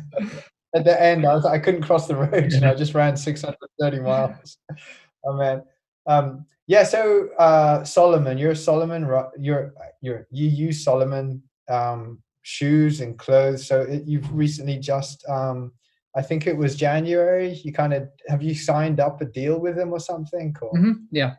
at 0.76 0.84
the 0.86 1.02
end, 1.02 1.26
I 1.26 1.34
was 1.36 1.46
I 1.46 1.60
couldn't 1.60 1.84
cross 1.84 2.08
the 2.08 2.16
road, 2.16 2.54
and 2.54 2.66
I 2.66 2.74
just 2.76 2.94
ran 2.94 3.16
630 3.18 4.00
miles. 4.00 4.58
Oh 5.24 5.34
man, 5.34 5.62
um, 6.08 6.48
yeah. 6.66 6.84
So 6.84 7.30
uh, 7.38 7.84
Salomon, 7.84 8.40
you're 8.40 8.56
Salomon. 8.56 9.02
You're 9.38 9.72
you're 10.02 10.26
you 10.32 10.48
use 10.50 10.84
Salomon 10.84 11.44
um, 11.70 12.24
shoes 12.42 13.02
and 13.02 13.20
clothes. 13.20 13.68
So 13.68 13.82
it, 13.82 14.04
you've 14.08 14.34
recently 14.34 14.80
just, 14.80 15.24
um, 15.30 15.74
I 16.16 16.24
think 16.24 16.48
it 16.48 16.58
was 16.58 16.76
January. 16.76 17.54
You 17.64 17.72
kind 17.72 17.94
of 17.94 18.10
have 18.30 18.42
you 18.42 18.56
signed 18.56 19.00
up 19.00 19.22
a 19.22 19.26
deal 19.26 19.60
with 19.60 19.76
them 19.76 19.94
or 19.94 20.00
something? 20.00 20.56
Or 20.60 20.74
Mhm, 20.74 21.06
yeah. 21.12 21.36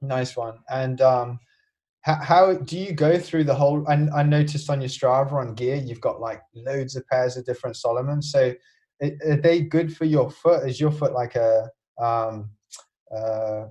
nice 0.00 0.36
one. 0.36 0.58
And 0.70 1.00
um, 1.00 1.40
how, 2.06 2.14
how 2.14 2.54
do 2.54 2.78
you 2.78 2.92
go 2.92 3.18
through 3.18 3.44
the 3.44 3.54
whole? 3.54 3.84
I, 3.88 3.94
I 4.14 4.22
noticed 4.22 4.70
on 4.70 4.80
your 4.80 4.88
Strava 4.88 5.32
on 5.32 5.54
gear, 5.54 5.74
you've 5.74 6.00
got 6.00 6.20
like 6.20 6.40
loads 6.54 6.94
of 6.94 7.04
pairs 7.08 7.36
of 7.36 7.44
different 7.44 7.76
Salomons. 7.76 8.30
So 8.30 8.54
are 9.02 9.36
they 9.36 9.62
good 9.62 9.94
for 9.94 10.04
your 10.04 10.30
foot? 10.30 10.68
Is 10.68 10.80
your 10.80 10.92
foot 10.92 11.12
like 11.12 11.34
a 11.34 11.68
um, 12.00 12.50
uh, 13.14 13.64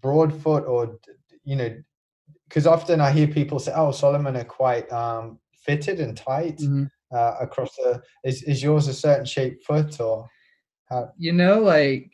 broad 0.00 0.32
foot, 0.42 0.64
or 0.64 0.98
you 1.44 1.56
know? 1.56 1.76
Because 2.48 2.66
often 2.66 2.98
I 2.98 3.10
hear 3.10 3.28
people 3.28 3.58
say, 3.58 3.72
"Oh, 3.76 3.90
Salomon 3.90 4.38
are 4.38 4.44
quite 4.44 4.90
um, 4.90 5.38
fitted 5.52 6.00
and 6.00 6.16
tight 6.16 6.56
mhm. 6.56 6.90
uh, 7.14 7.34
across 7.42 7.76
the." 7.76 8.02
Is 8.24 8.42
is 8.44 8.62
yours 8.62 8.88
a 8.88 8.94
certain 8.94 9.26
shape 9.26 9.62
foot, 9.62 10.00
or 10.00 10.26
how? 10.88 11.10
You 11.18 11.34
know, 11.34 11.60
like 11.60 12.10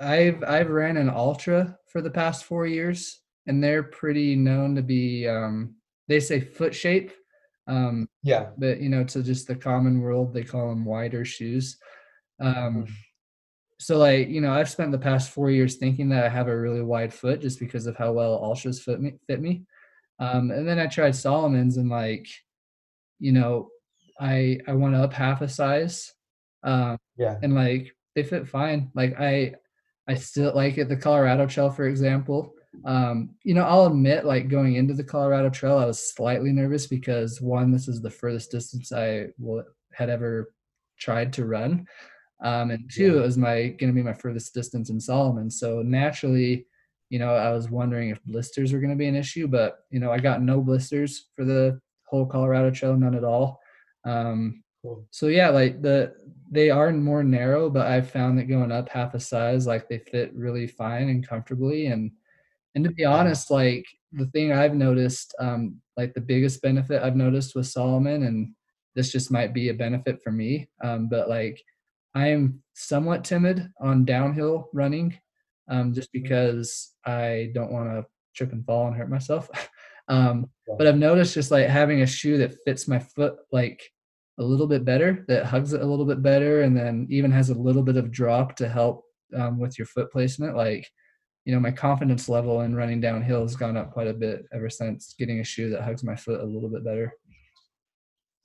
I've 0.00 0.42
I've 0.42 0.70
ran 0.70 0.96
an 0.96 1.10
Altra 1.10 1.78
for 1.92 2.02
the 2.02 2.10
past 2.10 2.44
four 2.44 2.66
years, 2.66 3.20
and 3.46 3.62
they're 3.62 3.82
pretty 3.84 4.36
known 4.36 4.74
to 4.74 4.82
be 4.82 5.26
um, 5.28 5.74
they 6.08 6.20
say 6.20 6.40
foot 6.40 6.74
shape, 6.74 7.12
um, 7.66 8.08
Yeah. 8.22 8.50
but 8.58 8.80
you 8.80 8.88
know, 8.88 9.04
to 9.04 9.22
just 9.22 9.46
the 9.46 9.54
common 9.56 10.00
world, 10.00 10.32
they 10.32 10.42
call 10.44 10.68
them 10.68 10.84
wider 10.84 11.24
shoes. 11.24 11.78
Um, 12.40 12.84
Mm. 12.84 12.90
so 13.78 13.98
like 13.98 14.28
you 14.28 14.40
know, 14.40 14.52
I've 14.52 14.70
spent 14.70 14.92
the 14.92 14.98
past 14.98 15.30
four 15.30 15.50
years 15.50 15.76
thinking 15.76 16.08
that 16.10 16.24
I 16.24 16.28
have 16.28 16.48
a 16.48 16.58
really 16.60 16.82
wide 16.82 17.12
foot 17.14 17.40
just 17.40 17.58
because 17.60 17.86
of 17.86 17.96
how 17.96 18.12
well 18.12 18.40
Altras 18.40 18.80
fit 18.82 19.00
me. 19.00 19.14
Fit 19.26 19.40
me. 19.40 19.64
Um, 20.18 20.50
and 20.50 20.66
then 20.66 20.78
I 20.78 20.86
tried 20.86 21.14
Salomon's, 21.14 21.76
and 21.76 21.90
like 21.90 22.26
you 23.18 23.32
know, 23.32 23.68
I 24.20 24.58
I 24.66 24.72
went 24.72 24.94
up 24.94 25.12
half 25.12 25.40
a 25.42 25.48
size. 25.48 26.12
Um, 26.62 26.98
Yeah. 27.16 27.38
and 27.42 27.54
like 27.54 27.94
they 28.14 28.22
fit 28.22 28.48
fine. 28.48 28.90
Like 28.94 29.18
I 29.20 29.54
I 30.08 30.14
still 30.14 30.54
like 30.54 30.78
at 30.78 30.88
the 30.88 30.96
Colorado 30.96 31.46
Trail, 31.46 31.70
for 31.70 31.86
example. 31.86 32.54
Um, 32.84 33.30
you 33.42 33.54
know, 33.54 33.64
I'll 33.64 33.86
admit, 33.86 34.24
like 34.24 34.48
going 34.48 34.74
into 34.76 34.94
the 34.94 35.04
Colorado 35.04 35.50
Trail, 35.50 35.78
I 35.78 35.86
was 35.86 36.12
slightly 36.14 36.52
nervous 36.52 36.86
because 36.86 37.40
one, 37.40 37.72
this 37.72 37.88
is 37.88 38.00
the 38.00 38.10
furthest 38.10 38.50
distance 38.50 38.92
I 38.92 39.28
will, 39.38 39.64
had 39.92 40.10
ever 40.10 40.52
tried 40.98 41.32
to 41.34 41.46
run, 41.46 41.86
um, 42.44 42.70
and 42.70 42.90
two, 42.92 43.14
Yeah. 43.14 43.20
it 43.20 43.22
was 43.22 43.38
my 43.38 43.68
going 43.68 43.92
to 43.92 43.92
be 43.92 44.02
my 44.02 44.12
furthest 44.14 44.54
distance 44.54 44.90
in 44.90 45.00
Salomon. 45.00 45.50
So 45.50 45.82
naturally, 45.82 46.66
you 47.10 47.18
know, 47.18 47.34
I 47.34 47.50
was 47.52 47.70
wondering 47.70 48.10
if 48.10 48.22
blisters 48.24 48.72
were 48.72 48.80
going 48.80 48.90
to 48.90 48.96
be 48.96 49.06
an 49.06 49.16
issue, 49.16 49.46
but 49.48 49.78
you 49.90 50.00
know, 50.00 50.10
I 50.12 50.18
got 50.18 50.42
no 50.42 50.60
blisters 50.60 51.28
for 51.34 51.44
the 51.44 51.80
whole 52.06 52.26
Colorado 52.26 52.70
Trail, 52.70 52.96
none 52.96 53.14
at 53.14 53.24
all. 53.24 53.60
Um, 54.04 54.62
Cool. 54.82 55.04
so 55.10 55.26
yeah, 55.26 55.48
like 55.48 55.82
the 55.82 56.14
they 56.50 56.70
are 56.70 56.92
more 56.92 57.24
narrow, 57.24 57.68
but 57.68 57.86
I've 57.86 58.10
found 58.10 58.38
that 58.38 58.44
going 58.48 58.70
up 58.70 58.88
half 58.88 59.14
a 59.14 59.20
size, 59.20 59.66
like 59.66 59.88
they 59.88 59.98
fit 59.98 60.32
really 60.34 60.66
fine 60.68 61.08
and 61.08 61.26
comfortably. 61.26 61.86
And 61.86 62.12
and 62.76 62.84
to 62.84 62.90
be 62.90 63.04
honest, 63.06 63.50
like 63.50 63.84
the 64.12 64.26
thing 64.26 64.52
I've 64.52 64.74
noticed, 64.74 65.34
um, 65.40 65.80
like 65.96 66.12
the 66.14 66.20
biggest 66.20 66.60
benefit 66.62 67.02
I've 67.02 67.16
noticed 67.16 67.56
with 67.56 67.66
Salomon, 67.66 68.22
and 68.24 68.54
this 68.94 69.10
just 69.10 69.32
might 69.32 69.52
be 69.54 69.70
a 69.70 69.74
benefit 69.74 70.22
for 70.22 70.30
me, 70.30 70.68
um, 70.84 71.08
but 71.08 71.28
like 71.28 71.60
I 72.14 72.28
am 72.28 72.62
somewhat 72.74 73.24
timid 73.24 73.70
on 73.80 74.04
downhill 74.04 74.68
running, 74.74 75.18
um, 75.68 75.92
just 75.94 76.10
Mhm. 76.10 76.22
because 76.22 76.94
I 77.04 77.50
don't 77.54 77.72
want 77.72 77.88
to 77.90 78.06
trip 78.34 78.52
and 78.52 78.64
fall 78.64 78.86
and 78.86 78.96
hurt 78.96 79.10
myself. 79.10 79.50
um, 80.08 80.48
but 80.78 80.86
I've 80.86 80.98
noticed 80.98 81.34
just 81.34 81.50
like 81.50 81.66
having 81.68 82.02
a 82.02 82.06
shoe 82.06 82.36
that 82.38 82.56
fits 82.64 82.86
my 82.86 82.98
foot 82.98 83.36
like 83.52 83.82
a 84.38 84.42
little 84.44 84.66
bit 84.66 84.84
better, 84.84 85.24
that 85.28 85.46
hugs 85.46 85.72
it 85.72 85.80
a 85.80 85.86
little 85.86 86.04
bit 86.04 86.22
better, 86.22 86.60
and 86.62 86.76
then 86.76 87.06
even 87.08 87.30
has 87.32 87.48
a 87.48 87.54
little 87.54 87.82
bit 87.82 87.96
of 87.96 88.10
drop 88.12 88.54
to 88.56 88.68
help 88.68 89.04
um, 89.34 89.58
with 89.58 89.78
your 89.78 89.86
foot 89.86 90.12
placement. 90.12 90.54
Like, 90.56 90.86
you 91.46 91.54
know, 91.54 91.60
my 91.60 91.70
confidence 91.70 92.28
level 92.28 92.62
in 92.62 92.74
running 92.74 93.00
downhill 93.00 93.42
has 93.42 93.54
gone 93.54 93.76
up 93.76 93.92
quite 93.92 94.08
a 94.08 94.12
bit 94.12 94.46
ever 94.52 94.68
since 94.68 95.14
getting 95.16 95.38
a 95.38 95.44
shoe 95.44 95.70
that 95.70 95.82
hugs 95.82 96.02
my 96.02 96.16
foot 96.16 96.40
a 96.40 96.44
little 96.44 96.68
bit 96.68 96.84
better. 96.84 97.14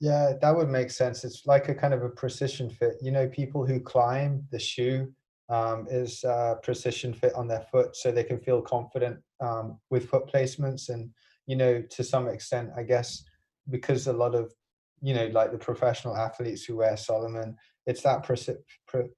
Yeah, 0.00 0.34
that 0.40 0.56
would 0.56 0.68
make 0.68 0.88
sense. 0.88 1.24
It's 1.24 1.44
like 1.44 1.68
a 1.68 1.74
kind 1.74 1.92
of 1.92 2.04
a 2.04 2.08
precision 2.08 2.70
fit. 2.70 2.94
You 3.02 3.10
know, 3.10 3.28
people 3.28 3.66
who 3.66 3.80
climb, 3.80 4.46
the 4.52 4.58
shoe 4.58 5.12
um, 5.48 5.88
is 5.90 6.22
uh, 6.22 6.54
precision 6.62 7.12
fit 7.12 7.34
on 7.34 7.48
their 7.48 7.66
foot 7.72 7.96
so 7.96 8.12
they 8.12 8.22
can 8.22 8.38
feel 8.38 8.62
confident 8.62 9.18
um, 9.40 9.80
with 9.90 10.08
foot 10.08 10.30
placements. 10.32 10.88
And, 10.88 11.10
you 11.46 11.56
know, 11.56 11.82
to 11.82 12.04
some 12.04 12.28
extent, 12.28 12.70
I 12.76 12.84
guess, 12.84 13.24
because 13.68 14.06
a 14.06 14.12
lot 14.12 14.36
of, 14.36 14.52
you 15.00 15.14
know, 15.14 15.26
like 15.26 15.50
the 15.50 15.58
professional 15.58 16.16
athletes 16.16 16.64
who 16.64 16.76
wear 16.76 16.96
Salomon, 16.96 17.56
it's 17.84 18.02
that 18.02 18.24
preci- 18.24 18.62
pre- 18.86 19.10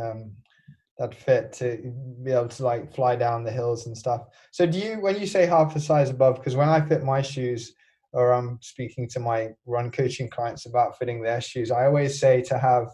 um, 0.00 0.36
that 1.00 1.14
fit 1.14 1.50
to 1.54 1.92
be 2.22 2.30
able 2.30 2.46
to 2.46 2.62
like 2.62 2.94
fly 2.94 3.16
down 3.16 3.42
the 3.42 3.50
hills 3.50 3.86
and 3.86 3.96
stuff. 3.96 4.20
So 4.52 4.66
do 4.66 4.78
you, 4.78 5.00
when 5.00 5.18
you 5.18 5.26
say 5.26 5.46
half 5.46 5.74
a 5.74 5.80
size 5.80 6.10
above, 6.10 6.36
because 6.36 6.56
when 6.56 6.68
I 6.68 6.80
fit 6.86 7.02
my 7.02 7.22
shoes, 7.22 7.72
or 8.12 8.32
I'm 8.32 8.58
speaking 8.60 9.08
to 9.10 9.20
my 9.20 9.50
run 9.66 9.90
coaching 9.90 10.28
clients 10.28 10.66
about 10.66 10.98
fitting 10.98 11.22
their 11.22 11.40
shoes, 11.40 11.70
I 11.70 11.86
always 11.86 12.20
say 12.20 12.42
to 12.42 12.58
have, 12.58 12.88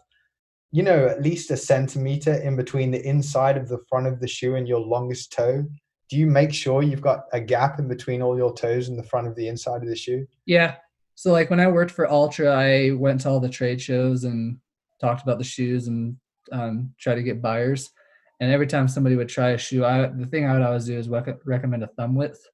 you 0.71 0.85
know, 0.85 1.07
at 1.07 1.23
least 1.23 1.51
a 1.51 1.57
centimeter 1.57 2.35
in 2.35 2.55
between 2.55 2.93
the 2.93 3.05
inside 3.05 3.57
of 3.57 3.69
the 3.69 3.81
front 3.89 4.07
of 4.07 4.21
the 4.21 4.29
shoe 4.29 4.55
and 4.55 4.69
your 4.69 4.81
longest 4.81 5.33
toe. 5.33 5.65
Do 6.09 6.17
you 6.17 6.27
make 6.27 6.55
sure 6.55 6.83
you've 6.83 7.01
got 7.01 7.25
a 7.33 7.41
gap 7.41 7.81
in 7.81 7.89
between 7.89 8.23
all 8.23 8.37
your 8.37 8.55
toes 8.55 8.89
and 8.89 8.97
the 8.97 9.03
front 9.03 9.27
of 9.27 9.35
the 9.35 9.49
inside 9.49 9.83
of 9.83 9.89
the 9.89 9.97
shoe? 9.97 10.27
Yeah. 10.45 10.77
So 11.17 11.33
like 11.33 11.51
when 11.51 11.61
I 11.61 11.67
worked 11.67 11.91
for 11.91 12.07
Altra, 12.07 12.55
I 12.55 12.93
went 12.93 13.23
to 13.23 13.31
all 13.31 13.41
the 13.41 13.49
trade 13.49 13.81
shows 13.81 14.23
and 14.23 14.59
talked 15.01 15.23
about 15.23 15.39
the 15.39 15.45
shoes 15.45 15.89
and 15.89 16.19
um, 16.53 16.95
try 16.99 17.15
to 17.15 17.23
get 17.23 17.43
buyers. 17.43 17.91
And 18.41 18.53
every 18.53 18.67
time 18.67 18.89
somebody 18.89 19.17
would 19.17 19.29
try 19.29 19.51
a 19.51 19.59
shoe, 19.59 19.85
I 19.85 20.07
the 20.09 20.27
thing 20.27 20.47
I 20.47 20.53
would 20.53 20.63
always 20.63 20.87
do 20.87 20.99
is 20.99 21.09
rec- 21.09 21.45
recommend 21.45 21.83
a 21.83 21.89
thumb 21.89 22.15
width. 22.15 22.47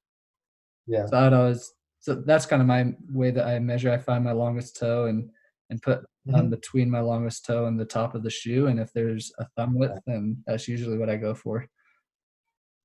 Yeah. 0.87 1.05
So 1.07 1.17
I 1.17 1.23
would 1.23 1.33
always 1.33 1.73
so 1.99 2.15
that's 2.15 2.45
kind 2.45 2.61
of 2.61 2.67
my 2.67 2.93
way 3.11 3.31
that 3.31 3.47
I 3.47 3.59
measure. 3.59 3.91
I 3.91 3.97
find 3.97 4.23
my 4.23 4.31
longest 4.31 4.77
toe 4.77 5.05
and 5.05 5.29
and 5.69 5.81
put 5.81 5.99
um, 5.99 6.05
mm-hmm. 6.33 6.49
between 6.49 6.89
my 6.89 6.99
longest 6.99 7.45
toe 7.45 7.65
and 7.65 7.79
the 7.79 7.85
top 7.85 8.15
of 8.15 8.23
the 8.23 8.29
shoe. 8.29 8.67
And 8.67 8.79
if 8.79 8.91
there's 8.93 9.31
a 9.39 9.47
thumb 9.57 9.75
width, 9.75 9.99
then 10.05 10.43
that's 10.45 10.67
usually 10.67 10.97
what 10.97 11.09
I 11.09 11.17
go 11.17 11.33
for. 11.33 11.65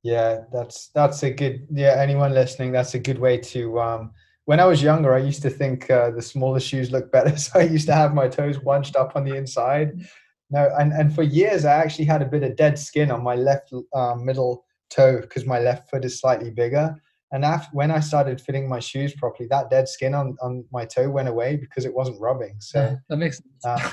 Yeah, 0.02 0.42
that's 0.52 0.88
that's 0.94 1.22
a 1.22 1.30
good. 1.30 1.66
Yeah, 1.72 1.96
anyone 1.98 2.32
listening, 2.32 2.72
that's 2.72 2.94
a 2.94 2.98
good 2.98 3.18
way 3.18 3.38
to. 3.38 3.80
Um, 3.80 4.12
when 4.44 4.60
I 4.60 4.64
was 4.64 4.82
younger, 4.82 5.12
I 5.14 5.18
used 5.18 5.42
to 5.42 5.50
think 5.50 5.90
uh, 5.90 6.10
the 6.10 6.22
smaller 6.22 6.60
shoes 6.60 6.90
look 6.90 7.10
better, 7.12 7.36
so 7.44 7.58
I 7.58 7.64
used 7.64 7.86
to 7.88 7.94
have 7.94 8.14
my 8.14 8.28
toes 8.28 8.58
bunched 8.58 8.96
up 8.96 9.16
on 9.16 9.24
the 9.24 9.36
inside. 9.36 10.06
No, 10.50 10.70
and 10.78 10.92
and 10.92 11.14
for 11.14 11.22
years 11.22 11.64
I 11.64 11.74
actually 11.74 12.06
had 12.06 12.22
a 12.22 12.26
bit 12.26 12.42
of 12.42 12.56
dead 12.56 12.78
skin 12.78 13.10
on 13.10 13.22
my 13.22 13.34
left 13.34 13.72
uh, 13.94 14.14
middle 14.14 14.64
toe 14.90 15.20
because 15.20 15.44
my 15.44 15.58
left 15.58 15.90
foot 15.90 16.04
is 16.04 16.20
slightly 16.20 16.50
bigger. 16.50 16.96
And 17.30 17.44
after 17.44 17.68
when 17.72 17.90
I 17.90 18.00
started 18.00 18.40
fitting 18.40 18.68
my 18.68 18.80
shoes 18.80 19.14
properly, 19.14 19.48
that 19.50 19.68
dead 19.68 19.86
skin 19.88 20.14
on, 20.14 20.36
on 20.40 20.64
my 20.72 20.86
toe 20.86 21.10
went 21.10 21.28
away 21.28 21.56
because 21.56 21.84
it 21.84 21.94
wasn't 21.94 22.20
rubbing. 22.20 22.56
So 22.60 22.80
yeah, 22.80 22.96
that 23.08 23.16
makes 23.18 23.42
sense. 23.42 23.64
uh, 23.64 23.90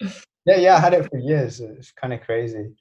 yeah, 0.44 0.56
yeah, 0.56 0.76
I 0.76 0.80
had 0.80 0.92
it 0.92 1.08
for 1.08 1.18
years. 1.18 1.60
It's 1.60 1.92
kind 1.92 2.12
of 2.12 2.20
crazy. 2.20 2.74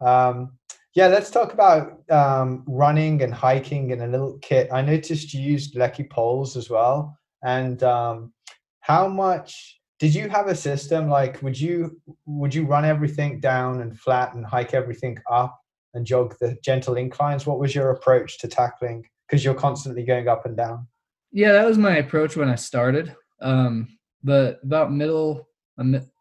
Um, 0.00 0.58
yeah, 0.94 1.08
let's 1.08 1.30
talk 1.30 1.52
about 1.52 2.02
um, 2.10 2.64
running 2.66 3.22
and 3.22 3.32
hiking 3.32 3.92
and 3.92 4.02
a 4.02 4.06
little 4.06 4.38
kit. 4.40 4.68
I 4.72 4.82
noticed 4.82 5.34
you 5.34 5.42
used 5.42 5.74
Leki 5.74 6.08
poles 6.08 6.56
as 6.56 6.70
well. 6.70 7.18
And 7.44 7.82
um, 7.82 8.32
how 8.80 9.08
much 9.08 9.80
did 10.02 10.16
you 10.16 10.28
have 10.28 10.48
a 10.48 10.54
system? 10.56 11.08
Like, 11.08 11.40
would 11.42 11.58
you 11.58 12.00
would 12.26 12.52
you 12.52 12.66
run 12.66 12.84
everything 12.84 13.38
down 13.38 13.82
and 13.82 13.96
flat 13.96 14.34
and 14.34 14.44
hike 14.44 14.74
everything 14.74 15.16
up 15.30 15.56
and 15.94 16.04
jog 16.04 16.34
the 16.40 16.58
gentle 16.64 16.96
inclines? 16.96 17.46
What 17.46 17.60
was 17.60 17.72
your 17.72 17.90
approach 17.90 18.40
to 18.40 18.48
tackling? 18.48 19.04
Because 19.28 19.44
you're 19.44 19.54
constantly 19.54 20.02
going 20.02 20.26
up 20.26 20.44
and 20.44 20.56
down. 20.56 20.88
Yeah, 21.30 21.52
that 21.52 21.64
was 21.64 21.78
my 21.78 21.98
approach 21.98 22.36
when 22.36 22.48
I 22.48 22.56
started. 22.56 23.14
Um, 23.40 23.96
but 24.24 24.58
about 24.64 24.92
middle, 24.92 25.46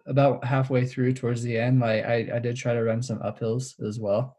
about 0.06 0.46
halfway 0.46 0.86
through 0.86 1.14
towards 1.14 1.42
the 1.42 1.58
end, 1.58 1.80
like 1.80 2.06
I, 2.06 2.30
I 2.36 2.38
did 2.38 2.58
try 2.58 2.76
to 2.76 2.84
run 2.84 3.02
some 3.02 3.18
uphills 3.22 3.84
as 3.84 4.00
well. 4.00 4.38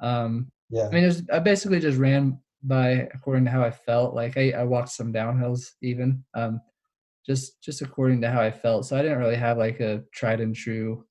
Um, 0.00 0.50
yeah. 0.70 0.86
I 0.86 0.90
mean, 0.92 1.04
was, 1.04 1.24
I 1.30 1.40
basically 1.40 1.80
just 1.80 1.98
ran 1.98 2.38
by 2.62 3.06
according 3.12 3.44
to 3.44 3.50
how 3.50 3.62
I 3.62 3.70
felt. 3.70 4.14
Like 4.14 4.38
I, 4.38 4.52
I 4.52 4.64
walked 4.64 4.92
some 4.92 5.12
downhills 5.12 5.72
even, 5.82 6.24
um, 6.34 6.62
just 7.28 7.62
just 7.62 7.82
according 7.82 8.20
to 8.22 8.30
how 8.30 8.40
I 8.40 8.50
felt. 8.50 8.86
So 8.86 8.96
I 8.96 9.02
didn't 9.02 9.18
really 9.18 9.36
have 9.36 9.58
like 9.58 9.80
a 9.80 10.02
tried 10.12 10.40
and 10.40 10.54
true 10.54 11.04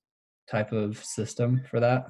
type 0.50 0.72
of 0.72 1.02
system 1.02 1.62
for 1.70 1.80
that. 1.80 2.08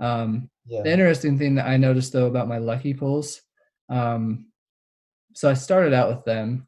Um, 0.00 0.48
yeah. 0.66 0.82
The 0.82 0.92
interesting 0.92 1.38
thing 1.38 1.54
that 1.56 1.66
I 1.66 1.76
noticed 1.76 2.12
though 2.12 2.26
about 2.26 2.48
my 2.48 2.58
Leki 2.58 2.98
poles, 2.98 3.42
um, 3.88 4.46
so 5.34 5.50
I 5.50 5.54
started 5.54 5.92
out 5.92 6.08
with 6.08 6.24
them, 6.24 6.66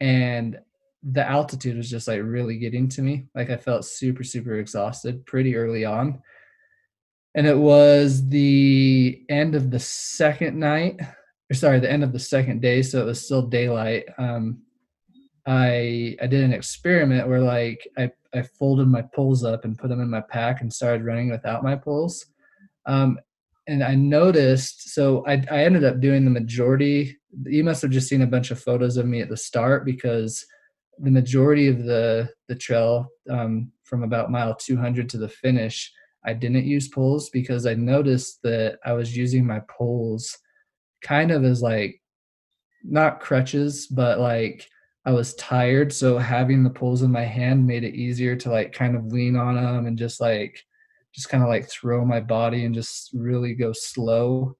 and 0.00 0.58
the 1.02 1.24
altitude 1.24 1.76
was 1.76 1.88
just 1.88 2.08
like 2.08 2.20
really 2.22 2.58
getting 2.58 2.88
to 2.90 3.02
me. 3.02 3.28
Like 3.34 3.50
I 3.50 3.56
felt 3.56 3.84
super 3.84 4.24
super 4.24 4.54
exhausted 4.58 5.24
pretty 5.24 5.56
early 5.56 5.84
on 5.84 6.22
and 7.36 7.46
it 7.46 7.56
was 7.56 8.26
the 8.28 9.22
end 9.28 9.54
of 9.54 9.70
the 9.70 9.78
second 9.78 10.58
night 10.58 10.98
or 11.50 11.54
sorry 11.54 11.78
the 11.78 11.90
end 11.90 12.02
of 12.02 12.12
the 12.12 12.18
second 12.18 12.60
day 12.60 12.82
so 12.82 13.00
it 13.00 13.04
was 13.04 13.22
still 13.22 13.42
daylight 13.42 14.06
um, 14.18 14.58
i 15.46 16.16
i 16.20 16.26
did 16.26 16.42
an 16.42 16.52
experiment 16.52 17.28
where 17.28 17.40
like 17.40 17.86
i 17.98 18.10
i 18.34 18.42
folded 18.42 18.88
my 18.88 19.02
poles 19.14 19.44
up 19.44 19.64
and 19.64 19.78
put 19.78 19.88
them 19.88 20.00
in 20.00 20.10
my 20.10 20.20
pack 20.20 20.60
and 20.60 20.72
started 20.72 21.04
running 21.04 21.30
without 21.30 21.62
my 21.64 21.76
poles. 21.76 22.26
Um, 22.86 23.18
and 23.68 23.82
i 23.82 23.94
noticed 23.94 24.90
so 24.94 25.26
I, 25.26 25.42
I 25.50 25.64
ended 25.64 25.84
up 25.84 26.00
doing 26.00 26.24
the 26.24 26.30
majority 26.30 27.16
you 27.44 27.64
must 27.64 27.82
have 27.82 27.90
just 27.90 28.08
seen 28.08 28.22
a 28.22 28.26
bunch 28.26 28.50
of 28.50 28.62
photos 28.62 28.96
of 28.96 29.06
me 29.06 29.20
at 29.20 29.28
the 29.28 29.36
start 29.36 29.84
because 29.84 30.46
the 30.98 31.10
majority 31.10 31.66
of 31.66 31.84
the 31.84 32.28
the 32.48 32.54
trail 32.54 33.08
um, 33.28 33.72
from 33.82 34.02
about 34.04 34.30
mile 34.30 34.54
200 34.54 35.08
to 35.08 35.18
the 35.18 35.28
finish 35.28 35.92
I 36.26 36.32
didn't 36.32 36.64
use 36.64 36.88
poles 36.88 37.30
because 37.30 37.66
I 37.66 37.74
noticed 37.74 38.42
that 38.42 38.78
I 38.84 38.92
was 38.92 39.16
using 39.16 39.46
my 39.46 39.60
poles 39.70 40.36
kind 41.00 41.30
of 41.30 41.44
as 41.44 41.62
like 41.62 42.02
not 42.82 43.20
crutches, 43.20 43.86
but 43.86 44.18
like 44.18 44.68
I 45.06 45.12
was 45.12 45.34
tired. 45.34 45.92
So 45.92 46.18
having 46.18 46.62
the 46.62 46.70
poles 46.70 47.02
in 47.02 47.12
my 47.12 47.24
hand 47.24 47.66
made 47.66 47.84
it 47.84 47.94
easier 47.94 48.36
to 48.36 48.50
like 48.50 48.72
kind 48.72 48.96
of 48.96 49.06
lean 49.06 49.36
on 49.36 49.54
them 49.54 49.86
and 49.86 49.96
just 49.96 50.20
like, 50.20 50.60
just 51.14 51.28
kind 51.28 51.42
of 51.42 51.48
like 51.48 51.70
throw 51.70 52.04
my 52.04 52.20
body 52.20 52.64
and 52.64 52.74
just 52.74 53.10
really 53.14 53.54
go 53.54 53.72
slow. 53.72 54.56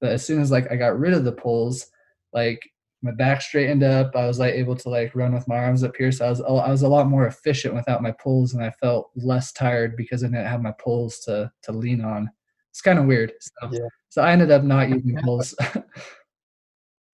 But 0.00 0.12
as 0.12 0.24
soon 0.24 0.40
as 0.40 0.50
like 0.50 0.70
I 0.70 0.76
got 0.76 0.98
rid 0.98 1.14
of 1.14 1.24
the 1.24 1.32
poles, 1.32 1.86
like 2.32 2.62
my 3.02 3.12
back 3.12 3.40
straightened 3.40 3.82
up. 3.82 4.14
I 4.14 4.26
was 4.26 4.38
like 4.38 4.54
able 4.54 4.76
to 4.76 4.88
like 4.88 5.14
run 5.14 5.32
with 5.32 5.48
my 5.48 5.56
arms 5.56 5.82
up 5.82 5.96
here. 5.96 6.12
So 6.12 6.26
I 6.26 6.30
was 6.30 6.40
I 6.40 6.70
was 6.70 6.82
a 6.82 6.88
lot 6.88 7.08
more 7.08 7.26
efficient 7.26 7.74
without 7.74 8.02
my 8.02 8.12
poles, 8.12 8.54
and 8.54 8.62
I 8.62 8.70
felt 8.72 9.10
less 9.14 9.52
tired 9.52 9.96
because 9.96 10.22
I 10.22 10.28
didn't 10.28 10.46
have 10.46 10.62
my 10.62 10.74
poles 10.80 11.20
to 11.20 11.50
to 11.62 11.72
lean 11.72 12.02
on. 12.02 12.30
It's 12.70 12.82
kind 12.82 12.98
of 12.98 13.06
weird. 13.06 13.32
So, 13.40 13.70
yeah. 13.72 13.88
so 14.10 14.22
I 14.22 14.32
ended 14.32 14.50
up 14.50 14.62
not 14.62 14.90
using 14.90 15.18
poles. 15.24 15.54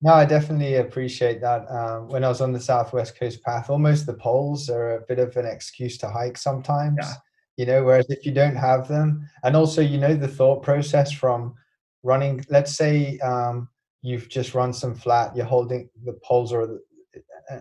no, 0.03 0.13
I 0.15 0.25
definitely 0.25 0.77
appreciate 0.77 1.41
that. 1.41 1.67
Um, 1.71 2.09
when 2.09 2.25
I 2.25 2.29
was 2.29 2.41
on 2.41 2.53
the 2.53 2.61
Southwest 2.61 3.19
Coast 3.19 3.43
Path, 3.43 3.71
almost 3.71 4.05
the 4.05 4.15
poles 4.15 4.69
are 4.69 4.97
a 4.97 5.01
bit 5.03 5.19
of 5.19 5.37
an 5.37 5.47
excuse 5.47 5.97
to 5.99 6.11
hike 6.11 6.37
sometimes. 6.37 6.99
Yeah. 7.01 7.15
You 7.57 7.67
know, 7.67 7.85
whereas 7.85 8.07
if 8.09 8.27
you 8.27 8.33
don't 8.33 8.57
have 8.57 8.89
them, 8.89 9.29
and 9.45 9.55
also 9.55 9.81
you 9.81 9.99
know 9.99 10.15
the 10.15 10.29
thought 10.29 10.63
process 10.63 11.13
from 11.13 11.55
running, 12.03 12.45
let's 12.51 12.75
say. 12.77 13.19
Um, 13.21 13.69
you've 14.03 14.29
just 14.29 14.55
run 14.55 14.73
some 14.73 14.95
flat, 14.95 15.35
you're 15.35 15.47
holding 15.47 15.89
the 16.05 16.19
poles 16.25 16.53
or, 16.53 16.81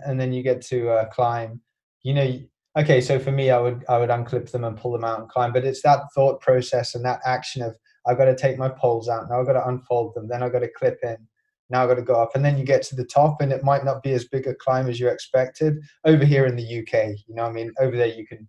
and 0.06 0.20
then 0.20 0.34
you 0.34 0.44
get 0.44 0.62
to 0.64 0.90
uh, 0.90 1.06
climb. 1.06 1.62
You 2.02 2.14
know, 2.16 2.40
okay. 2.78 3.00
So 3.00 3.20
for 3.20 3.32
me, 3.32 3.52
I 3.52 3.60
would 3.60 3.86
I 3.88 4.00
would 4.00 4.10
unclip 4.10 4.50
them 4.50 4.64
and 4.64 4.76
pull 4.76 4.92
them 4.92 5.04
out 5.04 5.20
and 5.20 5.30
climb. 5.30 5.54
But 5.54 5.66
it's 5.66 5.84
that 5.84 6.02
thought 6.16 6.42
process 6.42 6.96
and 6.96 7.06
that 7.06 7.22
action 7.26 7.62
of 7.62 7.76
I've 8.08 8.18
got 8.18 8.26
to 8.26 8.36
take 8.36 8.58
my 8.58 8.70
poles 8.70 9.08
out 9.08 9.30
now. 9.30 9.40
I've 9.40 9.46
got 9.46 9.54
to 9.54 9.68
unfold 9.68 10.16
them. 10.16 10.28
Then 10.28 10.42
I've 10.42 10.52
got 10.52 10.60
to 10.60 10.72
clip 10.76 11.00
in. 11.04 11.18
Now 11.72 11.84
I've 11.84 11.90
got 11.90 11.96
to 11.96 12.02
go 12.02 12.22
up, 12.22 12.36
and 12.36 12.44
then 12.44 12.58
you 12.58 12.64
get 12.64 12.84
to 12.84 12.96
the 12.96 13.06
top, 13.06 13.42
and 13.42 13.52
it 13.52 13.64
might 13.64 13.86
not 13.86 14.04
be 14.04 14.12
as 14.12 14.26
big 14.26 14.48
a 14.48 14.54
climb 14.54 14.90
as 14.90 15.00
you 15.00 15.08
expected. 15.08 15.78
Over 16.06 16.26
here 16.26 16.46
in 16.46 16.56
the 16.56 16.80
UK, 16.80 17.18
you 17.28 17.36
know, 17.36 17.46
I 17.46 17.52
mean, 17.52 17.74
over 17.80 17.96
there 17.96 18.08
you 18.08 18.28
can. 18.28 18.48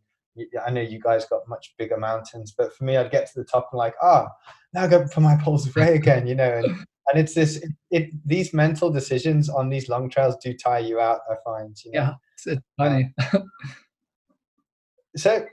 I 0.66 0.70
know 0.70 0.81
you 0.81 0.99
guys 0.99 1.27
got 1.27 1.47
much 1.47 1.75
bigger 1.79 1.99
mountains, 1.99 2.55
but 2.57 2.75
for 2.75 2.85
me, 2.85 2.97
I'd 2.97 3.11
get 3.11 3.27
to 3.27 3.33
the 3.37 3.45
top 3.45 3.68
and 3.70 3.79
like, 3.79 3.95
ah, 4.01 4.27
oh, 4.27 4.53
now 4.73 4.85
I 4.85 4.89
to 4.89 5.01
put 5.01 5.23
my 5.23 5.37
poles 5.43 5.75
away 5.75 5.95
again, 5.95 6.27
you 6.27 6.35
know, 6.35 6.51
and 6.51 6.75
and 7.09 7.20
it's 7.20 7.35
this 7.35 7.57
it, 7.57 7.70
it, 7.91 8.11
these 8.27 8.53
mental 8.53 8.91
decisions 8.91 9.49
on 9.49 9.68
these 9.68 9.89
long 9.89 10.09
trails 10.09 10.37
do 10.37 10.53
tire 10.55 10.81
you 10.81 11.01
out 11.01 11.20
i 11.31 11.35
find 11.45 11.77
you 11.85 11.93
know? 11.93 12.01
yeah 12.01 12.14
it's, 12.35 12.47
it's 12.47 12.62
funny 12.77 13.12
so 15.16 15.45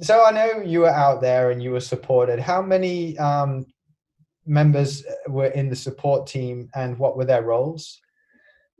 so 0.00 0.24
i 0.24 0.30
know 0.30 0.60
you 0.62 0.80
were 0.80 0.90
out 0.90 1.20
there 1.20 1.50
and 1.50 1.62
you 1.62 1.70
were 1.70 1.80
supported 1.80 2.38
how 2.38 2.60
many 2.60 3.16
um, 3.18 3.64
members 4.46 5.04
were 5.28 5.46
in 5.48 5.68
the 5.68 5.76
support 5.76 6.26
team 6.26 6.68
and 6.74 6.98
what 6.98 7.16
were 7.16 7.24
their 7.24 7.42
roles 7.42 8.00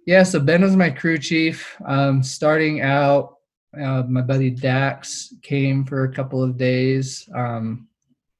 yeah 0.07 0.23
so 0.23 0.39
ben 0.39 0.63
was 0.63 0.77
my 0.77 0.91
crew 0.91 1.19
chief 1.19 1.77
um, 1.87 2.23
starting 2.23 2.81
out 2.81 3.35
uh, 3.81 4.03
my 4.09 4.23
buddy 4.23 4.51
dax 4.51 5.35
came 5.43 5.85
for 5.85 6.05
a 6.05 6.13
couple 6.13 6.43
of 6.43 6.57
days 6.57 7.29
um, 7.35 7.89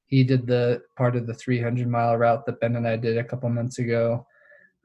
he 0.07 0.23
did 0.23 0.47
the 0.47 0.81
part 0.95 1.15
of 1.15 1.27
the 1.27 1.33
300 1.33 1.87
mile 1.87 2.17
route 2.17 2.45
that 2.45 2.59
Ben 2.59 2.77
and 2.77 2.87
I 2.87 2.95
did 2.95 3.17
a 3.17 3.23
couple 3.23 3.49
months 3.49 3.79
ago. 3.79 4.25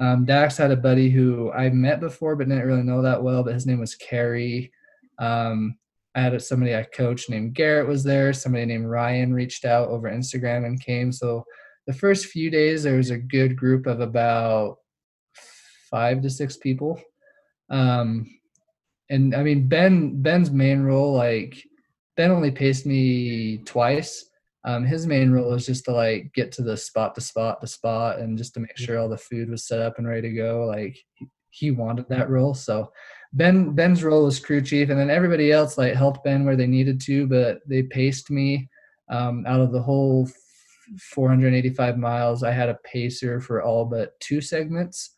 Um, 0.01 0.25
Dax 0.25 0.57
had 0.57 0.73
a 0.73 0.77
buddy 0.77 1.11
who 1.11 1.53
I 1.53 1.71
met 1.71 2.01
before 2.01 2.35
but 2.35 2.49
didn't 2.49 2.67
really 2.67 2.83
know 2.83 3.03
that 3.03 3.23
well, 3.23 3.45
but 3.45 3.55
his 3.55 3.67
name 3.67 3.79
was 3.79 3.95
Kerry. 3.95 4.73
Um, 5.19 5.77
I 6.15 6.23
had 6.23 6.43
somebody 6.43 6.75
I 6.75 6.83
coached 6.83 7.31
named 7.31 7.55
Garrett 7.55 7.89
was 7.89 8.03
there. 8.03 8.33
Somebody 8.33 8.67
named 8.67 8.87
Ryan 8.87 9.33
reached 9.33 9.65
out 9.65 9.89
over 9.89 10.11
Instagram 10.11 10.67
and 10.67 10.85
came. 10.85 11.13
So 11.13 11.47
the 11.87 11.93
first 11.93 12.27
few 12.27 12.51
days 12.51 12.83
there 12.83 12.97
was 12.97 13.11
a 13.11 13.19
good 13.19 13.57
group 13.57 13.87
of 13.87 14.01
about 14.01 14.79
five 15.91 16.23
to 16.23 16.31
six 16.31 16.57
people. 16.57 17.01
Um, 17.71 18.27
and 19.11 19.35
I 19.35 19.43
mean 19.43 19.69
Ben 19.69 20.23
Ben's 20.23 20.51
main 20.51 20.83
role, 20.83 21.13
like 21.13 21.63
Ben 22.17 22.31
only 22.31 22.51
paced 22.51 22.87
me 22.87 23.59
twice. 23.59 24.29
Um, 24.65 24.85
his 24.85 25.07
main 25.07 25.33
role 25.33 25.51
was 25.51 25.67
just 25.67 25.85
to 25.87 25.93
like 25.93 26.33
get 26.35 26.53
to 26.53 26.63
the 26.63 26.77
spot 26.77 27.15
to 27.17 27.21
spot 27.21 27.61
to 27.61 27.67
spot 27.67 28.21
and 28.21 28.39
just 28.39 28.55
to 28.55 28.61
make 28.61 28.77
sure 28.77 28.99
all 28.99 29.09
the 29.09 29.19
food 29.19 29.51
was 29.51 29.67
set 29.67 29.81
up 29.81 29.99
and 29.99 30.07
ready 30.07 30.29
to 30.29 30.35
go. 30.35 30.65
Like 30.67 30.97
he 31.51 31.71
wanted 31.71 32.09
that 32.09 32.31
role. 32.31 32.55
So 32.55 32.93
ben 33.33 33.75
ben's 33.75 34.05
role 34.05 34.25
was 34.25 34.39
crew 34.39 34.61
chief 34.61 34.91
and 34.91 34.99
then 34.99 35.11
everybody 35.11 35.51
else 35.51 35.79
like 35.79 35.95
helped 35.95 36.23
ben 36.23 36.45
where 36.45 36.57
they 36.57 36.67
needed 36.67 37.01
to 37.01 37.27
but 37.27 37.61
they 37.67 37.83
paced 37.83 38.31
me 38.31 38.69
um, 39.11 39.45
out 39.47 39.61
of 39.61 39.73
the 39.73 39.81
whole 39.81 40.29
485 41.01 41.99
miles 41.99 42.43
i 42.43 42.51
had 42.51 42.69
a 42.69 42.79
pacer 42.85 43.41
for 43.41 43.63
all 43.63 43.85
but 43.85 44.19
two 44.21 44.41
segments 44.41 45.17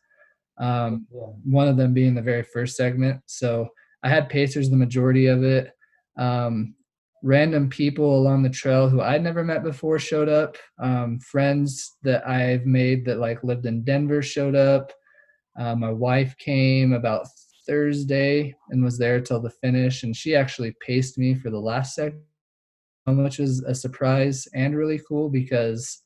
um, 0.57 1.05
yeah. 1.13 1.21
one 1.43 1.67
of 1.67 1.77
them 1.77 1.93
being 1.93 2.15
the 2.15 2.21
very 2.21 2.43
first 2.43 2.75
segment 2.75 3.21
so 3.25 3.67
i 4.03 4.09
had 4.09 4.29
pacers 4.29 4.69
the 4.69 4.75
majority 4.75 5.27
of 5.27 5.43
it 5.43 5.71
um, 6.17 6.75
random 7.23 7.69
people 7.69 8.19
along 8.19 8.43
the 8.43 8.49
trail 8.49 8.87
who 8.87 9.01
I'd 9.01 9.23
never 9.23 9.43
met 9.43 9.63
before 9.63 9.97
showed 9.97 10.29
up. 10.29 10.57
Um, 10.79 11.19
friends 11.19 11.97
that 12.03 12.25
I've 12.25 12.67
made 12.67 13.03
that 13.05 13.17
like 13.17 13.43
lived 13.43 13.65
in 13.65 13.83
Denver 13.83 14.21
showed 14.21 14.55
up. 14.55 14.93
Uh, 15.59 15.75
my 15.75 15.91
wife 15.91 16.37
came. 16.37 16.93
About 16.93 17.25
Thursday 17.65 18.53
and 18.69 18.83
was 18.83 18.97
there 18.97 19.19
till 19.19 19.39
the 19.39 19.49
finish. 19.49 20.03
And 20.03 20.15
she 20.15 20.35
actually 20.35 20.75
paced 20.85 21.17
me 21.17 21.35
for 21.35 21.49
the 21.49 21.59
last 21.59 21.95
segment, 21.95 22.23
which 23.07 23.37
was 23.39 23.61
a 23.63 23.75
surprise 23.75 24.47
and 24.53 24.75
really 24.75 24.99
cool 25.07 25.29
because 25.29 26.01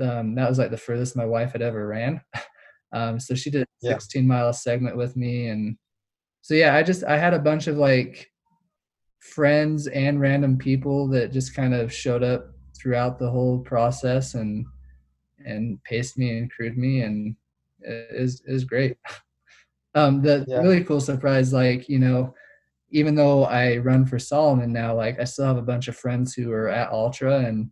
um, 0.00 0.34
that 0.34 0.48
was 0.48 0.58
like 0.58 0.70
the 0.70 0.76
furthest 0.76 1.16
my 1.16 1.24
wife 1.24 1.52
had 1.52 1.62
ever 1.62 1.86
ran. 1.86 2.20
Um, 2.92 3.18
so 3.18 3.34
she 3.34 3.50
did 3.50 3.62
a 3.62 3.66
Yeah. 3.82 3.94
16 3.94 4.26
mile 4.26 4.52
segment 4.52 4.96
with 4.96 5.16
me. 5.16 5.48
And 5.48 5.76
so, 6.40 6.54
yeah, 6.54 6.76
I 6.76 6.84
just, 6.84 7.02
I 7.04 7.18
had 7.18 7.34
a 7.34 7.38
bunch 7.38 7.66
of 7.66 7.76
like 7.76 8.30
friends 9.18 9.88
and 9.88 10.20
random 10.20 10.56
people 10.56 11.08
that 11.08 11.32
just 11.32 11.54
kind 11.54 11.74
of 11.74 11.92
showed 11.92 12.22
up 12.22 12.46
throughout 12.78 13.18
the 13.18 13.28
whole 13.28 13.58
process 13.58 14.34
and, 14.34 14.64
and 15.44 15.82
paced 15.82 16.16
me 16.16 16.38
and 16.38 16.50
crewed 16.50 16.78
me. 16.78 17.02
And 17.02 17.34
it 17.80 18.06
is, 18.12 18.40
is 18.46 18.64
great. 18.64 18.96
Um, 19.96 20.22
the 20.22 20.44
Yeah. 20.46 20.60
really 20.60 20.84
cool 20.84 21.00
surprise, 21.00 21.52
like, 21.52 21.88
you 21.88 21.98
know, 21.98 22.34
even 22.90 23.14
though 23.14 23.44
I 23.44 23.78
run 23.78 24.06
for 24.06 24.18
Salomon 24.18 24.72
now, 24.72 24.94
like 24.94 25.20
I 25.20 25.24
still 25.24 25.46
have 25.46 25.56
a 25.56 25.62
bunch 25.62 25.88
of 25.88 25.96
friends 25.96 26.34
who 26.34 26.52
are 26.52 26.68
at 26.68 26.90
Altra 26.90 27.40
and 27.40 27.70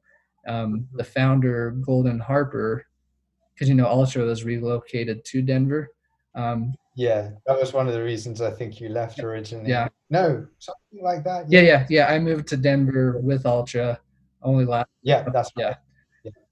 um, 0.48 0.86
the 0.94 1.04
founder, 1.04 1.70
Golden 1.80 2.18
Harper, 2.18 2.84
because, 3.54 3.68
you 3.68 3.74
know, 3.74 3.86
Altra 3.86 4.24
was 4.24 4.44
relocated 4.44 5.24
to 5.26 5.40
Denver. 5.42 5.88
Um, 6.34 6.74
Yeah, 6.96 7.30
that 7.46 7.58
was 7.58 7.72
one 7.72 7.86
of 7.86 7.94
the 7.94 8.02
reasons 8.02 8.40
I 8.40 8.50
think 8.50 8.80
you 8.80 8.88
left 8.88 9.20
originally. 9.20 9.70
Yeah. 9.70 9.88
No, 10.10 10.46
something 10.58 11.02
like 11.02 11.24
that. 11.24 11.50
yeah, 11.50 11.60
yeah, 11.60 11.86
yeah. 11.88 12.06
I 12.08 12.18
moved 12.18 12.48
to 12.48 12.56
Denver 12.56 13.20
with 13.20 13.46
Altra 13.46 14.00
only 14.42 14.64
last 14.64 14.88
Yeah, 15.02 15.24
that's 15.32 15.50
Yeah. 15.56 15.66
right. 15.66 15.76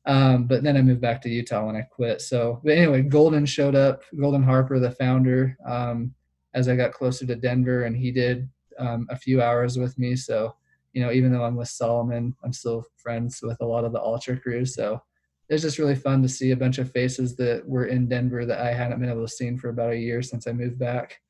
Um, 0.04 0.46
but 0.46 0.62
then 0.64 0.76
I 0.76 0.82
moved 0.82 1.00
back 1.00 1.22
to 1.22 1.28
Utah 1.28 1.64
when 1.66 1.76
I 1.76 1.82
quit. 1.82 2.20
So, 2.22 2.60
but 2.64 2.72
anyway, 2.76 3.02
Golden 3.02 3.46
showed 3.46 3.76
up, 3.76 4.02
Golden 4.18 4.42
Harper, 4.42 4.80
the 4.80 4.90
founder, 4.90 5.56
um, 5.64 6.12
as 6.54 6.68
I 6.68 6.76
got 6.76 6.92
closer 6.92 7.26
to 7.26 7.34
Denver, 7.36 7.84
and 7.84 7.96
he 7.96 8.10
did 8.10 8.48
um, 8.78 9.06
a 9.10 9.16
few 9.16 9.42
hours 9.42 9.78
with 9.78 9.98
me. 9.98 10.16
So, 10.16 10.54
you 10.92 11.02
know, 11.02 11.12
even 11.12 11.32
though 11.32 11.44
I'm 11.44 11.56
with 11.56 11.68
Salomon, 11.68 12.34
I'm 12.44 12.52
still 12.52 12.84
friends 12.96 13.40
with 13.42 13.58
a 13.60 13.66
lot 13.66 13.84
of 13.84 13.92
the 13.92 14.00
Altra 14.00 14.38
crew. 14.38 14.64
So, 14.64 15.02
it's 15.48 15.62
just 15.62 15.78
really 15.78 15.94
fun 15.94 16.22
to 16.22 16.28
see 16.28 16.52
a 16.52 16.56
bunch 16.56 16.78
of 16.78 16.90
faces 16.92 17.36
that 17.36 17.62
were 17.68 17.86
in 17.86 18.08
Denver 18.08 18.46
that 18.46 18.60
I 18.60 18.72
hadn't 18.72 19.00
been 19.00 19.10
able 19.10 19.26
to 19.26 19.32
see 19.32 19.54
for 19.56 19.68
about 19.68 19.92
a 19.92 19.98
year 19.98 20.22
since 20.22 20.46
I 20.46 20.52
moved 20.52 20.78
back. 20.78 21.20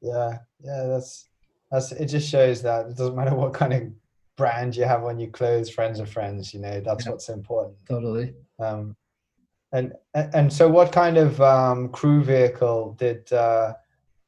Yeah, 0.00 0.38
yeah, 0.62 0.86
that's 0.86 1.28
that's 1.70 1.92
it 1.92 2.06
just 2.06 2.28
shows 2.28 2.62
that 2.62 2.86
it 2.86 2.96
doesn't 2.96 3.16
matter 3.16 3.34
what 3.34 3.52
kind 3.52 3.72
of 3.72 3.82
brand 4.36 4.76
you 4.76 4.84
have 4.84 5.04
on 5.04 5.18
your 5.18 5.30
clothes, 5.30 5.70
friends 5.70 6.00
are 6.00 6.06
friends, 6.06 6.54
you 6.54 6.60
know, 6.60 6.80
that's 6.80 7.04
Yeah. 7.04 7.12
what's 7.12 7.28
important. 7.28 7.76
Totally. 7.88 8.34
Um 8.58 8.96
and 9.72 9.92
and 10.14 10.34
and 10.34 10.52
so 10.52 10.68
what 10.68 10.92
kind 10.92 11.16
of 11.18 11.40
um 11.40 11.88
crew 11.90 12.22
vehicle 12.24 12.94
did 12.98 13.30
uh 13.32 13.74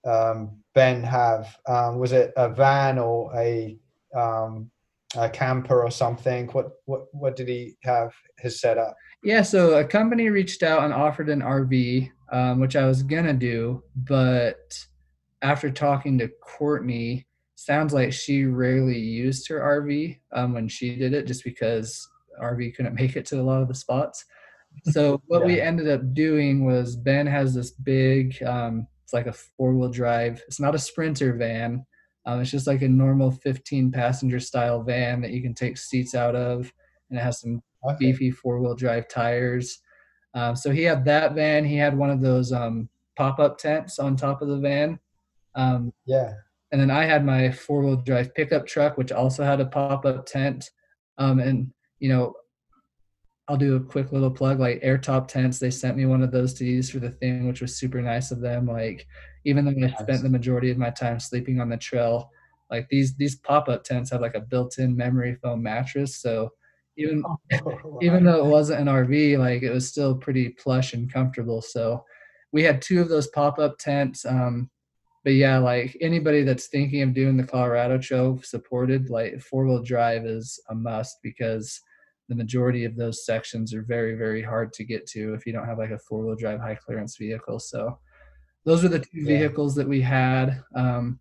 um 0.04 0.58
Ben 0.74 1.02
have? 1.02 1.56
Um 1.66 1.98
was 1.98 2.12
it 2.12 2.32
a 2.36 2.48
van 2.48 2.98
or 2.98 3.34
a 3.36 3.76
um 4.14 4.70
a 5.16 5.28
camper 5.28 5.82
or 5.82 5.90
something? 5.90 6.48
What 6.48 6.72
what 6.86 7.06
what 7.12 7.36
did 7.36 7.48
he 7.48 7.76
have 7.82 8.12
his 8.38 8.60
setup? 8.60 8.96
Yeah, 9.22 9.42
so 9.42 9.78
a 9.78 9.84
company 9.84 10.30
reached 10.30 10.62
out 10.62 10.82
and 10.82 10.92
offered 10.92 11.28
an 11.28 11.42
RV, 11.42 12.10
um, 12.32 12.60
which 12.60 12.76
I 12.76 12.86
was 12.86 13.02
gonna 13.02 13.34
do, 13.34 13.82
but 13.94 14.58
after 15.42 15.70
talking 15.70 16.18
to 16.18 16.28
Courtney, 16.40 17.26
sounds 17.54 17.92
like 17.92 18.12
she 18.12 18.44
rarely 18.44 18.98
used 18.98 19.48
her 19.48 19.60
RV 19.60 20.18
um, 20.32 20.54
when 20.54 20.68
she 20.68 20.96
did 20.96 21.14
it, 21.14 21.26
just 21.26 21.44
because 21.44 22.08
RV 22.40 22.74
couldn't 22.74 22.94
make 23.00 23.16
it 23.16 23.26
to 23.26 23.40
a 23.40 23.42
lot 23.42 23.62
of 23.62 23.68
the 23.68 23.74
spots. 23.74 24.24
So 24.84 25.20
what 25.26 25.44
we 25.44 25.60
ended 25.60 25.88
up 25.88 26.14
doing 26.14 26.64
was 26.64 26.96
Ben 26.96 27.26
has 27.26 27.54
this 27.54 27.70
big, 27.70 28.42
um, 28.42 28.86
it's 29.12 29.26
like 29.26 29.26
a 29.32 29.38
four 29.56 29.74
wheel 29.74 29.90
drive. 29.90 30.42
It's 30.46 30.60
not 30.60 30.74
a 30.74 30.78
Sprinter 30.78 31.34
van. 31.34 31.84
Um, 32.24 32.40
it's 32.40 32.50
just 32.50 32.66
like 32.66 32.82
a 32.82 32.88
normal 32.88 33.30
15 33.30 33.90
passenger 33.90 34.40
style 34.40 34.82
van 34.82 35.20
that 35.20 35.32
you 35.32 35.42
can 35.42 35.54
take 35.54 35.76
seats 35.76 36.14
out 36.14 36.34
of, 36.34 36.72
and 37.10 37.18
it 37.18 37.22
has 37.22 37.40
some 37.40 37.62
Okay. 37.84 37.96
beefy 37.98 38.30
four 38.30 38.60
wheel 38.60 38.74
drive 38.76 39.08
tires. 39.08 39.80
Um, 40.34 40.54
so 40.56 40.70
he 40.70 40.82
had 40.84 41.04
that 41.04 41.34
van. 41.34 41.64
He 41.64 41.76
had 41.76 41.98
one 41.98 42.10
of 42.10 42.20
those 42.20 42.52
um, 42.52 42.88
pop 43.16 43.38
up 43.40 43.58
tents 43.58 43.98
on 43.98 44.14
top 44.16 44.40
of 44.40 44.48
the 44.48 44.58
van. 44.58 44.98
Um, 45.56 45.92
Yeah. 46.06 46.32
and 46.70 46.80
then 46.80 46.90
I 46.90 47.04
had 47.04 47.24
my 47.24 47.50
four 47.50 47.82
wheel 47.82 47.96
drive 47.96 48.32
pickup 48.34 48.66
truck, 48.66 48.96
which 48.96 49.10
also 49.12 49.42
had 49.44 49.60
a 49.60 49.66
pop 49.66 50.06
up 50.06 50.24
tent. 50.26 50.70
Um, 51.18 51.38
and, 51.40 51.72
you 51.98 52.08
know, 52.08 52.34
I'll 53.52 53.58
do 53.58 53.76
a 53.76 53.80
quick 53.80 54.12
little 54.12 54.30
plug 54.30 54.60
like 54.60 54.80
Airtop 54.80 55.28
tents. 55.28 55.58
They 55.58 55.70
sent 55.70 55.94
me 55.94 56.06
one 56.06 56.22
of 56.22 56.30
those 56.30 56.54
to 56.54 56.64
use 56.64 56.88
for 56.88 57.00
the 57.00 57.10
thing, 57.10 57.46
which 57.46 57.60
was 57.60 57.76
super 57.76 58.00
nice 58.00 58.30
of 58.30 58.40
them. 58.40 58.66
Like, 58.66 59.06
even 59.44 59.66
though 59.66 59.86
I 59.86 60.02
spent 60.02 60.22
the 60.22 60.30
majority 60.30 60.70
of 60.70 60.78
my 60.78 60.88
time 60.88 61.20
sleeping 61.20 61.60
on 61.60 61.68
the 61.68 61.76
trail, 61.76 62.30
like 62.70 62.88
these 62.88 63.14
these 63.16 63.36
pop 63.36 63.68
up 63.68 63.84
tents 63.84 64.10
have 64.10 64.22
like 64.22 64.36
a 64.36 64.40
built 64.40 64.78
in 64.78 64.96
memory 64.96 65.34
foam 65.34 65.62
mattress. 65.62 66.16
So 66.16 66.48
even 66.96 67.22
even 68.00 68.24
though 68.24 68.42
it 68.42 68.48
wasn't 68.48 68.80
an 68.80 68.86
RV, 68.86 69.36
like 69.38 69.62
it 69.62 69.70
was 69.70 69.86
still 69.86 70.14
pretty 70.14 70.48
plush 70.48 70.94
and 70.94 71.12
comfortable. 71.12 71.60
So 71.60 72.06
we 72.52 72.62
had 72.62 72.80
two 72.80 73.02
of 73.02 73.10
those 73.10 73.26
pop 73.26 73.58
up 73.58 73.76
tents. 73.76 74.24
Um, 74.24 74.70
but 75.24 75.34
yeah, 75.34 75.58
like 75.58 75.94
anybody 76.00 76.42
that's 76.42 76.68
thinking 76.68 77.02
of 77.02 77.12
doing 77.12 77.36
the 77.36 77.44
Colorado 77.44 77.98
Trail 77.98 78.40
supported, 78.42 79.10
like 79.10 79.42
four 79.42 79.66
wheel 79.66 79.82
drive 79.82 80.24
is 80.24 80.58
a 80.70 80.74
must 80.74 81.18
because 81.22 81.78
the 82.32 82.36
majority 82.44 82.86
of 82.86 82.96
those 82.96 83.26
sections 83.26 83.74
are 83.74 83.82
very, 83.82 84.14
very 84.14 84.42
hard 84.42 84.72
to 84.72 84.84
get 84.84 85.06
to 85.08 85.34
if 85.34 85.44
you 85.46 85.52
don't 85.52 85.66
have 85.66 85.76
like 85.76 85.90
a 85.90 85.98
four 85.98 86.24
wheel 86.24 86.34
drive 86.34 86.60
high 86.60 86.74
clearance 86.74 87.18
vehicle. 87.18 87.58
So 87.58 87.98
those 88.64 88.82
were 88.82 88.88
the 88.88 89.00
two 89.00 89.20
Yeah. 89.20 89.38
vehicles 89.38 89.74
that 89.74 89.86
we 89.86 90.00
had. 90.00 90.62
Um, 90.74 91.20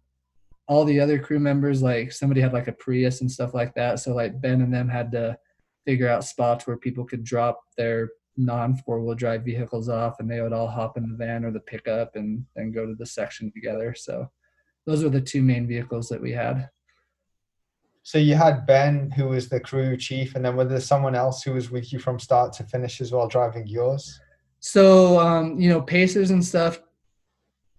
all 0.69 0.85
the 0.85 1.01
other 1.01 1.19
crew 1.19 1.39
members, 1.39 1.81
like 1.81 2.13
somebody 2.13 2.39
had 2.39 2.53
like 2.53 2.69
a 2.69 2.71
Prius 2.71 3.19
and 3.19 3.29
stuff 3.29 3.53
like 3.53 3.73
that. 3.75 3.99
So 3.99 4.15
like 4.15 4.39
Ben 4.39 4.61
and 4.61 4.73
them 4.73 4.87
had 4.87 5.11
to 5.11 5.37
figure 5.85 6.07
out 6.07 6.23
spots 6.23 6.65
where 6.65 6.77
people 6.77 7.03
could 7.03 7.25
drop 7.25 7.59
their 7.77 8.09
non 8.37 8.77
four 8.77 9.01
wheel 9.01 9.15
drive 9.15 9.43
vehicles 9.43 9.89
off 9.89 10.21
and 10.21 10.31
they 10.31 10.39
would 10.39 10.53
all 10.53 10.67
hop 10.67 10.95
in 10.95 11.09
the 11.09 11.17
van 11.17 11.43
or 11.43 11.51
the 11.51 11.59
pickup 11.59 12.15
and 12.15 12.45
then 12.55 12.71
go 12.71 12.85
to 12.85 12.95
the 12.95 13.05
section 13.05 13.51
together. 13.51 13.93
So 13.97 14.31
those 14.85 15.03
were 15.03 15.09
the 15.09 15.19
two 15.19 15.41
main 15.41 15.67
vehicles 15.67 16.07
that 16.07 16.21
we 16.21 16.31
had. 16.31 16.69
So 18.03 18.17
you 18.17 18.35
had 18.35 18.65
Ben, 18.65 19.11
who 19.11 19.27
was 19.29 19.47
the 19.49 19.59
crew 19.59 19.95
chief, 19.95 20.35
and 20.35 20.43
then 20.43 20.55
was 20.55 20.69
there 20.69 20.79
someone 20.79 21.15
else 21.15 21.43
who 21.43 21.53
was 21.53 21.69
with 21.69 21.93
you 21.93 21.99
from 21.99 22.19
start 22.19 22.53
to 22.53 22.63
finish 22.63 22.99
as 22.99 23.11
well, 23.11 23.27
driving 23.27 23.67
yours? 23.67 24.19
So, 24.59 25.19
um, 25.19 25.59
you 25.59 25.69
know, 25.69 25.81
pacers 25.81 26.31
and 26.31 26.43
stuff, 26.43 26.79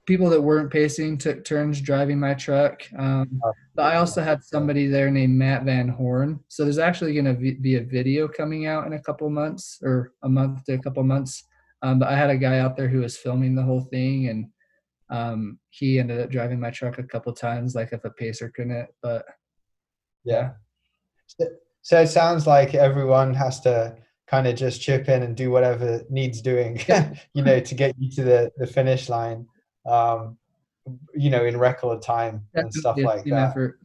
people 0.06 0.28
that 0.30 0.40
weren't 0.40 0.72
pacing 0.72 1.18
took 1.18 1.44
turns 1.44 1.80
driving 1.80 2.18
my 2.18 2.34
truck. 2.34 2.82
Um, 2.98 3.40
but 3.74 3.82
I 3.82 3.96
also 3.96 4.22
had 4.22 4.42
somebody 4.42 4.86
there 4.86 5.10
named 5.10 5.34
Matt 5.36 5.64
Van 5.64 5.88
Horn. 5.88 6.40
So 6.48 6.64
there's 6.64 6.78
actually 6.78 7.14
going 7.14 7.24
to 7.24 7.60
be 7.60 7.76
a 7.76 7.84
video 7.84 8.26
coming 8.28 8.66
out 8.66 8.86
in 8.86 8.94
a 8.94 9.02
couple 9.02 9.28
months 9.30 9.78
or 9.82 10.12
a 10.22 10.28
month 10.28 10.64
to 10.64 10.74
a 10.74 10.78
couple 10.78 11.02
months. 11.04 11.44
Um, 11.82 11.98
but 11.98 12.08
I 12.08 12.16
had 12.16 12.30
a 12.30 12.36
guy 12.36 12.58
out 12.58 12.76
there 12.76 12.88
who 12.88 13.00
was 13.00 13.16
filming 13.16 13.54
the 13.54 13.62
whole 13.62 13.82
thing 13.82 14.28
and 14.28 14.46
um, 15.10 15.58
he 15.70 15.98
ended 15.98 16.20
up 16.20 16.30
driving 16.30 16.58
my 16.58 16.70
truck 16.70 16.98
a 16.98 17.02
couple 17.02 17.32
times, 17.32 17.74
like 17.74 17.92
if 17.92 18.04
a 18.04 18.10
pacer 18.10 18.48
couldn't, 18.48 18.88
but 19.02 19.24
Yeah. 20.24 20.52
So, 21.26 21.46
so 21.82 22.00
it 22.00 22.08
sounds 22.08 22.46
like 22.46 22.74
everyone 22.74 23.34
has 23.34 23.60
to 23.60 23.96
kind 24.26 24.46
of 24.46 24.54
just 24.56 24.80
chip 24.80 25.08
in 25.08 25.22
and 25.22 25.36
do 25.36 25.50
whatever 25.50 26.02
needs 26.08 26.40
doing, 26.40 26.80
you 27.34 27.42
know, 27.42 27.60
to 27.60 27.74
get 27.74 27.94
you 27.98 28.10
to 28.12 28.22
the, 28.22 28.52
the 28.56 28.66
finish 28.66 29.08
line, 29.08 29.46
um, 29.86 30.38
you 31.14 31.30
know, 31.30 31.44
in 31.44 31.58
record 31.58 32.02
time 32.02 32.46
and 32.54 32.72
stuff 32.72 32.96
a 32.96 33.00
like 33.02 33.24
that. 33.24 33.50
effort. 33.50 33.78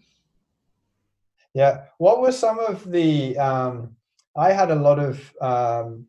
Yeah. 1.54 1.86
What 1.98 2.22
were 2.22 2.32
some 2.32 2.60
of 2.60 2.90
the? 2.90 3.38
Um, 3.38 3.96
I 4.38 4.52
had 4.52 4.70
a 4.70 4.76
lot 4.76 5.00
of 5.00 5.34
um, 5.42 6.06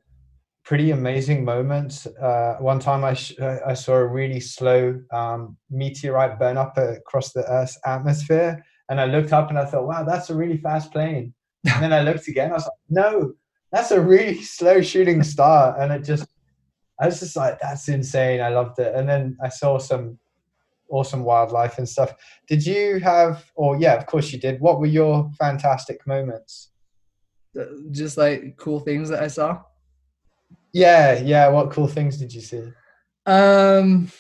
pretty 0.63 0.91
amazing 0.91 1.45
moments. 1.45 2.07
Uh, 2.07 2.57
one 2.61 2.79
time 2.79 3.03
I 3.03 3.15
sh- 3.15 3.41
I 3.41 3.73
saw 3.73 3.95
a 3.95 4.07
really 4.07 4.41
slow 4.41 5.01
um, 5.11 5.57
meteorite 5.71 6.39
burn 6.39 6.59
up 6.59 6.77
across 6.77 7.33
the 7.33 7.51
Earth's 7.51 7.79
atmosphere, 7.87 8.63
and 8.89 9.01
I 9.01 9.07
looked 9.07 9.33
up 9.33 9.51
and 9.51 9.59
I 9.59 9.65
thought, 9.65 9.87
"Wow, 9.87 10.05
that's 10.05 10.31
a 10.31 10.35
really 10.35 10.57
fast 10.57 10.93
plane." 10.93 11.35
And 11.75 11.83
then 11.83 11.93
I 11.93 12.01
looked 12.01 12.29
again. 12.29 12.51
I 12.51 12.55
was 12.55 12.65
like, 12.65 12.73
"No, 12.89 13.35
that's 13.73 13.91
a 13.91 14.01
really 14.01 14.43
slow 14.57 14.81
shooting 14.81 15.23
star," 15.23 15.79
and 15.81 15.93
it 15.93 16.05
just. 16.05 16.29
I 17.01 17.07
was 17.07 17.21
just 17.21 17.37
like, 17.37 17.61
"That's 17.61 17.89
insane!" 17.89 18.41
I 18.41 18.49
loved 18.49 18.79
it, 18.79 18.95
and 18.95 19.09
then 19.09 19.37
I 19.43 19.49
saw 19.49 19.79
some 19.79 20.19
awesome 20.91 21.23
wildlife 21.23 21.79
and 21.79 21.89
stuff. 21.89 22.15
Did 22.49 22.65
you 22.65 22.99
have, 23.01 23.51
or 23.55 23.79
yeah, 23.79 23.95
of 23.95 24.07
course 24.07 24.33
you 24.33 24.39
did. 24.39 24.61
What 24.61 24.81
were 24.81 24.87
your 24.87 25.31
fantastic 25.39 26.07
moments? 26.07 26.71
Just 27.91 28.17
like 28.17 28.57
cool 28.57 28.81
things 28.81 29.09
that 29.11 29.23
I 29.23 29.29
saw. 29.29 29.63
Yeah, 30.73 31.21
yeah. 31.21 31.49
What 31.49 31.71
cool 31.71 31.89
things 31.89 32.19
did 32.19 32.33
you 32.33 32.41
see? 32.41 32.73
Um, 33.27 34.11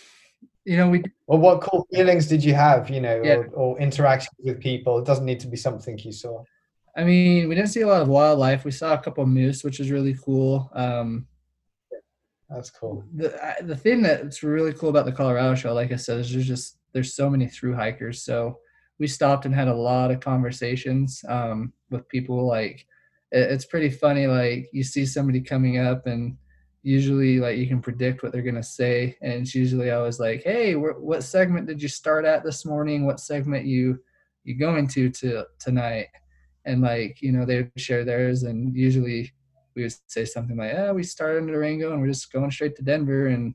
you 0.70 0.76
know, 0.76 0.88
we 0.94 1.02
Or 1.26 1.38
what 1.38 1.60
cool 1.62 1.86
feelings 1.94 2.26
did 2.32 2.42
you 2.48 2.54
have? 2.54 2.82
You 2.94 3.00
know, 3.06 3.16
Yeah. 3.22 3.36
or, 3.36 3.46
or 3.60 3.80
interactions 3.86 4.36
with 4.46 4.60
people. 4.60 4.98
It 4.98 5.06
doesn't 5.06 5.24
need 5.30 5.40
to 5.40 5.46
be 5.54 5.56
something 5.56 5.98
you 5.98 6.12
saw. 6.12 6.42
I 6.96 7.04
mean, 7.04 7.48
we 7.48 7.54
didn't 7.54 7.70
see 7.70 7.82
a 7.82 7.86
lot 7.86 8.02
of 8.02 8.08
wildlife. 8.08 8.64
We 8.64 8.70
saw 8.72 8.92
a 8.94 8.98
couple 9.04 9.24
moose, 9.26 9.64
which 9.64 9.78
is 9.80 9.90
really 9.90 10.16
cool. 10.24 10.70
Um, 10.74 11.26
That's 12.50 12.70
cool. 12.70 13.04
the 13.14 13.28
the 13.62 13.76
thing 13.76 14.02
that's 14.02 14.42
really 14.42 14.72
cool 14.72 14.88
about 14.88 15.06
the 15.06 15.12
Colorado 15.20 15.54
show 15.54 15.72
like 15.74 15.92
I 15.92 15.96
said, 15.96 16.18
is 16.20 16.32
there's 16.32 16.46
just 16.46 16.78
there's 16.92 17.14
so 17.14 17.28
many 17.30 17.46
through 17.46 17.74
hikers. 17.74 18.22
So 18.22 18.58
we 18.98 19.06
stopped 19.06 19.44
and 19.46 19.54
had 19.54 19.68
a 19.68 19.82
lot 19.90 20.10
of 20.10 20.20
conversations 20.20 21.22
um, 21.28 21.72
with 21.90 22.08
people. 22.08 22.46
Like 22.46 22.86
it, 23.32 23.44
it's 23.52 23.66
pretty 23.66 23.90
funny. 23.90 24.26
Like 24.26 24.68
you 24.72 24.82
see 24.82 25.04
somebody 25.06 25.40
coming 25.42 25.78
up 25.78 26.06
and 26.06 26.36
usually 26.88 27.38
like 27.38 27.58
you 27.58 27.66
can 27.66 27.82
predict 27.82 28.22
what 28.22 28.32
they're 28.32 28.42
gonna 28.50 28.62
say, 28.62 29.16
and 29.20 29.32
it's 29.34 29.54
usually 29.54 29.90
always 29.90 30.18
like, 30.18 30.42
"Hey, 30.42 30.72
wh- 30.72 31.02
what 31.02 31.22
segment 31.22 31.66
did 31.66 31.82
you 31.82 31.88
start 31.88 32.24
at 32.24 32.42
this 32.44 32.64
morning? 32.64 33.04
What 33.04 33.20
segment 33.20 33.66
you 33.66 34.02
you 34.44 34.54
going 34.54 34.88
to 34.88 35.10
to 35.10 35.44
tonight?" 35.58 36.08
And 36.64 36.80
like 36.80 37.20
you 37.20 37.32
know 37.32 37.44
they 37.44 37.56
would 37.62 37.72
share 37.76 38.04
theirs, 38.04 38.44
and 38.44 38.74
usually 38.74 39.30
we 39.76 39.82
would 39.82 39.94
say 40.06 40.24
something 40.24 40.56
like, 40.56 40.74
"Ah, 40.76 40.92
we 40.92 41.02
started 41.02 41.38
in 41.40 41.46
Durango 41.48 41.92
and 41.92 42.00
we're 42.00 42.08
just 42.08 42.32
going 42.32 42.50
straight 42.50 42.74
to 42.76 42.82
Denver," 42.82 43.26
and 43.28 43.54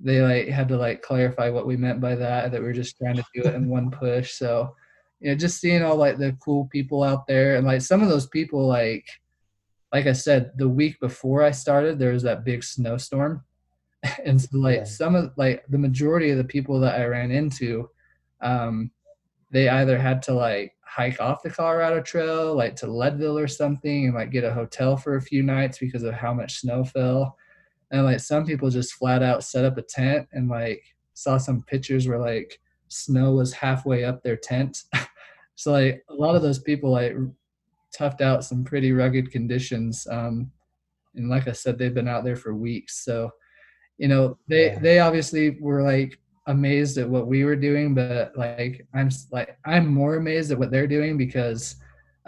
they 0.00 0.20
like 0.20 0.48
had 0.48 0.68
to 0.68 0.76
like 0.76 1.00
clarify 1.02 1.48
what 1.50 1.66
we 1.66 1.76
meant 1.76 2.00
by 2.00 2.14
that 2.16 2.50
that 2.52 2.60
we 2.60 2.68
are 2.68 2.72
just 2.72 2.96
trying 2.96 3.16
to 3.16 3.24
do 3.34 3.42
it 3.42 3.54
in 3.54 3.68
one 3.68 3.90
push 3.90 4.32
so 4.32 4.72
you 5.18 5.28
know 5.28 5.34
just 5.34 5.60
seeing 5.60 5.82
all 5.82 5.96
like 5.96 6.18
the 6.18 6.36
cool 6.40 6.66
people 6.66 7.02
out 7.02 7.26
there 7.26 7.56
and 7.56 7.66
like 7.66 7.82
some 7.82 8.00
of 8.00 8.08
those 8.08 8.28
people 8.28 8.64
like 8.64 9.04
like 9.92 10.06
i 10.06 10.12
said 10.12 10.52
the 10.56 10.68
week 10.68 10.98
before 11.00 11.42
i 11.42 11.50
started 11.50 11.98
there 11.98 12.12
was 12.12 12.22
that 12.22 12.44
big 12.44 12.62
snowstorm. 12.64 13.44
And 14.24 14.40
so 14.40 14.58
like 14.58 14.76
yeah. 14.76 14.84
some 14.84 15.16
of 15.16 15.32
like 15.36 15.64
the 15.68 15.78
majority 15.78 16.30
of 16.30 16.38
the 16.38 16.44
people 16.44 16.78
that 16.80 17.00
i 17.00 17.04
ran 17.04 17.32
into 17.32 17.90
um 18.40 18.92
they 19.50 19.68
either 19.68 19.98
had 19.98 20.22
to 20.22 20.34
like 20.34 20.74
hike 20.88 21.20
off 21.20 21.42
the 21.42 21.50
colorado 21.50 22.00
trail 22.00 22.54
like 22.54 22.74
to 22.76 22.86
leadville 22.86 23.38
or 23.38 23.46
something 23.46 24.06
and 24.06 24.14
like 24.14 24.30
get 24.30 24.44
a 24.44 24.52
hotel 24.52 24.96
for 24.96 25.16
a 25.16 25.22
few 25.22 25.42
nights 25.42 25.78
because 25.78 26.02
of 26.02 26.14
how 26.14 26.32
much 26.32 26.60
snow 26.60 26.82
fell. 26.82 27.36
And 27.90 28.04
like 28.04 28.20
some 28.20 28.44
people 28.44 28.70
just 28.70 28.94
flat 28.94 29.22
out 29.22 29.44
set 29.44 29.64
up 29.64 29.78
a 29.78 29.82
tent 29.82 30.28
and 30.32 30.48
like 30.48 30.82
saw 31.14 31.38
some 31.38 31.62
pictures 31.62 32.06
where 32.08 32.18
like 32.18 32.60
snow 32.88 33.32
was 33.32 33.52
halfway 33.52 34.04
up 34.04 34.22
their 34.22 34.36
tent. 34.36 34.84
So 35.54 35.72
like 35.72 36.04
a 36.08 36.14
lot 36.14 36.36
of 36.36 36.42
those 36.42 36.60
people 36.60 36.92
like 36.92 37.16
toughed 37.96 38.20
out 38.20 38.44
some 38.44 38.64
pretty 38.64 38.92
rugged 38.92 39.30
conditions 39.30 40.06
um 40.10 40.50
and 41.14 41.28
like 41.28 41.48
i 41.48 41.52
said 41.52 41.78
they've 41.78 41.94
been 41.94 42.08
out 42.08 42.24
there 42.24 42.36
for 42.36 42.54
weeks. 42.54 43.04
So 43.04 43.30
you 43.96 44.08
know 44.08 44.38
they 44.48 44.66
yeah. 44.66 44.78
they 44.78 44.98
obviously 45.00 45.58
were 45.60 45.82
like 45.82 46.18
amazed 46.46 46.96
at 46.98 47.08
what 47.08 47.26
we 47.26 47.44
were 47.44 47.56
doing 47.56 47.94
but 47.94 48.32
like 48.34 48.86
i'm 48.94 49.10
like 49.30 49.58
i'm 49.66 49.86
more 49.86 50.16
amazed 50.16 50.50
at 50.50 50.58
what 50.58 50.70
they're 50.70 50.86
doing 50.86 51.18
because 51.18 51.76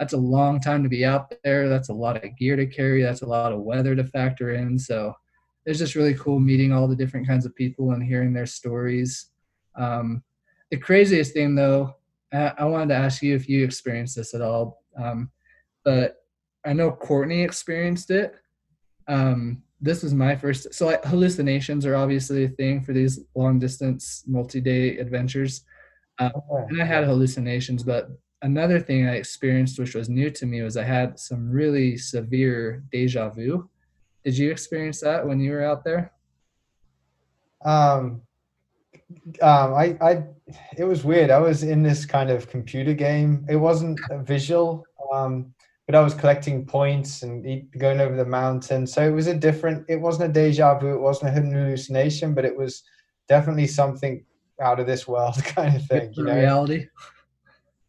that's 0.01 0.13
a 0.13 0.17
long 0.17 0.59
time 0.59 0.81
to 0.81 0.89
be 0.89 1.05
out 1.05 1.31
there. 1.43 1.69
That's 1.69 1.89
a 1.89 1.93
lot 1.93 2.17
of 2.17 2.35
gear 2.35 2.55
to 2.55 2.65
carry. 2.65 3.03
That's 3.03 3.21
a 3.21 3.27
lot 3.27 3.51
of 3.51 3.59
weather 3.59 3.95
to 3.95 4.03
factor 4.03 4.55
in. 4.55 4.79
So 4.79 5.13
it's 5.67 5.77
just 5.77 5.93
really 5.93 6.15
cool 6.15 6.39
meeting 6.39 6.73
all 6.73 6.87
the 6.87 6.95
different 6.95 7.27
kinds 7.27 7.45
of 7.45 7.55
people 7.55 7.91
and 7.91 8.01
hearing 8.01 8.33
their 8.33 8.47
stories. 8.47 9.27
Um, 9.75 10.23
the 10.71 10.77
craziest 10.77 11.33
thing, 11.33 11.53
though, 11.53 11.93
I, 12.33 12.51
I, 12.57 12.65
wanted 12.65 12.87
to 12.87 12.99
ask 12.99 13.21
you 13.21 13.35
if 13.35 13.47
you 13.47 13.63
experienced 13.63 14.15
this 14.15 14.33
at 14.33 14.41
all, 14.41 14.81
um, 14.97 15.29
but 15.83 16.23
I 16.65 16.73
know 16.73 16.91
Courtney 16.91 17.41
experienced 17.41 18.11
it. 18.11 18.35
Um, 19.07 19.63
this 19.79 20.03
was 20.03 20.13
my 20.13 20.35
first. 20.35 20.73
So 20.73 20.85
like, 20.85 21.03
hallucinations 21.03 21.85
are 21.85 21.95
obviously 21.95 22.45
a 22.45 22.49
thing 22.49 22.81
for 22.81 22.93
these 22.93 23.19
long 23.35 23.59
distance 23.59 24.23
multi-day 24.27 24.97
adventures, 24.97 25.65
uh, 26.19 26.29
and 26.69 26.81
I 26.81 26.85
had 26.85 27.03
hallucinations. 27.03 27.83
But 27.83 28.09
another 28.43 28.79
thing 28.79 29.07
I 29.07 29.15
experienced, 29.15 29.79
which 29.79 29.95
was 29.95 30.07
new 30.09 30.29
to 30.29 30.45
me, 30.45 30.61
was 30.61 30.77
I 30.77 30.83
had 30.83 31.19
some 31.19 31.49
really 31.49 31.97
severe 31.97 32.83
deja 32.91 33.29
vu. 33.29 33.69
Did 34.23 34.37
you 34.37 34.51
experience 34.51 35.01
that 35.01 35.25
when 35.27 35.39
you 35.39 35.51
were 35.51 35.63
out 35.63 35.83
there? 35.83 36.11
Um, 37.65 38.21
um, 39.41 39.73
I, 39.73 39.97
I, 40.01 40.23
it 40.77 40.83
was 40.83 41.03
weird. 41.03 41.31
I 41.31 41.39
was 41.39 41.63
in 41.63 41.83
this 41.83 42.05
kind 42.05 42.29
of 42.29 42.49
computer 42.49 42.93
game. 42.93 43.45
It 43.49 43.55
wasn't 43.55 43.99
visual, 44.21 44.85
um, 45.11 45.53
but 45.91 45.97
I 45.97 46.03
was 46.03 46.13
collecting 46.13 46.65
points 46.65 47.21
and 47.21 47.67
going 47.77 47.99
over 47.99 48.15
the 48.15 48.23
mountain. 48.23 48.87
So 48.87 49.05
it 49.05 49.11
was 49.11 49.27
a 49.27 49.35
different. 49.35 49.85
It 49.89 49.97
wasn't 49.97 50.29
a 50.29 50.33
deja 50.33 50.79
vu. 50.79 50.93
It 50.93 51.01
wasn't 51.01 51.37
a 51.37 51.41
hallucination, 51.41 52.33
but 52.33 52.45
it 52.45 52.57
was 52.57 52.83
definitely 53.27 53.67
something 53.67 54.23
out 54.61 54.79
of 54.79 54.87
this 54.87 55.05
world 55.05 55.35
kind 55.43 55.75
of 55.75 55.85
thing. 55.87 56.13
You 56.13 56.23
know, 56.23 56.35
reality. 56.35 56.87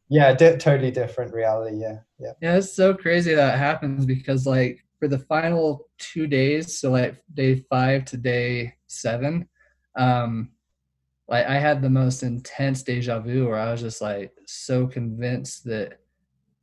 Yeah, 0.08 0.34
di- 0.34 0.56
totally 0.56 0.90
different 0.90 1.32
reality. 1.32 1.76
Yeah, 1.76 1.98
yeah. 2.18 2.32
Yeah, 2.40 2.56
it's 2.56 2.74
so 2.74 2.92
crazy 2.92 3.34
that 3.34 3.56
happens 3.56 4.04
because 4.04 4.48
like 4.48 4.84
for 4.98 5.06
the 5.06 5.20
final 5.20 5.88
two 5.98 6.26
days, 6.26 6.80
so 6.80 6.90
like 6.90 7.22
day 7.32 7.64
five 7.70 8.04
to 8.06 8.16
day 8.16 8.74
seven, 8.88 9.48
um, 9.96 10.50
like 11.28 11.46
I 11.46 11.60
had 11.60 11.80
the 11.80 11.90
most 11.90 12.24
intense 12.24 12.82
deja 12.82 13.20
vu 13.20 13.46
where 13.46 13.60
I 13.60 13.70
was 13.70 13.80
just 13.80 14.02
like 14.02 14.32
so 14.44 14.88
convinced 14.88 15.64
that 15.66 16.00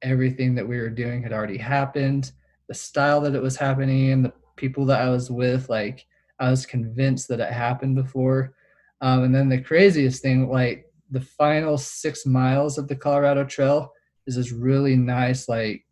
everything 0.02 0.56
that 0.56 0.68
we 0.68 0.80
were 0.80 0.90
doing 0.90 1.24
had 1.24 1.34
already 1.34 1.58
happened, 1.58 2.32
the 2.68 2.74
style 2.74 3.22
that 3.22 3.36
it 3.36 3.42
was 3.42 3.56
happening 3.56 4.10
in, 4.10 4.24
the 4.24 4.34
people 4.56 4.86
that 4.86 5.02
I 5.02 5.10
was 5.10 5.32
with, 5.32 5.70
like 5.70 6.06
I 6.40 6.50
was 6.50 6.66
convinced 6.66 7.28
that 7.30 7.40
it 7.40 7.52
happened 7.52 7.96
before. 7.96 8.54
Um, 9.02 9.24
and 9.24 9.34
then 9.36 9.50
the 9.50 9.62
craziest 9.62 10.22
thing, 10.22 10.50
like 10.50 10.86
the 11.12 11.22
final 11.22 11.78
six 11.78 12.26
miles 12.26 12.78
of 12.78 12.88
the 12.88 12.96
Colorado 12.96 13.44
Trail 13.46 13.94
is 14.28 14.36
this 14.36 14.52
really 14.52 14.96
nice, 14.96 15.50
like 15.50 15.86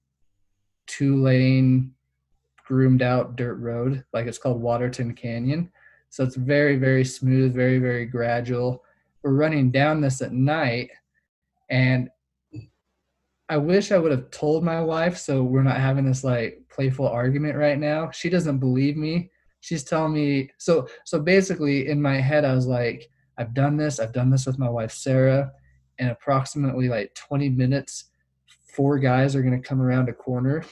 two 0.86 1.22
lane 1.22 1.94
groomed 2.66 3.02
out 3.02 3.36
dirt 3.36 3.56
road. 3.56 4.04
Like 4.14 4.28
it's 4.28 4.38
called 4.38 4.62
Waterton 4.62 5.14
Canyon. 5.14 5.72
So 6.10 6.24
it's 6.24 6.36
very, 6.36 6.78
very 6.78 7.04
smooth, 7.04 7.54
very, 7.54 7.80
very 7.80 8.06
gradual. 8.06 8.84
We're 9.24 9.34
running 9.34 9.72
down 9.72 10.02
this 10.02 10.22
at 10.22 10.32
night, 10.32 10.92
and 11.70 12.10
I 13.50 13.58
wish 13.58 13.92
I 13.92 13.98
would 13.98 14.12
have 14.12 14.30
told 14.32 14.64
my 14.64 14.82
wife 14.82 15.18
so 15.18 15.44
we're 15.44 15.64
not 15.64 15.78
having 15.78 16.06
this 16.06 16.24
like 16.24 16.62
playful 16.70 17.08
argument 17.08 17.56
right 17.56 17.80
now. 17.80 18.12
She 18.12 18.30
doesn't 18.30 18.60
believe 18.60 18.98
me. 18.98 19.32
She's 19.62 19.84
telling 19.84 20.14
me 20.14 20.50
so 20.58 20.88
so 21.06 21.20
basically 21.20 21.88
in 21.88 22.02
my 22.02 22.16
head 22.16 22.46
I 22.46 22.54
was 22.54 22.68
like, 22.68 23.10
I've 23.38 23.54
done 23.54 23.78
this, 23.78 24.00
I've 24.00 24.14
done 24.14 24.30
this 24.30 24.46
with 24.46 24.60
my 24.60 24.70
wife 24.70 24.92
Sarah, 24.92 25.52
and 26.00 26.10
approximately 26.10 26.90
like 26.90 27.14
20 27.16 27.50
minutes, 27.50 28.06
four 28.74 29.00
guys 29.00 29.36
are 29.36 29.42
gonna 29.42 29.62
come 29.62 29.82
around 29.82 30.10
a 30.10 30.14
corner 30.14 30.64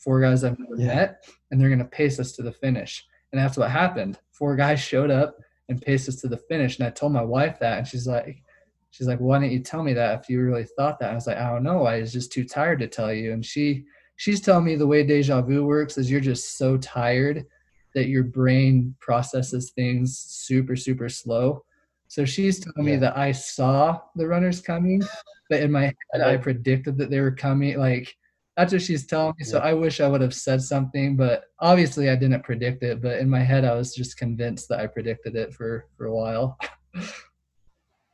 four 0.00 0.20
guys 0.20 0.42
I've 0.42 0.58
never 0.58 0.76
yeah. 0.76 0.86
met, 0.86 1.24
and 1.50 1.60
they're 1.60 1.68
going 1.68 1.78
to 1.78 1.84
pace 1.84 2.18
us 2.18 2.32
to 2.32 2.42
the 2.42 2.52
finish. 2.52 3.06
And 3.32 3.40
that's 3.40 3.56
what 3.56 3.70
happened. 3.70 4.18
Four 4.32 4.56
guys 4.56 4.80
showed 4.80 5.10
up 5.10 5.36
and 5.68 5.80
paced 5.80 6.08
us 6.08 6.16
to 6.16 6.28
the 6.28 6.38
finish. 6.38 6.78
And 6.78 6.86
I 6.86 6.90
told 6.90 7.12
my 7.12 7.22
wife 7.22 7.58
that, 7.60 7.78
and 7.78 7.86
she's 7.86 8.06
like, 8.06 8.42
she's 8.90 9.06
like, 9.06 9.18
why 9.18 9.38
didn't 9.38 9.52
you 9.52 9.60
tell 9.60 9.82
me 9.82 9.92
that 9.94 10.20
if 10.20 10.28
you 10.28 10.40
really 10.42 10.66
thought 10.76 10.98
that? 11.00 11.10
I 11.10 11.14
was 11.14 11.26
like, 11.26 11.38
I 11.38 11.50
don't 11.50 11.62
know. 11.62 11.86
I 11.86 12.00
was 12.00 12.12
just 12.12 12.32
too 12.32 12.44
tired 12.44 12.80
to 12.80 12.86
tell 12.86 13.12
you. 13.12 13.32
And 13.32 13.44
she, 13.44 13.84
she's 14.16 14.40
telling 14.40 14.64
me 14.64 14.76
the 14.76 14.86
way 14.86 15.04
deja 15.04 15.40
vu 15.42 15.64
works 15.64 15.98
is 15.98 16.10
you're 16.10 16.20
just 16.20 16.58
so 16.58 16.76
tired 16.76 17.46
that 17.94 18.08
your 18.08 18.22
brain 18.22 18.94
processes 19.00 19.72
things 19.72 20.18
super, 20.18 20.76
super 20.76 21.08
slow. 21.08 21.64
So 22.08 22.24
she's 22.24 22.58
telling 22.58 22.86
yeah. 22.86 22.94
me 22.94 23.00
that 23.00 23.16
I 23.16 23.32
saw 23.32 24.00
the 24.16 24.26
runners 24.26 24.60
coming, 24.60 25.02
but 25.48 25.60
in 25.60 25.70
my 25.70 25.94
head 26.12 26.22
I 26.22 26.36
predicted 26.36 26.98
that 26.98 27.10
they 27.10 27.20
were 27.20 27.30
coming. 27.30 27.78
Like 27.78 28.14
that's 28.56 28.72
what 28.72 28.82
she's 28.82 29.06
telling 29.06 29.34
me. 29.38 29.44
So 29.44 29.58
I 29.58 29.72
wish 29.72 30.00
I 30.00 30.08
would 30.08 30.20
have 30.20 30.34
said 30.34 30.60
something, 30.60 31.16
but 31.16 31.44
obviously 31.60 32.10
I 32.10 32.16
didn't 32.16 32.42
predict 32.42 32.82
it. 32.82 33.00
But 33.00 33.18
in 33.18 33.30
my 33.30 33.40
head, 33.40 33.64
I 33.64 33.74
was 33.74 33.94
just 33.94 34.18
convinced 34.18 34.68
that 34.68 34.80
I 34.80 34.86
predicted 34.86 35.36
it 35.36 35.54
for 35.54 35.86
for 35.96 36.06
a 36.06 36.14
while. 36.14 36.58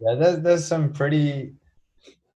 yeah, 0.00 0.14
there's 0.14 0.40
there's 0.40 0.66
some 0.66 0.92
pretty. 0.92 1.54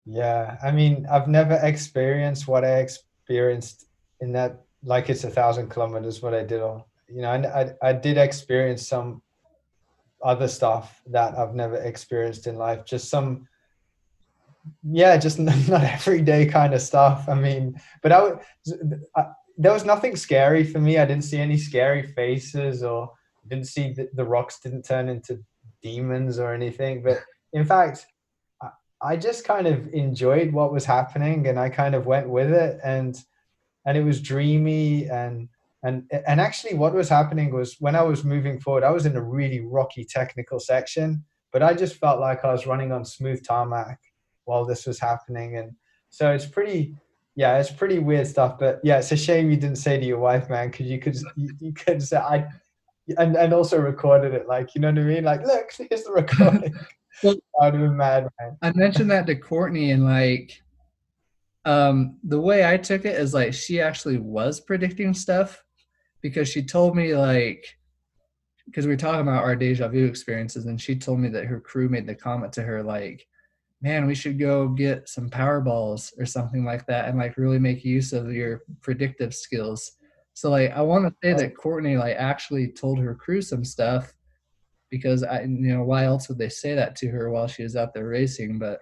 Yeah, 0.06 0.58
I 0.64 0.72
mean, 0.72 1.06
I've 1.12 1.28
never 1.28 1.60
experienced 1.62 2.48
what 2.48 2.64
I 2.64 2.80
experienced 2.80 3.86
in 4.22 4.32
that. 4.34 4.62
Like 4.84 5.10
it's 5.10 5.24
a 5.24 5.30
thousand 5.30 5.70
kilometers. 5.70 6.22
What 6.22 6.34
I 6.34 6.44
did, 6.44 6.62
on, 6.62 6.84
you 7.08 7.22
know, 7.22 7.30
I, 7.30 7.62
I 7.62 7.90
I 7.90 7.94
did 7.94 8.18
experience 8.18 8.88
some 8.88 9.22
other 10.24 10.48
stuff 10.48 11.02
that 11.08 11.38
I've 11.38 11.54
never 11.54 11.76
experienced 11.76 12.48
in 12.48 12.56
life. 12.56 12.86
Just 12.86 13.10
some 13.10 13.48
yeah, 14.84 15.18
just 15.18 15.40
not 15.70 15.84
everyday 15.84 16.46
kind 16.46 16.74
of 16.74 16.82
stuff. 16.82 17.28
I 17.28 17.36
mean, 17.36 17.80
but 18.02 18.12
I, 18.12 18.32
I, 19.16 19.26
there 19.58 19.74
was 19.74 19.86
nothing 19.86 20.16
scary 20.16 20.64
for 20.64 20.80
me. 20.80 20.98
I 20.98 21.06
didn't 21.06 21.26
see 21.26 21.38
any 21.38 21.58
scary 21.58 22.04
faces 22.04 22.84
or 22.84 23.12
didn't 23.48 23.68
see 23.68 23.94
the, 23.94 24.10
the 24.14 24.24
rocks 24.24 24.60
didn't 24.60 24.84
turn 24.84 25.10
into 25.10 25.44
demons 25.82 26.40
or 26.40 26.54
anything. 26.54 27.04
But 27.04 27.22
in 27.54 27.66
fact, 27.66 28.06
I, 29.02 29.16
just 29.16 29.46
kind 29.46 29.68
of 29.68 29.88
enjoyed 29.94 30.52
what 30.52 30.74
was 30.74 30.86
happening 30.86 31.48
and 31.48 31.60
I 31.60 31.70
kind 31.70 31.96
of 31.96 32.06
went 32.06 32.30
with 32.30 32.52
it 32.52 32.80
and 32.84 33.18
and 33.86 33.98
it 33.98 34.04
was 34.04 34.22
dreamy 34.22 35.10
and 35.10 35.48
and 35.84 36.04
and 36.28 36.42
actually 36.42 36.74
what 36.74 36.94
was 36.94 37.08
happening 37.08 37.54
was 37.54 37.78
when 37.80 37.96
I 37.96 38.02
was 38.02 38.24
moving 38.24 38.60
forward, 38.60 38.84
I 38.84 38.92
was 38.92 39.06
in 39.06 39.16
a 39.16 39.22
really 39.22 39.62
rocky 39.62 40.04
technical 40.04 40.60
section, 40.60 41.24
but 41.54 41.64
I 41.64 41.74
just 41.74 41.96
felt 41.96 42.20
like 42.20 42.44
I 42.44 42.52
was 42.52 42.68
running 42.68 42.92
on 42.92 43.06
smooth 43.06 43.46
tarmac 43.46 44.00
while 44.44 44.66
this 44.66 44.86
was 44.86 45.00
happening. 45.00 45.58
And 45.58 45.76
so 46.10 46.32
it's 46.32 46.46
pretty 46.46 46.96
yeah 47.36 47.58
it's 47.58 47.72
pretty 47.72 48.00
weird 48.00 48.28
stuff 48.28 48.58
but 48.60 48.82
yeah 48.84 48.98
it's 48.98 49.12
a 49.12 49.16
shame 49.16 49.50
you 49.50 49.56
didn't 49.56 49.78
say 49.78 49.98
to 49.98 50.06
your 50.06 50.18
wife 50.18 50.50
man 50.50 50.70
because 50.70 50.88
you 50.88 51.00
could 51.00 51.16
you, 51.36 51.52
you 51.60 51.72
could 51.72 52.02
say 52.02 52.18
i 52.18 52.46
and, 53.18 53.36
and 53.36 53.54
also 53.54 53.80
recorded 53.80 54.34
it 54.34 54.48
like 54.48 54.76
you 54.76 54.82
know 54.82 54.90
what 54.90 55.00
i 55.00 55.04
mean? 55.04 55.24
Like 55.24 55.46
look 55.46 55.72
here's 55.78 56.04
the 56.04 56.12
recording 56.12 56.76
I'd 57.62 57.74
been 57.74 57.98
mad, 57.98 58.28
man. 58.40 58.58
I 58.62 58.72
mentioned 58.74 59.12
that 59.12 59.28
to 59.28 59.36
Courtney, 59.36 59.92
and 59.92 60.06
like, 60.06 60.62
um, 61.66 62.18
the 62.24 62.40
way 62.40 62.68
I 62.68 62.78
took 62.78 63.06
it 63.06 63.16
is 63.16 63.34
like 63.34 63.54
she 63.54 63.82
actually 63.82 64.18
was 64.18 64.60
predicting 64.60 65.14
stuff 65.14 65.64
because 66.22 66.50
she 66.50 66.64
told 66.64 66.96
me 66.96 67.16
like 67.16 67.66
because 68.66 68.86
we 68.86 68.94
were 68.94 68.98
talking 68.98 69.22
about 69.22 69.44
our 69.44 69.56
deja 69.56 69.88
vu 69.88 70.06
experiences, 70.06 70.66
and 70.68 70.80
she 70.80 70.96
told 70.96 71.20
me 71.20 71.30
that 71.30 71.46
her 71.46 71.60
crew 71.60 71.90
made 71.90 72.06
the 72.06 72.16
comment 72.16 72.54
to 72.54 72.62
her 72.62 72.84
like, 72.84 73.26
"Man, 73.82 74.06
we 74.06 74.16
should 74.16 74.40
go 74.40 74.68
get 74.70 75.10
some 75.10 75.30
power 75.30 75.60
balls 75.60 76.14
or 76.18 76.26
something 76.26 76.64
like 76.64 76.86
that, 76.86 77.10
and 77.10 77.18
like 77.18 77.38
really 77.38 77.60
make 77.60 77.84
use 77.84 78.14
of 78.14 78.32
your 78.32 78.62
predictive 78.82 79.34
skills." 79.34 79.94
So 80.34 80.52
like, 80.52 80.72
I 80.72 80.82
want 80.82 81.06
to 81.06 81.16
say 81.22 81.34
that 81.34 81.58
Courtney 81.58 81.98
like 81.98 82.16
actually 82.16 82.72
told 82.72 83.00
her 83.00 83.16
crew 83.16 83.42
some 83.42 83.66
stuff 83.66 84.14
because 84.90 85.24
I, 85.24 85.42
you 85.42 85.76
know, 85.76 85.84
why 85.84 86.06
else 86.06 86.30
would 86.30 86.38
they 86.38 86.50
say 86.50 86.74
that 86.76 86.96
to 86.98 87.10
her 87.10 87.30
while 87.30 87.48
she 87.48 87.64
was 87.64 87.76
out 87.76 87.94
there 87.94 88.08
racing? 88.08 88.60
But 88.60 88.80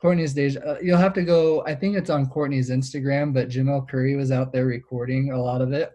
Courtney's 0.00 0.34
deja, 0.34 0.60
uh, 0.64 0.78
you'll 0.82 0.98
have 0.98 1.14
to 1.14 1.22
go. 1.22 1.64
I 1.66 1.74
think 1.74 1.96
it's 1.96 2.10
on 2.10 2.28
Courtney's 2.28 2.70
Instagram, 2.70 3.32
but 3.32 3.48
Jamil 3.48 3.88
Coury 3.88 4.16
was 4.16 4.30
out 4.30 4.52
there 4.52 4.66
recording 4.66 5.32
a 5.32 5.42
lot 5.42 5.62
of 5.62 5.72
it, 5.72 5.92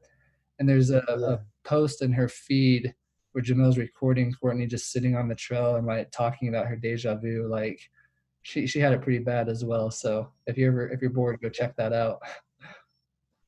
and 0.60 0.68
there's 0.68 0.90
a, 0.92 1.04
yeah. 1.08 1.34
a 1.34 1.38
post 1.64 2.02
in 2.02 2.12
her 2.12 2.28
feed 2.28 2.94
where 3.32 3.44
Jamil's 3.44 3.78
recording 3.78 4.34
Courtney 4.34 4.66
just 4.66 4.92
sitting 4.92 5.16
on 5.16 5.28
the 5.28 5.36
trail 5.36 5.76
and 5.76 5.86
like 5.86 6.12
talking 6.12 6.50
about 6.50 6.68
her 6.68 6.76
deja 6.76 7.16
vu. 7.16 7.48
Like 7.48 7.80
she 8.42 8.66
she 8.66 8.80
had 8.80 8.94
it 8.94 9.02
pretty 9.02 9.20
bad 9.20 9.50
as 9.50 9.64
well. 9.64 9.92
So 9.92 10.32
if 10.48 10.58
you 10.58 10.68
ever 10.68 10.90
if 10.90 11.02
you're 11.02 11.12
bored, 11.12 11.40
go 11.42 11.50
check 11.50 11.76
that 11.76 11.94
out. 11.94 12.20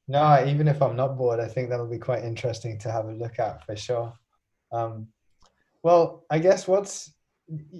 No, 0.07 0.43
even 0.45 0.67
if 0.67 0.81
I'm 0.81 0.95
not 0.95 1.17
bored, 1.17 1.39
I 1.39 1.47
think 1.47 1.69
that'll 1.69 1.87
be 1.87 1.97
quite 1.97 2.23
interesting 2.23 2.77
to 2.79 2.91
have 2.91 3.05
a 3.05 3.13
look 3.13 3.39
at 3.39 3.65
for 3.65 3.75
sure. 3.75 4.13
Um, 4.71 5.07
well, 5.83 6.25
I 6.29 6.39
guess 6.39 6.67
what's 6.67 7.13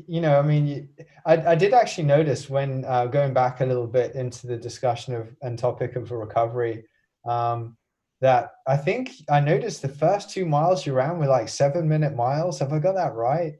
you 0.08 0.20
know, 0.20 0.38
I 0.38 0.41
mean, 0.41 0.89
I, 1.26 1.38
I 1.38 1.56
did 1.56 1.74
actually 1.74 2.04
notice 2.06 2.49
when 2.49 2.84
uh, 2.86 3.06
going 3.06 3.34
back 3.34 3.62
a 3.62 3.66
little 3.66 3.88
bit 3.88 4.16
into 4.16 4.47
the 4.47 4.58
discussion 4.58 5.14
of 5.16 5.34
and 5.41 5.58
topic 5.58 5.95
of 5.95 6.12
recovery. 6.12 6.86
Um, 7.26 7.78
that 8.20 8.52
I 8.68 8.78
think 8.78 9.12
I 9.30 9.39
noticed 9.39 9.82
the 9.82 9.89
first 9.89 10.30
two 10.30 10.45
miles 10.45 10.86
you 10.86 10.93
ran 10.93 11.18
were 11.18 11.26
like 11.26 11.49
seven 11.49 11.88
minute 11.88 12.16
miles. 12.16 12.60
Have 12.60 12.72
I 12.72 12.80
got 12.80 12.95
that 12.95 13.16
right 13.16 13.54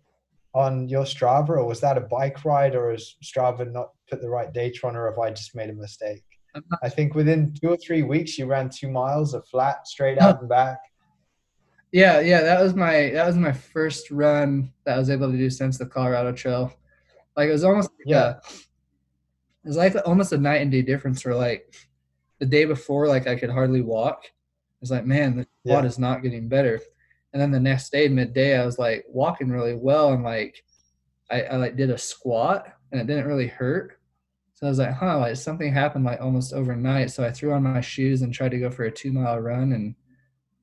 on 0.54 0.88
your 0.88 1.04
Strava, 1.04 1.50
or 1.50 1.66
was 1.66 1.80
that 1.80 1.98
a 1.98 2.02
bike 2.02 2.44
ride, 2.46 2.76
or 2.76 2.92
has 2.92 3.16
Strava 3.24 3.72
not 3.72 3.89
put 4.10 4.22
the 4.22 4.30
right 4.30 4.54
data 4.54 4.86
on, 4.86 4.96
or 4.96 5.10
have 5.10 5.18
I 5.18 5.32
just 5.32 5.56
made 5.56 5.70
a 5.70 5.74
mistake? 5.74 6.24
I 6.84 6.89
think 6.89 7.16
within 7.16 7.54
two 7.54 7.70
or 7.70 7.78
three 7.78 8.04
weeks 8.04 8.38
you 8.38 8.46
ran 8.46 8.70
two 8.70 8.92
miles 8.92 9.34
of 9.34 9.48
flat, 9.48 9.88
straight 9.88 10.20
out 10.20 10.42
and 10.42 10.50
back. 10.50 10.80
Yeah, 11.92 12.22
yeah, 12.22 12.42
that 12.42 12.62
was 12.62 12.74
my 12.74 13.12
that 13.12 13.28
was 13.28 13.36
my 13.36 13.52
first 13.52 14.12
run 14.12 14.72
that 14.86 14.96
I 14.96 15.00
was 15.00 15.10
able 15.10 15.30
to 15.32 15.38
do 15.38 15.50
since 15.50 15.78
the 15.78 15.86
Colorado 15.86 16.32
Trail. 16.32 16.74
Like 17.36 17.50
it 17.50 17.52
was 17.54 17.64
almost 17.64 17.92
yeah, 18.06 18.36
a, 18.36 18.42
it 19.64 19.68
was 19.68 19.78
like 19.78 19.96
almost 20.06 20.32
a 20.32 20.38
night 20.38 20.62
and 20.62 20.72
day 20.72 20.82
difference. 20.82 21.22
For 21.22 21.36
like 21.36 21.74
the 22.39 22.46
day 22.46 22.66
before, 22.66 23.08
like 23.08 23.28
I 23.28 23.36
could 23.36 23.50
hardly 23.50 23.82
walk, 23.82 24.26
It's 24.82 24.92
like, 24.92 25.06
man, 25.06 25.38
the 25.38 25.48
quad 25.66 25.86
is 25.86 26.00
not 26.00 26.24
getting 26.24 26.48
better. 26.48 26.80
And 27.34 27.42
then 27.42 27.52
the 27.52 27.60
next 27.60 27.92
day, 27.92 28.08
midday, 28.10 28.58
I 28.58 28.66
was 28.66 28.80
like 28.80 29.06
walking 29.10 29.50
really 29.50 29.76
well 29.76 30.14
and 30.14 30.24
like 30.24 30.64
I, 31.32 31.44
I 31.44 31.56
like 31.58 31.78
did 31.78 31.89
a 31.92 31.98
squat 31.98 32.68
and 32.92 33.02
it 33.02 33.08
didn't 33.08 33.28
really 33.28 33.48
hurt. 33.48 34.00
So 34.56 34.68
I 34.68 34.70
was 34.70 34.80
like, 34.80 34.94
huh, 34.94 35.20
like 35.20 35.36
something 35.38 35.74
happened 35.74 36.06
like 36.06 36.22
almost 36.22 36.54
overnight. 36.54 37.12
So 37.12 37.24
I 37.26 37.32
threw 37.32 37.54
on 37.54 37.64
my 37.64 37.82
shoes 37.82 38.22
and 38.22 38.34
tried 38.34 38.52
to 38.52 38.60
go 38.60 38.70
for 38.70 38.86
a 38.86 38.92
two 38.92 39.12
mile 39.14 39.39
run 39.39 39.74
and 39.74 39.96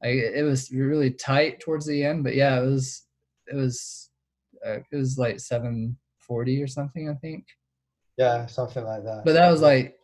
I, 0.03 0.09
it 0.09 0.44
was 0.44 0.70
really 0.70 1.11
tight 1.11 1.61
towards 1.61 1.86
the 1.86 2.05
end, 2.05 2.24
but 2.24 2.34
yeah, 2.34 2.61
it 2.61 2.64
was, 2.64 3.05
it 3.46 3.57
was, 3.57 4.11
uh, 4.64 4.78
it 4.90 4.96
was 4.96 5.18
like 5.18 5.40
740 5.40 6.62
or 6.62 6.66
something, 6.66 7.11
I 7.11 7.14
think. 7.14 7.46
Yeah, 8.16 8.46
something 8.46 8.84
like 8.84 9.05
that. 9.05 9.22
But 9.24 9.34
that 9.34 9.51
was 9.51 9.62
like 9.62 9.99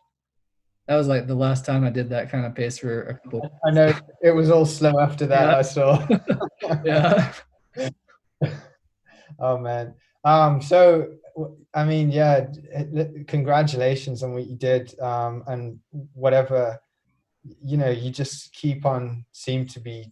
that 0.87 0.95
was 0.97 1.07
like 1.07 1.27
the 1.27 1.35
last 1.35 1.65
time 1.65 1.83
I 1.83 1.89
did 1.89 2.09
that 2.09 2.29
kind 2.29 2.45
of 2.45 2.53
pace 2.53 2.77
for 2.77 3.03
a 3.03 3.13
couple. 3.15 3.59
I 3.65 3.71
know 3.71 3.93
it 4.21 4.31
was 4.31 4.51
all 4.51 4.65
slow 4.65 4.99
after 4.99 5.25
that. 5.27 5.49
Yeah. 5.49 5.57
I 5.57 5.61
saw. 5.63 6.07
yeah. 6.85 7.33
oh 9.39 9.57
man. 9.57 9.95
Um. 10.23 10.61
So, 10.61 11.07
I 11.73 11.85
mean, 11.85 12.11
yeah. 12.11 12.47
Congratulations 13.27 14.21
on 14.21 14.33
what 14.33 14.47
you 14.47 14.55
did. 14.55 14.97
Um. 14.99 15.43
And 15.47 15.79
whatever, 16.13 16.79
you 17.63 17.77
know, 17.77 17.89
you 17.89 18.11
just 18.11 18.53
keep 18.53 18.85
on 18.85 19.25
seem 19.31 19.67
to 19.67 19.79
be 19.79 20.11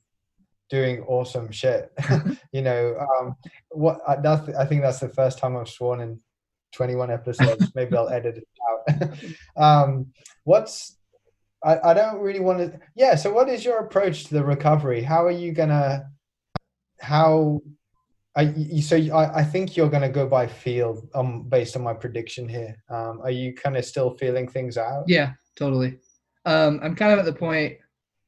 doing 0.69 1.01
awesome 1.01 1.51
shit. 1.51 1.91
you 2.51 2.61
know. 2.61 2.97
Um. 2.99 3.35
What? 3.69 4.01
That's. 4.21 4.49
I 4.49 4.65
think 4.65 4.81
that's 4.81 4.99
the 4.99 5.09
first 5.09 5.39
time 5.39 5.57
I've 5.57 5.69
sworn 5.69 6.01
in 6.01 6.19
21 6.73 7.11
episodes. 7.11 7.71
Maybe 7.75 7.95
I'll 7.95 8.09
edit 8.09 8.37
it 8.37 8.47
out. 8.69 9.17
um, 9.87 10.07
what's 10.43 10.97
I, 11.63 11.91
I 11.91 11.93
don't 11.93 12.19
really 12.19 12.39
want 12.39 12.59
to. 12.59 12.79
Yeah. 12.95 13.15
So, 13.15 13.31
what 13.31 13.49
is 13.49 13.63
your 13.63 13.79
approach 13.79 14.25
to 14.25 14.33
the 14.33 14.43
recovery? 14.43 15.01
How 15.01 15.25
are 15.25 15.31
you 15.31 15.51
gonna? 15.53 16.09
How? 16.99 17.61
I 18.35 18.41
you, 18.55 18.81
so 18.81 18.97
I, 18.97 19.39
I 19.39 19.43
think 19.43 19.77
you're 19.77 19.89
gonna 19.89 20.09
go 20.09 20.27
by 20.27 20.47
feel 20.47 21.07
um 21.13 21.43
based 21.43 21.75
on 21.75 21.83
my 21.83 21.93
prediction 21.93 22.49
here. 22.49 22.75
Um, 22.89 23.21
are 23.21 23.31
you 23.31 23.53
kind 23.53 23.77
of 23.77 23.85
still 23.85 24.17
feeling 24.17 24.47
things 24.47 24.77
out? 24.77 25.05
Yeah, 25.07 25.33
totally. 25.55 25.99
Um, 26.45 26.79
I'm 26.83 26.95
kind 26.95 27.13
of 27.13 27.19
at 27.19 27.25
the 27.25 27.33
point, 27.33 27.77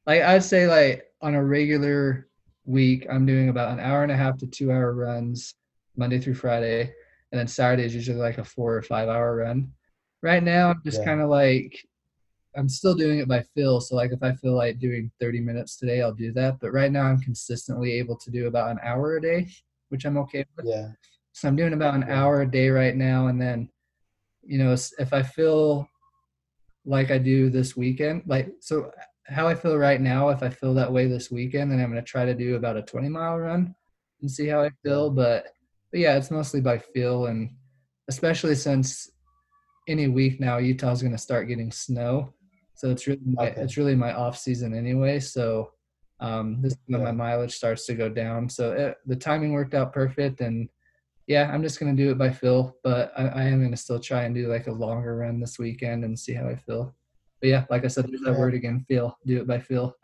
like 0.06 0.22
I'd 0.22 0.44
say, 0.44 0.66
like 0.66 1.04
on 1.20 1.34
a 1.34 1.44
regular 1.44 2.28
week, 2.64 3.06
I'm 3.10 3.26
doing 3.26 3.48
about 3.48 3.72
an 3.72 3.80
hour 3.80 4.02
and 4.02 4.12
a 4.12 4.16
half 4.16 4.38
to 4.38 4.46
two 4.46 4.70
hour 4.72 4.92
runs 4.92 5.54
Monday 5.96 6.18
through 6.18 6.34
Friday 6.34 6.92
and 7.32 7.38
then 7.38 7.48
Saturday 7.48 7.84
is 7.84 7.94
usually 7.94 8.18
like 8.18 8.38
a 8.38 8.44
four 8.44 8.74
or 8.74 8.82
five 8.82 9.08
hour 9.08 9.36
run. 9.36 9.72
Right 10.22 10.42
now, 10.42 10.70
I'm 10.70 10.82
just 10.84 11.00
yeah. 11.00 11.04
kind 11.04 11.20
of 11.20 11.28
like 11.28 11.86
I'm 12.56 12.68
still 12.68 12.94
doing 12.94 13.18
it 13.18 13.28
by 13.28 13.42
feel. 13.54 13.80
So 13.80 13.96
like 13.96 14.12
if 14.12 14.22
I 14.22 14.32
feel 14.32 14.54
like 14.54 14.78
doing 14.78 15.10
30 15.20 15.40
minutes 15.40 15.76
today, 15.76 16.00
I'll 16.00 16.14
do 16.14 16.32
that. 16.32 16.58
But 16.60 16.72
right 16.72 16.90
now, 16.90 17.02
I'm 17.02 17.20
consistently 17.20 17.92
able 17.92 18.16
to 18.16 18.30
do 18.30 18.46
about 18.46 18.70
an 18.70 18.78
hour 18.82 19.16
a 19.16 19.20
day, 19.20 19.48
which 19.90 20.04
I'm 20.04 20.16
okay 20.18 20.46
with. 20.56 20.66
Yeah. 20.66 20.88
So 21.32 21.48
I'm 21.48 21.56
doing 21.56 21.74
about 21.74 21.94
an 21.94 22.04
hour 22.04 22.40
a 22.40 22.50
day 22.50 22.70
right 22.70 22.96
now, 22.96 23.26
and 23.26 23.38
then, 23.40 23.68
you 24.42 24.56
know, 24.56 24.72
if 24.72 25.12
I 25.12 25.22
feel 25.22 25.86
like 26.86 27.10
I 27.10 27.18
do 27.18 27.50
this 27.50 27.76
weekend, 27.76 28.22
like 28.26 28.50
so 28.60 28.90
how 29.26 29.48
I 29.48 29.54
feel 29.54 29.76
right 29.76 30.00
now, 30.00 30.28
if 30.28 30.42
I 30.42 30.48
feel 30.48 30.72
that 30.74 30.92
way 30.92 31.06
this 31.08 31.30
weekend, 31.30 31.70
then 31.70 31.80
I'm 31.80 31.90
going 31.90 32.02
to 32.02 32.08
try 32.08 32.24
to 32.24 32.34
do 32.34 32.54
about 32.54 32.76
a 32.76 32.82
20 32.82 33.08
mile 33.08 33.38
run 33.38 33.74
and 34.20 34.30
see 34.30 34.46
how 34.46 34.62
I 34.62 34.70
feel. 34.82 35.10
But 35.10 35.48
but 35.90 36.00
yeah, 36.00 36.16
it's 36.16 36.30
mostly 36.30 36.60
by 36.60 36.78
feel, 36.78 37.26
and 37.26 37.50
especially 38.08 38.54
since 38.54 39.10
any 39.88 40.08
week 40.08 40.40
now 40.40 40.58
Utah's 40.58 41.02
going 41.02 41.12
to 41.12 41.18
start 41.18 41.48
getting 41.48 41.70
snow, 41.70 42.34
so 42.74 42.90
it's 42.90 43.06
really 43.06 43.20
my, 43.24 43.50
okay. 43.50 43.60
it's 43.60 43.76
really 43.76 43.94
my 43.94 44.12
off 44.12 44.38
season 44.38 44.74
anyway. 44.74 45.20
So 45.20 45.72
um, 46.20 46.60
this 46.60 46.72
is 46.72 46.78
when 46.86 47.00
yeah. 47.00 47.06
my 47.06 47.12
mileage 47.12 47.54
starts 47.54 47.86
to 47.86 47.94
go 47.94 48.08
down. 48.08 48.48
So 48.48 48.72
it, 48.72 48.96
the 49.06 49.16
timing 49.16 49.52
worked 49.52 49.74
out 49.74 49.92
perfect, 49.92 50.40
and 50.40 50.68
yeah, 51.26 51.50
I'm 51.52 51.62
just 51.62 51.80
going 51.80 51.94
to 51.94 52.02
do 52.02 52.10
it 52.10 52.18
by 52.18 52.30
feel, 52.30 52.76
but 52.84 53.12
I, 53.16 53.26
I 53.26 53.42
am 53.44 53.58
going 53.58 53.72
to 53.72 53.76
still 53.76 53.98
try 53.98 54.24
and 54.24 54.34
do 54.34 54.48
like 54.48 54.68
a 54.68 54.72
longer 54.72 55.16
run 55.16 55.40
this 55.40 55.58
weekend 55.58 56.04
and 56.04 56.18
see 56.18 56.32
how 56.32 56.48
I 56.48 56.54
feel. 56.54 56.94
But 57.40 57.48
yeah, 57.48 57.64
like 57.68 57.84
I 57.84 57.88
said, 57.88 58.06
there's 58.08 58.20
that 58.22 58.32
yeah. 58.32 58.38
word 58.38 58.54
again, 58.54 58.84
feel. 58.86 59.18
Do 59.26 59.40
it 59.40 59.46
by 59.46 59.58
feel. 59.58 59.96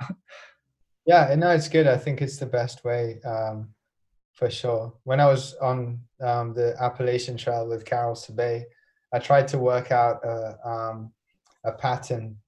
yeah, 1.07 1.31
and 1.31 1.41
no, 1.41 1.51
it's 1.51 1.69
good. 1.69 1.87
I 1.87 1.97
think 1.97 2.21
it's 2.21 2.39
the 2.39 2.47
best 2.47 2.85
way. 2.85 3.21
Um, 3.25 3.75
for 4.33 4.51
sure. 4.51 4.93
When 5.05 5.21
I 5.21 5.27
was 5.27 5.55
on 5.55 6.01
um, 6.21 6.55
the 6.55 6.75
Appalachian 6.81 7.37
Trail 7.37 7.69
with 7.69 7.85
Karel 7.85 8.15
Sabbe, 8.15 8.65
I 9.13 9.19
tried 9.19 9.47
to 9.49 9.59
work 9.59 9.93
out 9.93 10.25
a, 10.25 10.57
um, 10.69 11.13
a 11.65 11.73
pattern 11.73 12.39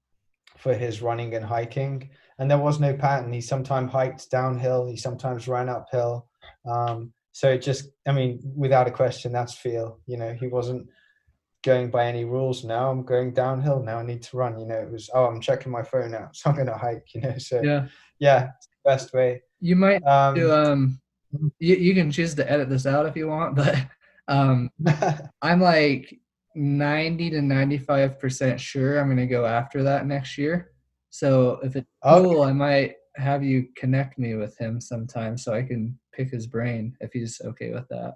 for 0.56 0.74
his 0.74 1.02
running 1.02 1.34
and 1.34 1.44
hiking, 1.44 2.10
and 2.38 2.50
there 2.50 2.58
was 2.58 2.80
no 2.80 2.94
pattern. 2.94 3.32
He 3.32 3.40
sometimes 3.40 3.92
hiked 3.92 4.30
downhill, 4.30 4.86
he 4.86 4.96
sometimes 4.96 5.46
ran 5.46 5.68
uphill. 5.68 6.26
Um, 6.66 7.12
so 7.34 7.50
it 7.50 7.62
just, 7.62 7.88
I 8.06 8.12
mean, 8.12 8.40
without 8.56 8.86
a 8.86 8.92
question, 8.92 9.32
that's 9.32 9.54
feel. 9.54 9.98
You 10.06 10.18
know, 10.18 10.32
he 10.32 10.46
wasn't 10.46 10.86
going 11.64 11.90
by 11.90 12.06
any 12.06 12.24
rules. 12.24 12.62
Now 12.62 12.92
I'm 12.92 13.02
going 13.02 13.34
downhill. 13.34 13.82
Now 13.82 13.98
I 13.98 14.04
need 14.04 14.22
to 14.22 14.36
run. 14.36 14.56
You 14.56 14.66
know, 14.66 14.76
it 14.76 14.88
was, 14.88 15.10
oh, 15.12 15.26
I'm 15.26 15.40
checking 15.40 15.72
my 15.72 15.82
phone 15.82 16.14
out, 16.14 16.36
so 16.36 16.48
I'm 16.48 16.54
going 16.54 16.68
to 16.68 16.76
hike. 16.76 17.08
You 17.12 17.22
know, 17.22 17.36
so 17.38 17.60
yeah, 17.60 17.88
yeah, 18.20 18.50
best 18.84 19.12
way. 19.12 19.42
You 19.60 19.74
might 19.74 20.00
um, 20.06 20.34
do 20.36 20.52
um 20.52 21.00
you, 21.58 21.74
you 21.74 21.92
can 21.92 22.12
choose 22.12 22.36
to 22.36 22.48
edit 22.48 22.68
this 22.68 22.86
out 22.86 23.06
if 23.06 23.16
you 23.16 23.26
want, 23.26 23.56
but 23.56 23.76
um, 24.28 24.70
I'm 25.42 25.60
like 25.60 26.16
90 26.54 27.30
to 27.30 27.38
95% 27.38 28.60
sure 28.60 29.00
I'm 29.00 29.06
going 29.06 29.16
to 29.16 29.26
go 29.26 29.44
after 29.44 29.82
that 29.82 30.06
next 30.06 30.38
year. 30.38 30.70
So 31.10 31.58
if 31.64 31.74
it's 31.74 31.90
cool, 32.04 32.42
I 32.42 32.52
might 32.52 32.94
have 33.16 33.42
you 33.42 33.66
connect 33.76 34.20
me 34.20 34.36
with 34.36 34.56
him 34.56 34.80
sometime 34.80 35.36
so 35.36 35.52
I 35.52 35.62
can 35.62 35.98
pick 36.14 36.30
his 36.30 36.46
brain 36.46 36.96
if 37.00 37.12
he's 37.12 37.40
okay 37.44 37.70
with 37.72 37.88
that. 37.88 38.14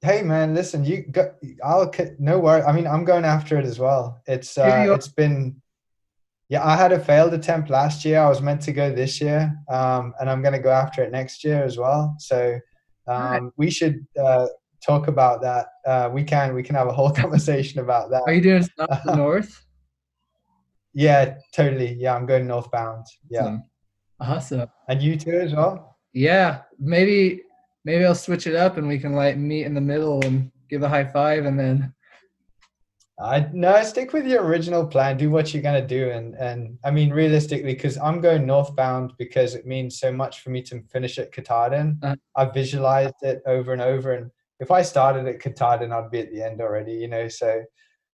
Hey 0.00 0.22
man, 0.22 0.54
listen, 0.54 0.84
you 0.84 1.02
go, 1.02 1.32
I'll 1.64 1.92
no 2.18 2.40
worry. 2.40 2.62
I 2.62 2.72
mean, 2.72 2.86
I'm 2.86 3.04
going 3.04 3.24
after 3.24 3.58
it 3.58 3.64
as 3.64 3.78
well. 3.78 4.20
It's 4.26 4.58
uh, 4.58 4.86
it's 4.88 5.08
been 5.08 5.62
yeah, 6.48 6.66
I 6.66 6.76
had 6.76 6.92
a 6.92 6.98
failed 6.98 7.32
attempt 7.34 7.70
last 7.70 8.04
year. 8.04 8.20
I 8.20 8.28
was 8.28 8.42
meant 8.42 8.60
to 8.62 8.72
go 8.72 8.92
this 8.92 9.20
year, 9.20 9.56
um, 9.70 10.12
and 10.20 10.28
I'm 10.28 10.42
going 10.42 10.52
to 10.52 10.58
go 10.58 10.70
after 10.70 11.02
it 11.02 11.10
next 11.10 11.44
year 11.44 11.62
as 11.64 11.78
well. 11.78 12.14
So 12.18 12.58
um, 13.06 13.16
right. 13.16 13.42
we 13.56 13.70
should 13.70 14.04
uh, 14.22 14.48
talk 14.84 15.08
about 15.08 15.40
that, 15.42 15.66
uh, 15.86 16.10
we 16.12 16.24
can. 16.24 16.54
We 16.54 16.62
can 16.62 16.74
have 16.74 16.88
a 16.88 16.92
whole 16.92 17.10
conversation 17.22 17.80
about 17.80 18.10
that. 18.10 18.22
Are 18.26 18.32
you 18.32 18.40
doing 18.40 18.68
to 18.78 19.00
north? 19.16 19.64
Yeah, 20.94 21.36
totally. 21.54 21.94
Yeah, 21.94 22.14
I'm 22.14 22.26
going 22.26 22.46
northbound. 22.46 23.06
Yeah. 23.30 23.40
Awesome. 23.40 23.62
Awesome. 24.20 24.68
And 24.88 25.02
you 25.02 25.16
too 25.16 25.40
as 25.40 25.54
well? 25.54 25.91
Yeah, 26.12 26.62
maybe 26.78 27.42
maybe 27.84 28.04
I'll 28.04 28.14
switch 28.14 28.46
it 28.46 28.54
up 28.54 28.76
and 28.76 28.86
we 28.86 28.98
can 28.98 29.14
like 29.14 29.36
meet 29.36 29.64
in 29.64 29.74
the 29.74 29.80
middle 29.80 30.24
and 30.24 30.50
give 30.68 30.82
a 30.82 30.88
high 30.88 31.04
five 31.04 31.44
and 31.44 31.58
then 31.58 31.92
I 33.22 33.48
no, 33.52 33.82
stick 33.84 34.12
with 34.12 34.26
your 34.26 34.42
original 34.44 34.86
plan. 34.86 35.16
Do 35.16 35.30
what 35.30 35.52
you're 35.52 35.62
gonna 35.62 35.86
do, 35.86 36.10
and 36.10 36.34
and 36.34 36.78
I 36.84 36.90
mean 36.90 37.10
realistically, 37.10 37.74
because 37.74 37.96
I'm 37.98 38.20
going 38.20 38.46
northbound 38.46 39.12
because 39.16 39.54
it 39.54 39.66
means 39.66 40.00
so 40.00 40.10
much 40.12 40.40
for 40.40 40.50
me 40.50 40.62
to 40.62 40.82
finish 40.90 41.18
at 41.18 41.32
Katahdin. 41.32 41.98
Uh, 42.02 42.16
I've 42.34 42.54
visualized 42.54 43.22
it 43.22 43.42
over 43.46 43.72
and 43.72 43.82
over, 43.82 44.14
and 44.14 44.30
if 44.60 44.70
I 44.70 44.82
started 44.82 45.28
at 45.28 45.40
Katahdin, 45.40 45.92
I'd 45.92 46.10
be 46.10 46.20
at 46.20 46.32
the 46.32 46.42
end 46.42 46.60
already. 46.60 46.94
You 46.94 47.08
know, 47.08 47.28
so 47.28 47.62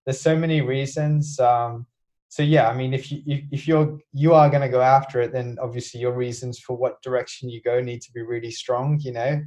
there's 0.05 0.21
so 0.21 0.37
many 0.37 0.61
reasons. 0.61 1.39
Um, 1.41 1.87
so 2.31 2.43
yeah, 2.43 2.69
I 2.69 2.75
mean, 2.77 2.93
if 2.93 3.11
you 3.11 3.23
if 3.27 3.67
you're 3.67 3.99
you 4.13 4.35
are 4.35 4.51
going 4.51 4.63
to 4.63 4.69
go 4.69 4.83
after 4.83 5.21
it, 5.21 5.33
then 5.33 5.57
obviously 5.63 6.01
your 6.01 6.13
reasons 6.13 6.59
for 6.59 6.77
what 6.77 7.01
direction 7.03 7.49
you 7.49 7.63
go 7.63 7.81
need 7.81 8.03
to 8.03 8.13
be 8.13 8.21
really 8.21 8.51
strong. 8.51 9.01
You 9.01 9.13
know, 9.13 9.43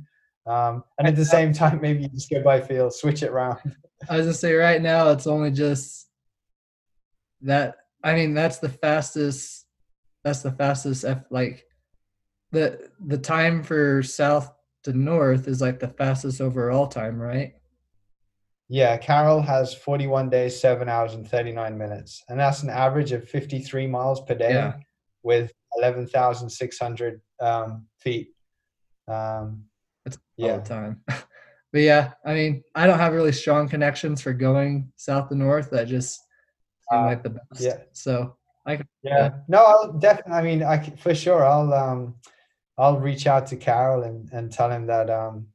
um, 0.48 0.84
and 0.98 1.08
at 1.08 1.16
the 1.16 1.26
same 1.26 1.54
time, 1.54 1.80
maybe 1.80 2.04
you 2.04 2.10
just 2.10 2.30
go 2.30 2.42
by 2.42 2.60
feel, 2.60 2.90
switch 2.90 3.22
it 3.22 3.30
around. 3.30 3.60
I 4.10 4.18
was 4.18 4.26
gonna 4.26 4.34
say 4.34 4.54
right 4.54 4.82
now 4.82 5.10
it's 5.10 5.28
only 5.28 5.52
just 5.52 6.10
that. 7.42 7.76
I 8.04 8.16
mean, 8.16 8.34
that's 8.34 8.58
the 8.58 8.70
fastest. 8.70 9.68
That's 10.24 10.42
the 10.42 10.52
fastest. 10.52 11.06
F, 11.06 11.24
like 11.30 11.64
the 12.52 12.90
the 13.06 13.20
time 13.20 13.62
for 13.62 14.02
south 14.02 14.52
to 14.86 14.94
north 14.94 15.48
is 15.48 15.62
like 15.62 15.80
the 15.80 15.88
fastest 15.88 16.42
overall 16.42 16.88
time, 16.88 17.22
right? 17.22 17.54
Yeah, 18.72 18.96
Karel 18.96 19.42
has 19.42 19.74
41 19.74 20.30
days, 20.30 20.58
seven 20.58 20.88
hours, 20.88 21.14
and 21.14 21.28
39 21.28 21.78
minutes. 21.78 22.24
And 22.30 22.40
that's 22.40 22.64
an 22.64 22.70
average 22.70 23.12
of 23.12 23.28
53 23.28 23.86
miles 23.86 24.22
per 24.22 24.34
day 24.34 24.54
yeah. 24.54 24.76
with 25.24 25.52
11,600 25.76 27.22
um, 27.42 27.86
feet. 28.00 28.30
Um, 29.10 29.66
that's 30.06 30.18
yeah. 30.38 30.52
all 30.52 30.60
the 30.60 30.64
time. 30.64 31.02
but 31.08 31.82
yeah, 31.82 32.14
I 32.26 32.34
mean, 32.34 32.64
I 32.74 32.88
don't 32.88 32.98
have 32.98 33.12
really 33.12 33.34
strong 33.34 33.68
connections 33.68 34.22
for 34.22 34.32
going 34.32 34.94
south 34.96 35.28
to 35.28 35.36
north. 35.36 35.70
That 35.72 35.90
just 35.90 36.22
seem 36.90 37.00
uh, 37.00 37.06
like 37.08 37.24
the 37.24 37.32
best. 37.32 37.60
Yeah. 37.60 37.78
So 37.92 38.38
I 38.66 38.78
can. 38.78 38.88
Yeah. 39.04 39.18
yeah. 39.18 39.30
No, 39.50 39.66
I'll 39.66 39.94
definitely. 40.00 40.34
I 40.34 40.42
mean, 40.42 40.64
I 40.64 40.80
for 40.96 41.14
sure. 41.14 41.44
I'll 41.46 41.74
um, 41.74 42.16
I'll 42.78 43.00
reach 43.00 43.28
out 43.28 43.48
to 43.48 43.58
Karel 43.58 44.04
and 44.04 44.32
and 44.32 44.50
tell 44.50 44.72
him 44.72 44.88
that 44.88 45.10
um, 45.10 45.48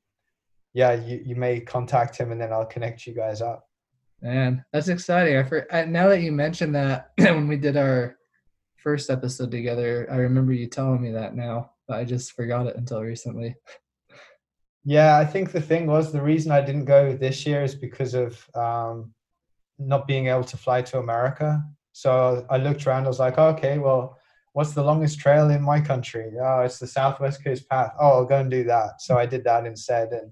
yeah, 0.76 0.92
you, 0.92 1.22
you 1.24 1.36
may 1.36 1.58
contact 1.58 2.18
him 2.18 2.32
and 2.32 2.38
then 2.38 2.52
I'll 2.52 2.66
connect 2.66 3.06
you 3.06 3.14
guys 3.14 3.40
up. 3.40 3.66
Man, 4.20 4.62
that's 4.74 4.88
exciting. 4.88 5.38
I, 5.38 5.42
for, 5.42 5.66
I 5.74 5.86
now 5.86 6.08
that 6.08 6.20
you 6.20 6.32
mentioned 6.32 6.74
that 6.74 7.12
when 7.18 7.48
we 7.48 7.56
did 7.56 7.78
our 7.78 8.18
first 8.76 9.08
episode 9.08 9.50
together, 9.50 10.06
I 10.12 10.16
remember 10.16 10.52
you 10.52 10.66
telling 10.66 11.00
me 11.00 11.12
that 11.12 11.34
now, 11.34 11.70
but 11.88 11.96
I 11.96 12.04
just 12.04 12.32
forgot 12.32 12.66
it 12.66 12.76
until 12.76 13.00
recently. 13.00 13.56
Yeah, 14.88 15.18
I 15.18 15.24
think 15.24 15.50
the 15.50 15.60
thing 15.60 15.88
was 15.88 16.12
the 16.12 16.22
reason 16.22 16.52
I 16.52 16.60
didn't 16.60 16.84
go 16.84 17.16
this 17.16 17.44
year 17.44 17.64
is 17.64 17.74
because 17.74 18.14
of 18.14 18.48
um, 18.54 19.12
not 19.80 20.06
being 20.06 20.28
able 20.28 20.44
to 20.44 20.56
fly 20.56 20.80
to 20.82 21.00
America. 21.00 21.60
So 21.90 22.46
I 22.48 22.58
looked 22.58 22.86
around. 22.86 23.04
I 23.04 23.08
was 23.08 23.18
like, 23.18 23.34
oh, 23.36 23.48
okay, 23.48 23.78
well, 23.78 24.16
what's 24.52 24.74
the 24.74 24.84
longest 24.84 25.18
trail 25.18 25.50
in 25.50 25.60
my 25.60 25.80
country? 25.80 26.30
Oh, 26.40 26.60
it's 26.60 26.78
the 26.78 26.86
Southwest 26.86 27.42
Coast 27.42 27.68
Path. 27.68 27.94
Oh, 27.98 28.10
I'll 28.10 28.24
go 28.24 28.38
and 28.38 28.48
do 28.48 28.62
that. 28.62 29.02
So 29.02 29.18
I 29.18 29.26
did 29.26 29.42
that 29.42 29.66
instead, 29.66 30.12
and 30.12 30.30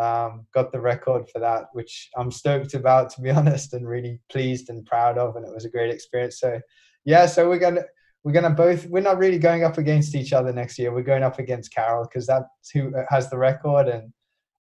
um, 0.00 0.46
got 0.52 0.72
the 0.72 0.80
record 0.80 1.28
for 1.30 1.38
that, 1.40 1.66
which 1.72 2.10
I'm 2.16 2.30
stoked 2.30 2.74
about, 2.74 3.10
to 3.10 3.20
be 3.20 3.30
honest, 3.38 3.72
and 3.72 3.88
really 3.88 4.20
pleased 4.30 4.68
and 4.68 4.84
proud 4.84 5.18
of. 5.18 5.36
And 5.36 5.46
it 5.46 5.54
was 5.54 5.64
a 5.64 5.70
great 5.70 5.90
experience. 5.90 6.40
So, 6.40 6.60
yeah, 7.04 7.26
so 7.26 7.48
we're 7.48 7.58
gonna 7.58 7.84
we're 8.24 8.32
gonna 8.32 8.50
both. 8.50 8.86
We're 8.86 9.02
not 9.02 9.18
really 9.18 9.38
going 9.38 9.64
up 9.64 9.78
against 9.78 10.14
each 10.14 10.32
other 10.32 10.52
next 10.52 10.78
year. 10.78 10.92
We're 10.92 11.02
going 11.02 11.22
up 11.22 11.38
against 11.38 11.72
Karel 11.72 12.04
because 12.04 12.26
that's 12.26 12.70
who 12.72 12.92
has 13.08 13.30
the 13.30 13.38
record. 13.38 13.88
And 13.88 14.12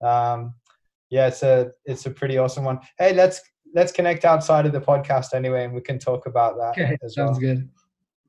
um, 0.07 0.55
yeah, 1.11 1.28
it's 1.28 1.43
a 1.43 1.70
it's 1.85 2.07
a 2.07 2.11
pretty 2.11 2.39
awesome 2.39 2.64
one. 2.64 2.80
Hey, 2.99 3.14
let's 3.14 3.41
let's 3.74 3.93
connect 3.93 4.24
outside 4.24 4.66
of 4.66 4.72
the 4.72 4.80
podcast 4.80 5.35
anyway, 5.35 5.64
and 5.64 5.74
we 5.74 5.80
can 5.80 5.99
talk 5.99 6.26
about 6.26 6.57
that. 6.57 6.70
Okay, 6.82 6.97
as 7.03 7.14
sounds 7.14 7.41
well. 7.41 7.55
good. 7.55 7.68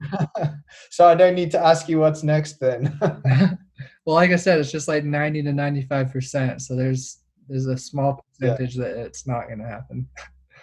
so 0.89 1.07
I 1.07 1.15
don't 1.15 1.35
need 1.35 1.51
to 1.51 1.59
ask 1.59 1.87
you 1.87 1.99
what's 1.99 2.23
next 2.23 2.59
then. 2.59 2.99
well, 4.05 4.15
like 4.15 4.31
I 4.31 4.35
said, 4.35 4.59
it's 4.59 4.71
just 4.71 4.87
like 4.87 5.03
90 5.03 5.43
to 5.43 5.53
95 5.53 6.11
percent. 6.11 6.61
So 6.61 6.75
there's 6.75 7.21
there's 7.47 7.65
a 7.65 7.77
small 7.77 8.23
percentage 8.39 8.75
yeah. 8.75 8.83
that 8.83 8.97
it's 8.97 9.27
not 9.27 9.47
going 9.47 9.59
to 9.59 9.67
happen. 9.67 10.07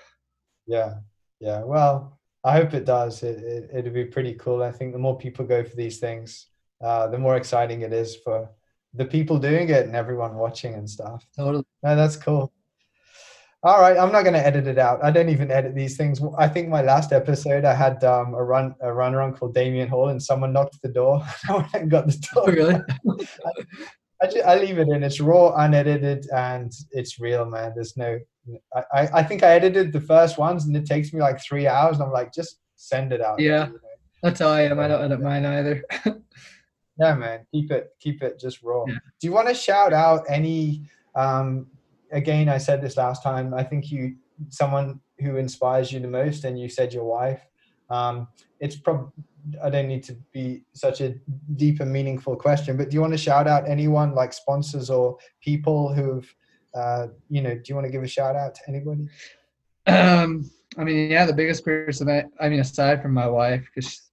yeah, 0.66 0.94
yeah. 1.40 1.62
Well, 1.62 2.18
I 2.44 2.52
hope 2.52 2.74
it 2.74 2.84
does. 2.84 3.22
It, 3.22 3.38
it 3.38 3.70
it'd 3.72 3.94
be 3.94 4.04
pretty 4.04 4.34
cool. 4.34 4.62
I 4.62 4.72
think 4.72 4.92
the 4.92 4.98
more 4.98 5.18
people 5.18 5.44
go 5.44 5.62
for 5.64 5.76
these 5.76 5.98
things, 5.98 6.46
uh, 6.82 7.08
the 7.08 7.18
more 7.18 7.36
exciting 7.36 7.82
it 7.82 7.92
is 7.92 8.16
for 8.16 8.48
the 8.94 9.04
people 9.04 9.38
doing 9.38 9.68
it 9.70 9.86
and 9.86 9.96
everyone 9.96 10.36
watching 10.36 10.74
and 10.74 10.88
stuff. 10.88 11.26
Totally. 11.36 11.64
No, 11.82 11.96
that's 11.96 12.16
cool. 12.16 12.52
All 13.64 13.80
right, 13.80 13.96
I'm 13.96 14.10
not 14.10 14.22
going 14.22 14.34
to 14.34 14.44
edit 14.44 14.66
it 14.66 14.76
out. 14.76 15.04
I 15.04 15.12
don't 15.12 15.28
even 15.28 15.52
edit 15.52 15.76
these 15.76 15.96
things. 15.96 16.20
I 16.36 16.48
think 16.48 16.68
my 16.68 16.82
last 16.82 17.12
episode, 17.12 17.64
I 17.64 17.74
had 17.74 18.02
um, 18.02 18.34
a 18.34 18.42
run 18.42 18.74
a 18.80 18.92
runner 18.92 19.20
on 19.20 19.34
called 19.34 19.54
Damian 19.54 19.86
Hall, 19.86 20.08
and 20.08 20.20
someone 20.20 20.52
knocked 20.52 20.82
the 20.82 20.88
door. 20.88 21.24
I 21.48 21.84
got 21.86 22.06
the 22.08 22.28
door. 22.34 22.44
Oh, 22.44 22.50
really? 22.50 22.74
I, 23.46 23.50
I, 24.20 24.26
just, 24.26 24.44
I, 24.44 24.56
leave 24.56 24.78
it 24.78 24.88
in. 24.88 25.04
It's 25.04 25.20
raw, 25.20 25.54
unedited, 25.54 26.26
and 26.34 26.72
it's 26.90 27.20
real, 27.20 27.44
man. 27.44 27.72
There's 27.76 27.96
no. 27.96 28.18
I, 28.74 29.08
I 29.14 29.22
think 29.22 29.44
I 29.44 29.52
edited 29.54 29.92
the 29.92 30.00
first 30.00 30.38
ones, 30.38 30.64
and 30.64 30.76
it 30.76 30.84
takes 30.84 31.12
me 31.12 31.20
like 31.20 31.40
three 31.40 31.68
hours. 31.68 31.98
And 31.98 32.06
I'm 32.06 32.12
like, 32.12 32.32
just 32.32 32.58
send 32.74 33.12
it 33.12 33.20
out. 33.20 33.38
Yeah, 33.38 33.66
you 33.66 33.74
know? 33.74 33.78
that's 34.24 34.40
how 34.40 34.48
I 34.48 34.62
am. 34.62 34.80
I 34.80 34.88
don't 34.88 35.04
edit 35.04 35.20
mine 35.20 35.46
either. 35.46 35.84
yeah, 36.98 37.14
man. 37.14 37.46
Keep 37.52 37.70
it 37.70 37.90
keep 38.00 38.22
it 38.24 38.40
just 38.40 38.60
raw. 38.64 38.86
Yeah. 38.88 38.94
Do 39.20 39.28
you 39.28 39.32
want 39.32 39.46
to 39.46 39.54
shout 39.54 39.92
out 39.92 40.24
any? 40.28 40.82
Um, 41.14 41.68
again, 42.12 42.48
I 42.48 42.58
said 42.58 42.80
this 42.80 42.96
last 42.96 43.22
time. 43.22 43.54
I 43.54 43.64
think 43.64 43.90
you, 43.90 44.16
someone 44.48 45.00
who 45.18 45.36
inspires 45.36 45.92
you 45.92 46.00
the 46.00 46.08
most, 46.08 46.44
and 46.44 46.58
you 46.58 46.68
said 46.68 46.92
your 46.92 47.04
wife. 47.04 47.40
Um, 47.90 48.28
it's 48.60 48.76
probably 48.76 49.10
I 49.62 49.70
don't 49.70 49.88
need 49.88 50.04
to 50.04 50.16
be 50.32 50.62
such 50.72 51.00
a 51.00 51.14
deep 51.56 51.80
and 51.80 51.92
meaningful 51.92 52.36
question, 52.36 52.76
but 52.76 52.90
do 52.90 52.94
you 52.94 53.00
want 53.00 53.12
to 53.12 53.18
shout 53.18 53.48
out 53.48 53.68
anyone 53.68 54.14
like 54.14 54.32
sponsors 54.32 54.88
or 54.88 55.16
people 55.40 55.92
who've, 55.92 56.32
uh, 56.74 57.08
you 57.28 57.42
know, 57.42 57.54
do 57.54 57.62
you 57.66 57.74
want 57.74 57.86
to 57.86 57.90
give 57.90 58.02
a 58.02 58.08
shout 58.08 58.36
out 58.36 58.54
to 58.54 58.60
anybody? 58.68 59.08
Um, 59.86 60.48
I 60.78 60.84
mean, 60.84 61.10
yeah, 61.10 61.26
the 61.26 61.32
biggest 61.32 61.64
person 61.64 62.08
I, 62.08 62.24
I 62.40 62.48
mean, 62.48 62.60
aside 62.60 63.02
from 63.02 63.14
my 63.14 63.26
wife, 63.26 63.68
because, 63.74 64.10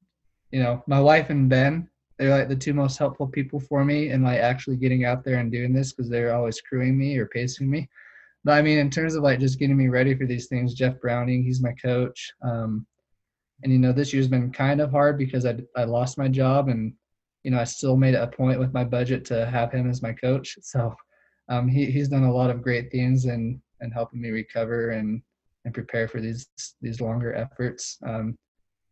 you 0.52 0.62
know, 0.64 0.84
my 0.88 1.00
wife 1.00 1.30
and 1.30 1.48
Ben, 1.48 1.88
they're 2.20 2.38
like 2.38 2.50
the 2.50 2.56
two 2.56 2.74
most 2.74 2.98
helpful 2.98 3.28
people 3.28 3.62
for 3.62 3.86
me 3.86 4.10
in 4.10 4.22
like 4.22 4.40
actually 4.40 4.76
getting 4.76 5.06
out 5.06 5.24
there 5.24 5.40
and 5.40 5.52
doing 5.52 5.72
this 5.72 5.94
because 5.94 6.10
they're 6.10 6.36
always 6.36 6.60
crewing 6.60 6.98
me 6.98 7.18
or 7.18 7.26
pacing 7.28 7.72
me. 7.72 7.88
But 8.44 8.58
I 8.58 8.62
mean, 8.62 8.78
in 8.78 8.90
terms 8.90 9.16
of 9.16 9.24
like 9.24 9.40
just 9.40 9.58
getting 9.58 9.78
me 9.78 9.88
ready 9.88 10.14
for 10.16 10.26
these 10.26 10.48
things, 10.48 10.74
Jeff 10.74 11.00
Browning, 11.00 11.44
he's 11.44 11.64
my 11.64 11.72
coach. 11.82 12.32
Um, 12.44 12.86
and 13.64 13.72
you 13.72 13.80
know, 13.80 13.94
this 13.94 14.14
year's 14.14 14.28
been 14.28 14.52
kind 14.52 14.82
of 14.82 14.92
hard 14.92 15.18
because 15.18 15.46
I 15.46 15.58
I 15.78 15.86
lost 15.86 16.18
my 16.18 16.28
job 16.28 16.68
and 16.68 16.94
you 17.44 17.52
know 17.52 17.60
I 17.60 17.64
still 17.64 17.96
made 17.96 18.16
it 18.16 18.22
a 18.22 18.28
point 18.28 18.60
with 18.60 18.74
my 18.74 18.84
budget 18.84 19.24
to 19.26 19.46
have 19.46 19.72
him 19.72 19.90
as 19.90 20.02
my 20.02 20.12
coach. 20.12 20.58
So 20.62 20.94
um, 21.48 21.70
he 21.70 21.86
he's 21.86 22.10
done 22.10 22.24
a 22.24 22.34
lot 22.34 22.50
of 22.50 22.62
great 22.62 22.92
things 22.92 23.26
and 23.26 23.62
and 23.80 23.94
helping 23.94 24.22
me 24.22 24.30
recover 24.30 24.92
and 24.92 25.22
and 25.64 25.74
prepare 25.74 26.10
for 26.10 26.20
these 26.20 26.48
these 26.82 27.00
longer 27.00 27.34
efforts. 27.34 27.98
Um, 28.06 28.38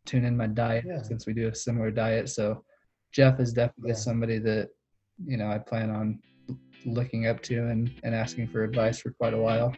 tune 0.05 0.23
in 0.23 0.37
my 0.37 0.47
diet 0.47 0.85
yeah. 0.87 1.01
since 1.01 1.27
we 1.27 1.33
do 1.33 1.49
a 1.49 1.55
similar 1.55 1.91
diet. 1.91 2.29
So 2.29 2.63
Jeff 3.11 3.39
is 3.39 3.53
definitely 3.53 3.91
yeah. 3.91 3.95
somebody 3.95 4.39
that 4.39 4.69
you 5.25 5.37
know 5.37 5.47
I 5.47 5.57
plan 5.57 5.89
on 5.89 6.19
looking 6.85 7.27
up 7.27 7.41
to 7.43 7.67
and, 7.67 7.91
and 8.03 8.15
asking 8.15 8.47
for 8.47 8.63
advice 8.63 8.99
for 8.99 9.11
quite 9.11 9.33
a 9.33 9.37
while. 9.37 9.73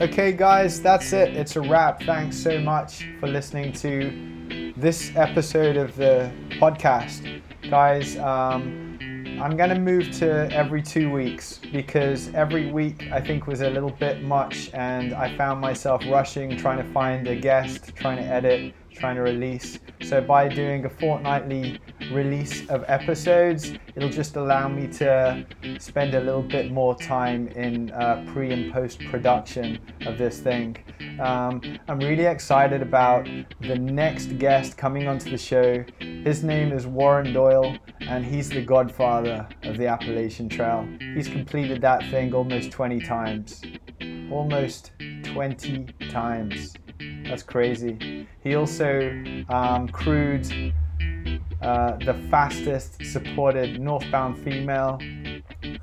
Okay, 0.00 0.32
guys, 0.32 0.80
that's 0.80 1.12
it. 1.12 1.36
It's 1.36 1.56
a 1.56 1.60
wrap. 1.60 2.02
Thanks 2.02 2.36
so 2.36 2.58
much 2.58 3.06
for 3.20 3.28
listening 3.28 3.72
to 3.74 4.72
this 4.76 5.12
episode 5.14 5.76
of 5.76 5.94
the 5.96 6.32
podcast. 6.60 7.40
Guys, 7.70 8.16
um, 8.18 8.98
I'm 9.40 9.56
going 9.56 9.70
to 9.70 9.78
move 9.78 10.10
to 10.18 10.52
every 10.52 10.82
two 10.82 11.12
weeks 11.12 11.60
because 11.72 12.32
every 12.34 12.70
week 12.70 13.08
I 13.12 13.20
think 13.20 13.46
was 13.46 13.60
a 13.60 13.70
little 13.70 13.90
bit 13.90 14.22
much 14.22 14.70
and 14.74 15.14
I 15.14 15.36
found 15.36 15.60
myself 15.60 16.02
rushing, 16.08 16.56
trying 16.56 16.78
to 16.78 16.92
find 16.92 17.26
a 17.28 17.36
guest, 17.36 17.94
trying 17.94 18.18
to 18.18 18.24
edit, 18.24 18.74
trying 18.94 19.16
to 19.16 19.22
release. 19.22 19.78
So 20.02 20.20
by 20.20 20.48
doing 20.48 20.84
a 20.84 20.88
fortnightly 20.90 21.80
release 22.12 22.68
of 22.68 22.84
episodes, 22.88 23.72
it'll 23.94 24.08
just 24.10 24.36
allow 24.36 24.68
me 24.68 24.86
to 24.98 25.46
spend 25.78 26.14
a 26.14 26.20
little 26.20 26.42
bit 26.42 26.70
more 26.70 26.94
time 26.96 27.48
in 27.48 27.90
uh, 27.90 28.24
pre 28.32 28.52
and 28.52 28.72
post 28.72 29.00
production 29.10 29.78
of 30.06 30.18
this 30.18 30.40
thing. 30.40 30.76
Um, 31.20 31.60
I'm 31.88 31.98
really 31.98 32.26
excited 32.26 32.82
about 32.82 33.28
the 33.60 33.76
next 33.76 34.38
guest 34.38 34.76
coming 34.76 35.06
onto 35.06 35.30
the 35.30 35.38
show. 35.38 35.84
His 36.00 36.42
name 36.42 36.72
is 36.72 36.86
Warren 36.86 37.32
Doyle, 37.32 37.76
and 38.00 38.24
he's 38.24 38.48
the 38.48 38.62
godfather 38.62 39.48
of 39.62 39.76
the 39.76 39.86
Appalachian 39.86 40.48
Trail. 40.48 40.88
He's 41.14 41.28
completed 41.28 41.80
that 41.82 42.02
thing 42.10 42.34
almost 42.34 42.70
20 42.70 43.00
times. 43.00 43.62
Almost 44.30 44.92
20 45.24 45.86
times. 46.10 46.74
That's 47.24 47.42
crazy. 47.42 48.26
He 48.42 48.54
also 48.54 49.10
um, 49.48 49.88
crewed 49.88 50.46
uh, 51.62 51.96
the 51.96 52.14
fastest 52.30 53.04
supported 53.06 53.80
northbound 53.80 54.38
female 54.38 55.00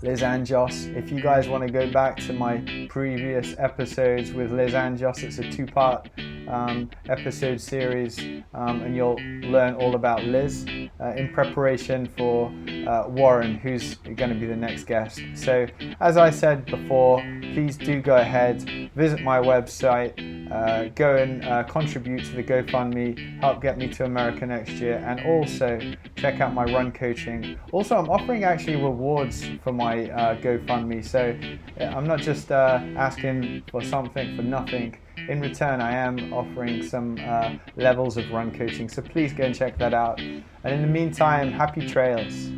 Liz 0.02 0.24
Anderson. 0.24 0.96
If 0.96 1.12
you 1.12 1.22
guys 1.22 1.48
want 1.48 1.66
to 1.66 1.72
go 1.72 1.90
back 1.92 2.18
to 2.18 2.34
my 2.34 2.88
previous 2.90 3.56
episodes 3.58 4.32
with 4.32 4.52
Liz 4.52 4.74
Anderson, 4.74 5.28
it's 5.28 5.40
a 5.40 5.50
two 5.50 5.66
part 5.66 6.10
um, 6.48 6.90
episode 7.10 7.60
series, 7.60 8.20
um, 8.54 8.82
and 8.82 8.96
you'll 8.96 9.20
learn 9.50 9.76
all 9.76 9.96
about 9.96 10.24
Liz 10.24 10.66
uh, 11.00 11.14
in 11.16 11.32
preparation 11.34 12.08
for 12.18 12.54
uh, 12.88 13.08
Warren, 13.08 13.56
who's 13.56 13.96
going 13.96 14.30
to 14.30 14.36
be 14.36 14.46
the 14.46 14.56
next 14.56 14.84
guest. 14.84 15.22
So, 15.36 15.68
as 16.00 16.18
I 16.18 16.30
said 16.30 16.66
before, 16.66 17.22
please 17.54 17.78
do 17.78 18.02
go 18.02 18.18
ahead, 18.18 18.92
visit 18.96 19.22
my 19.22 19.40
website, 19.40 20.14
uh, 20.52 20.90
go 20.96 21.16
and 21.16 21.46
uh, 21.46 21.64
contribute 21.64 22.26
to 22.26 22.32
the 22.32 22.44
GoFundMe, 22.44 23.40
help 23.40 23.62
get 23.62 23.78
me 23.78 23.88
to 23.90 24.06
America 24.06 24.46
next 24.46 24.74
year, 24.74 25.04
and 25.06 25.22
also 25.26 25.80
check 26.16 26.42
out 26.42 26.54
my 26.54 26.66
run 26.66 26.92
coaching. 26.92 27.58
Also, 27.72 27.96
I'm 27.96 28.10
offering 28.10 28.44
actually 28.44 28.76
rewards 28.76 29.46
for 29.64 29.71
my 29.72 30.10
uh, 30.10 30.36
GoFundMe, 30.42 31.04
so 31.04 31.38
uh, 31.80 31.84
I'm 31.84 32.06
not 32.06 32.20
just 32.20 32.52
asking 32.52 33.64
for 33.72 33.84
something 33.84 34.36
for 34.36 34.44
nothing 34.44 34.98
in 35.28 35.40
return, 35.40 35.82
I 35.82 35.92
am 35.94 36.34
offering 36.34 36.84
some 36.84 37.18
uh, 37.24 37.54
levels 37.76 38.18
of 38.18 38.30
run 38.32 38.52
coaching, 38.52 38.90
so 38.90 39.02
please 39.02 39.34
go 39.34 39.44
and 39.44 39.56
check 39.56 39.78
that 39.78 39.94
out. 39.94 40.20
And 40.20 40.44
in 40.74 40.82
the 40.82 40.88
meantime, 40.88 41.52
happy 41.52 41.88
trails. 41.88 42.50